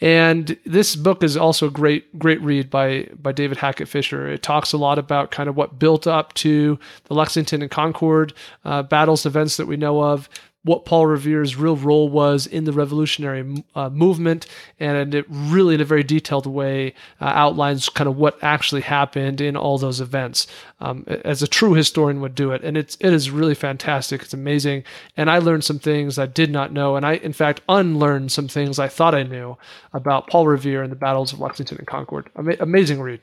[0.00, 4.28] And this book is also a great, great read by by David Hackett Fischer.
[4.28, 8.34] It talks a lot about kind of what built up to the Lexington and Concord
[8.64, 10.28] uh, battles, events that we know of,
[10.66, 14.46] what Paul Revere's real role was in the revolutionary uh, movement,
[14.80, 19.40] and it really, in a very detailed way, uh, outlines kind of what actually happened
[19.40, 20.48] in all those events,
[20.80, 22.64] um, as a true historian would do it.
[22.64, 24.22] And it's it is really fantastic.
[24.22, 24.82] It's amazing,
[25.16, 28.48] and I learned some things I did not know, and I, in fact, unlearned some
[28.48, 29.56] things I thought I knew
[29.92, 32.28] about Paul Revere and the battles of Lexington and Concord.
[32.36, 33.20] Ama- amazing read.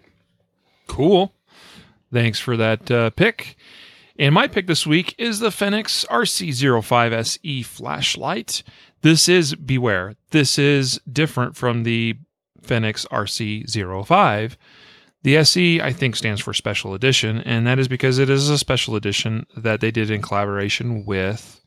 [0.87, 1.33] Cool.
[2.13, 3.57] Thanks for that uh, pick.
[4.19, 8.63] And my pick this week is the Fenix RC05SE flashlight.
[9.01, 12.15] This is, beware, this is different from the
[12.61, 14.55] Fenix RC05.
[15.23, 18.57] The SE, I think, stands for Special Edition, and that is because it is a
[18.57, 21.61] special edition that they did in collaboration with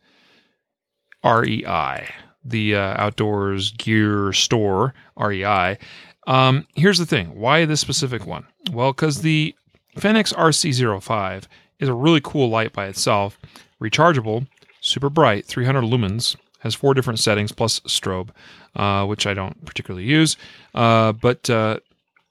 [1.25, 2.09] REI,
[2.45, 5.79] the uh, outdoors gear store, REI.
[6.27, 8.47] Um, here's the thing why this specific one?
[8.71, 9.55] Well, because the
[9.99, 11.45] Fenix RC05
[11.79, 13.39] is a really cool light by itself,
[13.83, 14.47] rechargeable,
[14.81, 18.31] super bright, 300 lumens, has four different settings plus strobe,
[18.75, 20.37] uh, which I don't particularly use.
[20.75, 21.79] Uh, but uh,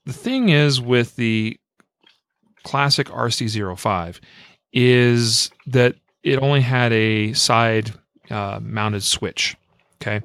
[0.04, 1.58] the thing is with the
[2.64, 4.20] classic RC05
[4.72, 7.92] is that it only had a side
[8.30, 9.56] uh, mounted switch.
[10.02, 10.20] Okay.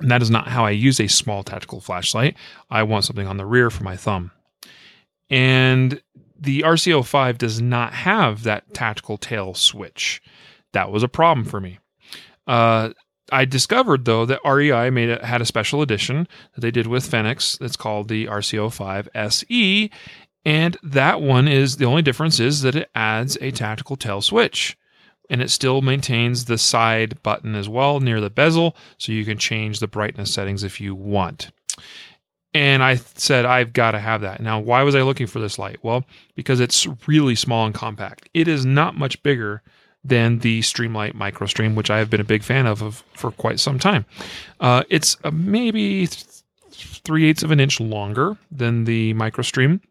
[0.00, 2.36] And that is not how I use a small tactical flashlight.
[2.70, 4.30] I want something on the rear for my thumb.
[5.30, 6.00] And
[6.38, 10.22] the RC05 does not have that tactical tail switch.
[10.72, 11.78] That was a problem for me.
[12.46, 12.90] Uh,
[13.32, 17.58] I discovered though that REI made had a special edition that they did with Fenix
[17.58, 19.90] that's called the RC05 SE,
[20.44, 24.78] and that one is the only difference is that it adds a tactical tail switch.
[25.28, 29.38] And it still maintains the side button as well near the bezel, so you can
[29.38, 31.50] change the brightness settings if you want.
[32.56, 34.40] And I said, I've got to have that.
[34.40, 35.76] Now, why was I looking for this light?
[35.82, 36.06] Well,
[36.36, 38.30] because it's really small and compact.
[38.32, 39.60] It is not much bigger
[40.02, 43.60] than the Streamlight MicroStream, which I have been a big fan of, of for quite
[43.60, 44.06] some time.
[44.58, 46.24] Uh, it's uh, maybe th-
[47.04, 49.82] three eighths of an inch longer than the MicroStream.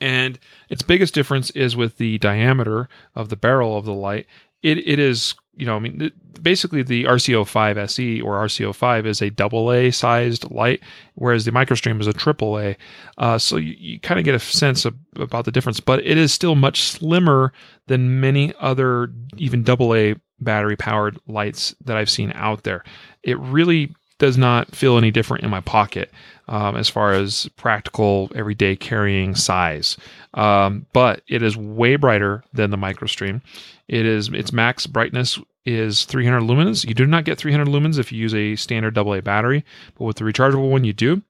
[0.00, 0.36] And
[0.68, 4.26] its biggest difference is with the diameter of the barrel of the light.
[4.64, 6.10] It, it is, you know, I mean,
[6.40, 10.80] basically the RC05 SE or RC05 is a double A sized light,
[11.14, 12.76] whereas the MicroStream is a triple A.
[13.18, 16.16] Uh, so you, you kind of get a sense of, about the difference, but it
[16.16, 17.52] is still much slimmer
[17.88, 22.84] than many other, even double A battery powered lights that I've seen out there.
[23.24, 26.10] It really does not feel any different in my pocket
[26.48, 29.96] um, as far as practical everyday carrying size.
[30.34, 33.40] Um, but it is way brighter than the MicroStream.
[33.86, 36.86] It is its max brightness is 300 lumens.
[36.86, 39.64] You do not get 300 lumens if you use a standard AA battery,
[39.96, 41.22] but with the rechargeable one, you do.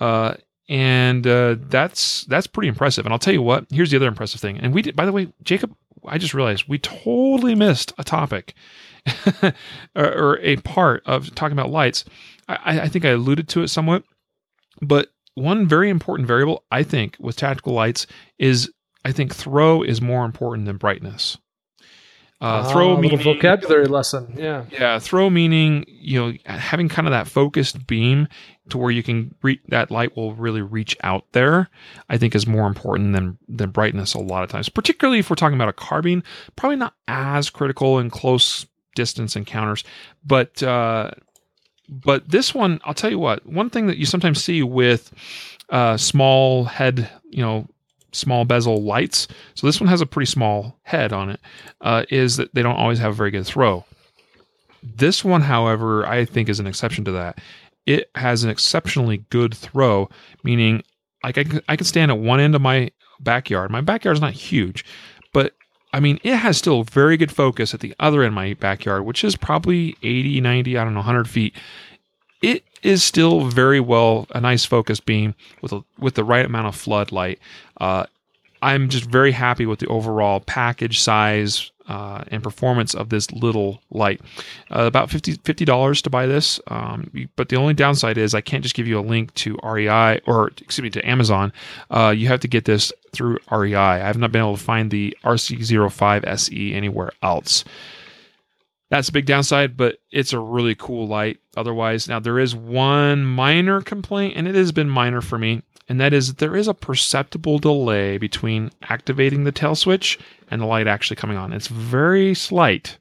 [0.00, 0.34] Uh,
[0.68, 3.04] and uh, that's that's pretty impressive.
[3.04, 3.66] And I'll tell you what.
[3.70, 4.58] Here's the other impressive thing.
[4.58, 5.74] And we did, by the way, Jacob.
[6.04, 8.54] I just realized we totally missed a topic
[9.42, 9.52] or,
[9.96, 12.04] or, a part of talking about lights.
[12.48, 14.04] I, I think I alluded to it somewhat,
[14.80, 18.06] but one very important variable I think with tactical lights
[18.38, 18.70] is
[19.04, 21.38] I think throw is more important than brightness.
[22.42, 24.34] Uh, throw ah, meaning vocabulary lesson.
[24.36, 24.64] Yeah.
[24.68, 24.98] Yeah.
[24.98, 28.26] Throw meaning, you know, having kind of that focused beam
[28.68, 31.70] to where you can reach that light will really reach out there,
[32.08, 34.68] I think is more important than than brightness a lot of times.
[34.68, 36.24] Particularly if we're talking about a carbine,
[36.56, 39.84] probably not as critical in close distance encounters,
[40.24, 41.10] but uh
[41.88, 45.12] but this one, I'll tell you what, one thing that you sometimes see with
[45.68, 47.66] uh small head, you know,
[48.12, 49.26] small bezel lights.
[49.54, 51.40] So this one has a pretty small head on it.
[51.80, 53.84] Uh, is that they don't always have a very good throw.
[54.82, 57.40] This one, however, I think is an exception to that.
[57.86, 60.08] It has an exceptionally good throw,
[60.44, 60.82] meaning
[61.24, 62.90] like I can, I can stand at one end of my
[63.20, 63.70] backyard.
[63.70, 64.84] My backyard is not huge,
[65.92, 69.04] I mean, it has still very good focus at the other end of my backyard,
[69.04, 71.54] which is probably 80, 90, I don't know, 100 feet.
[72.40, 76.68] It is still very well a nice focus beam with a, with the right amount
[76.68, 77.38] of floodlight.
[77.78, 78.06] Uh,
[78.62, 83.80] I'm just very happy with the overall package size uh, and performance of this little
[83.90, 84.20] light.
[84.70, 88.62] Uh, about 50 dollars to buy this, um, but the only downside is I can't
[88.62, 91.52] just give you a link to REI or excuse me to Amazon.
[91.90, 93.74] Uh, you have to get this through REI.
[93.74, 97.64] I have not been able to find the RC05 SE anywhere else.
[98.92, 101.40] That's a big downside, but it's a really cool light.
[101.56, 106.00] Otherwise, now there is one minor complaint, and it has been minor for me, and
[106.00, 110.18] that is there is a perceptible delay between activating the tail switch
[110.50, 111.52] and the light actually coming on.
[111.52, 112.98] It's very slight,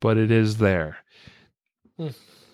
[0.00, 0.98] but it is there.
[1.96, 2.08] Hmm.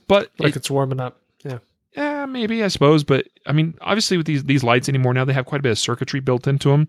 [0.07, 1.21] But like it, it's warming up.
[1.45, 1.59] Yeah.
[1.97, 5.33] Yeah, maybe I suppose, but I mean, obviously with these these lights anymore now, they
[5.33, 6.89] have quite a bit of circuitry built into them.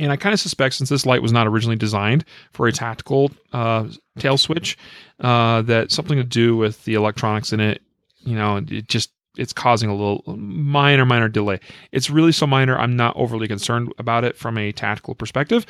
[0.00, 3.32] And I kind of suspect, since this light was not originally designed for a tactical
[3.52, 3.88] uh,
[4.18, 4.78] tail switch,
[5.20, 7.82] uh, that something to do with the electronics in it,
[8.20, 11.60] you know, it just it's causing a little minor, minor delay.
[11.92, 15.66] It's really so minor, I'm not overly concerned about it from a tactical perspective.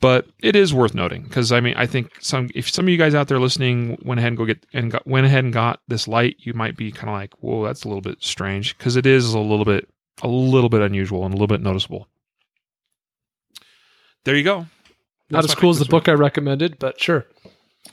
[0.00, 2.96] But it is worth noting because I mean I think some if some of you
[2.96, 5.80] guys out there listening went ahead and go get and got, went ahead and got
[5.88, 8.96] this light, you might be kind of like, whoa, that's a little bit strange because
[8.96, 9.90] it is a little bit
[10.22, 12.08] a little bit unusual and a little bit noticeable
[14.24, 14.66] there you go.
[15.30, 17.26] Not as cool as the book I recommended, but sure.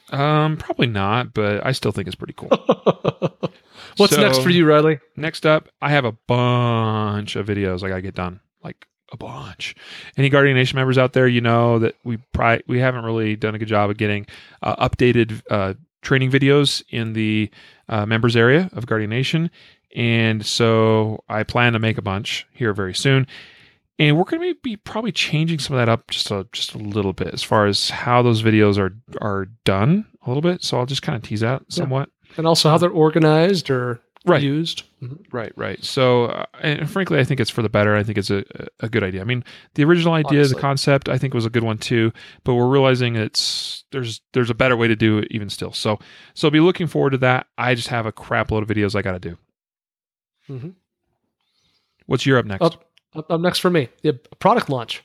[0.10, 2.50] Um, probably not, but I still think it's pretty cool.
[3.98, 5.00] What's so, next for you, Riley?
[5.16, 9.76] Next up, I have a bunch of videos I gotta get done, like a bunch.
[10.18, 13.56] Any Guardian Nation members out there, you know that we pri- we haven't really done
[13.56, 14.28] a good job of getting
[14.62, 17.50] uh, updated uh, training videos in the
[17.90, 19.50] uh, members area of Guardian Nation,
[19.96, 23.28] and so I plan to make a bunch here very soon
[24.00, 26.78] and we're going to be probably changing some of that up just a just a
[26.78, 30.64] little bit as far as how those videos are are done a little bit.
[30.64, 32.10] So I'll just kind of tease out somewhat.
[32.38, 34.44] And also how they're organized or Right.
[34.44, 34.84] used.
[35.02, 35.24] Mhm.
[35.32, 35.82] Right, right.
[35.82, 37.96] So, uh, and frankly, I think it's for the better.
[37.96, 38.44] I think it's a,
[38.82, 39.22] a good idea.
[39.22, 39.42] I mean,
[39.76, 40.56] the original idea, Honestly.
[40.56, 42.12] the concept, I think was a good one too.
[42.44, 45.72] But we're realizing it's there's there's a better way to do it even still.
[45.72, 46.00] So,
[46.34, 47.48] so be looking forward to that.
[47.58, 49.38] I just have a crap load of videos I got to do.
[50.50, 50.70] Mm-hmm.
[52.08, 52.64] What's your up next?
[52.64, 52.84] Up,
[53.16, 55.04] up, up next for me, the product launch.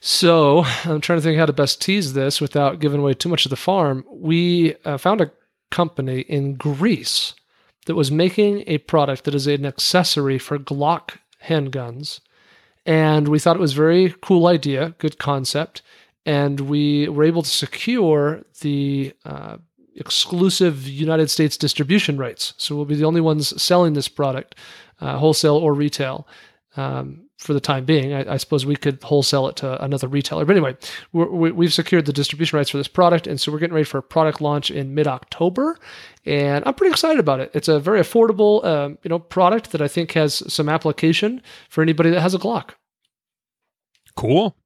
[0.00, 3.46] So I'm trying to think how to best tease this without giving away too much
[3.46, 4.04] of the farm.
[4.08, 5.30] We uh, found a
[5.74, 7.34] company in Greece
[7.86, 11.18] that was making a product that is an accessory for Glock
[11.48, 12.20] handguns,
[12.86, 15.82] and we thought it was very cool idea, good concept,
[16.24, 19.56] and we were able to secure the uh,
[19.96, 22.54] exclusive United States distribution rights.
[22.56, 24.54] So we'll be the only ones selling this product,
[25.00, 26.26] uh, wholesale or retail.
[26.76, 30.46] Um, for the time being, I, I suppose we could wholesale it to another retailer.
[30.46, 30.76] But anyway,
[31.12, 33.84] we're, we, we've secured the distribution rights for this product, and so we're getting ready
[33.84, 35.78] for a product launch in mid-October,
[36.24, 37.50] and I'm pretty excited about it.
[37.52, 41.82] It's a very affordable, um, you know, product that I think has some application for
[41.82, 42.70] anybody that has a Glock.
[44.16, 44.56] Cool.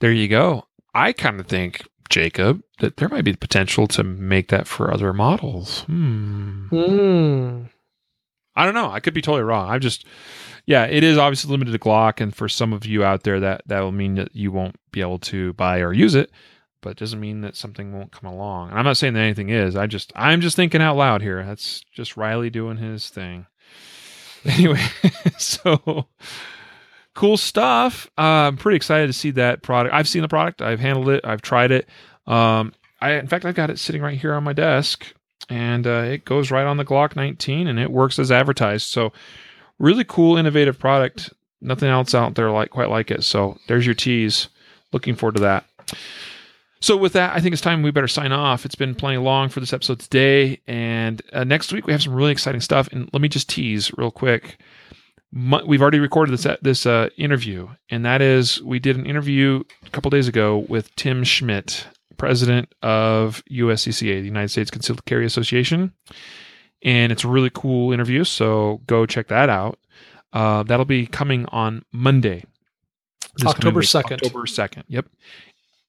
[0.00, 0.66] There you go.
[0.92, 4.92] I kind of think, Jacob, that there might be the potential to make that for
[4.92, 5.82] other models.
[5.82, 6.66] Hmm.
[6.68, 7.62] Hmm.
[8.56, 8.90] I don't know.
[8.90, 9.68] I could be totally wrong.
[9.68, 10.06] I'm just,
[10.64, 13.62] yeah, it is obviously limited to Glock, and for some of you out there, that
[13.66, 16.30] that will mean that you won't be able to buy or use it,
[16.80, 18.70] but it doesn't mean that something won't come along.
[18.70, 19.76] And I'm not saying that anything is.
[19.76, 21.44] I just, I'm just thinking out loud here.
[21.44, 23.46] That's just Riley doing his thing.
[24.48, 24.80] Anyway,
[25.38, 26.06] so
[27.14, 28.08] cool stuff.
[28.16, 29.92] Uh, I'm pretty excited to see that product.
[29.92, 30.62] I've seen the product.
[30.62, 31.24] I've handled it.
[31.24, 31.88] I've tried it.
[32.28, 35.15] Um, I, in fact, I've got it sitting right here on my desk
[35.48, 38.88] and uh, it goes right on the Glock 19 and it works as advertised.
[38.88, 39.12] So
[39.78, 41.32] really cool, innovative product.
[41.60, 43.24] Nothing else out there like quite like it.
[43.24, 44.48] So there's your tease.
[44.92, 45.64] Looking forward to that.
[46.80, 48.64] So with that, I think it's time we better sign off.
[48.64, 52.14] It's been plenty long for this episode today, and uh, next week we have some
[52.14, 52.88] really exciting stuff.
[52.92, 54.58] And let me just tease real quick.
[55.66, 59.90] We've already recorded this this uh, interview, and that is we did an interview a
[59.90, 65.92] couple days ago with Tim Schmidt, president of USCCA, the United States Concealed Carry Association,
[66.82, 68.24] and it's a really cool interview.
[68.24, 69.78] So go check that out.
[70.32, 72.44] Uh, that'll be coming on Monday,
[73.44, 74.12] October 2nd.
[74.12, 74.84] October second.
[74.88, 75.06] Yep.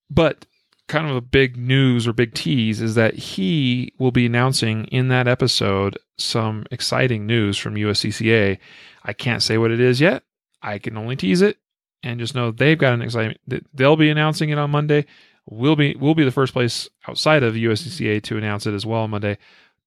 [0.09, 0.45] But
[0.87, 5.09] kind of a big news or big tease is that he will be announcing in
[5.09, 8.57] that episode some exciting news from USCCA.
[9.03, 10.23] I can't say what it is yet.
[10.61, 11.57] I can only tease it
[12.03, 13.39] and just know they've got an excitement.
[13.47, 15.05] that They'll be announcing it on Monday.
[15.49, 19.01] We'll be we'll be the first place outside of USCCA to announce it as well
[19.01, 19.37] on Monday.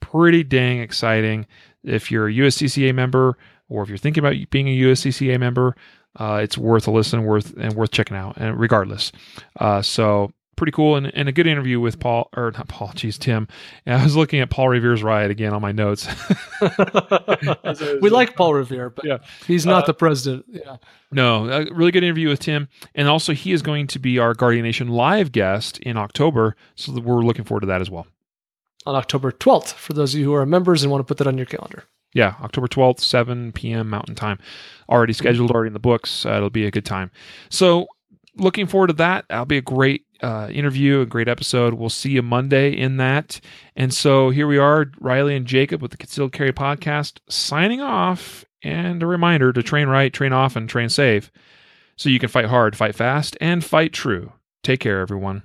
[0.00, 1.46] Pretty dang exciting.
[1.84, 3.36] If you're a USCCA member
[3.68, 5.76] or if you're thinking about being a USCCA member,
[6.16, 8.36] uh, it's worth a listen, worth and worth checking out.
[8.36, 9.12] And regardless,
[9.58, 13.16] uh, so pretty cool and, and a good interview with Paul or not Paul, geez,
[13.16, 13.48] Tim.
[13.86, 16.06] And I was looking at Paul Revere's riot again on my notes.
[18.02, 19.18] we like Paul Revere, but Yeah.
[19.46, 20.44] he's not the president.
[20.48, 20.76] Yeah.
[21.10, 24.34] No, a really good interview with Tim, and also he is going to be our
[24.34, 28.06] Guardian Nation live guest in October, so we're looking forward to that as well.
[28.86, 31.26] On October 12th, for those of you who are members and want to put that
[31.26, 31.84] on your calendar.
[32.12, 33.88] Yeah, October 12th, 7 p.m.
[33.88, 34.38] Mountain Time.
[34.88, 36.26] Already scheduled, already in the books.
[36.26, 37.10] Uh, it'll be a good time.
[37.50, 37.86] So,
[38.36, 39.26] looking forward to that.
[39.28, 41.74] That'll be a great uh, interview, a great episode.
[41.74, 43.40] We'll see you Monday in that.
[43.76, 48.44] And so, here we are, Riley and Jacob with the Concealed Carry Podcast, signing off.
[48.62, 51.30] And a reminder to train right, train often, train safe,
[51.96, 54.34] so you can fight hard, fight fast, and fight true.
[54.62, 55.44] Take care, everyone.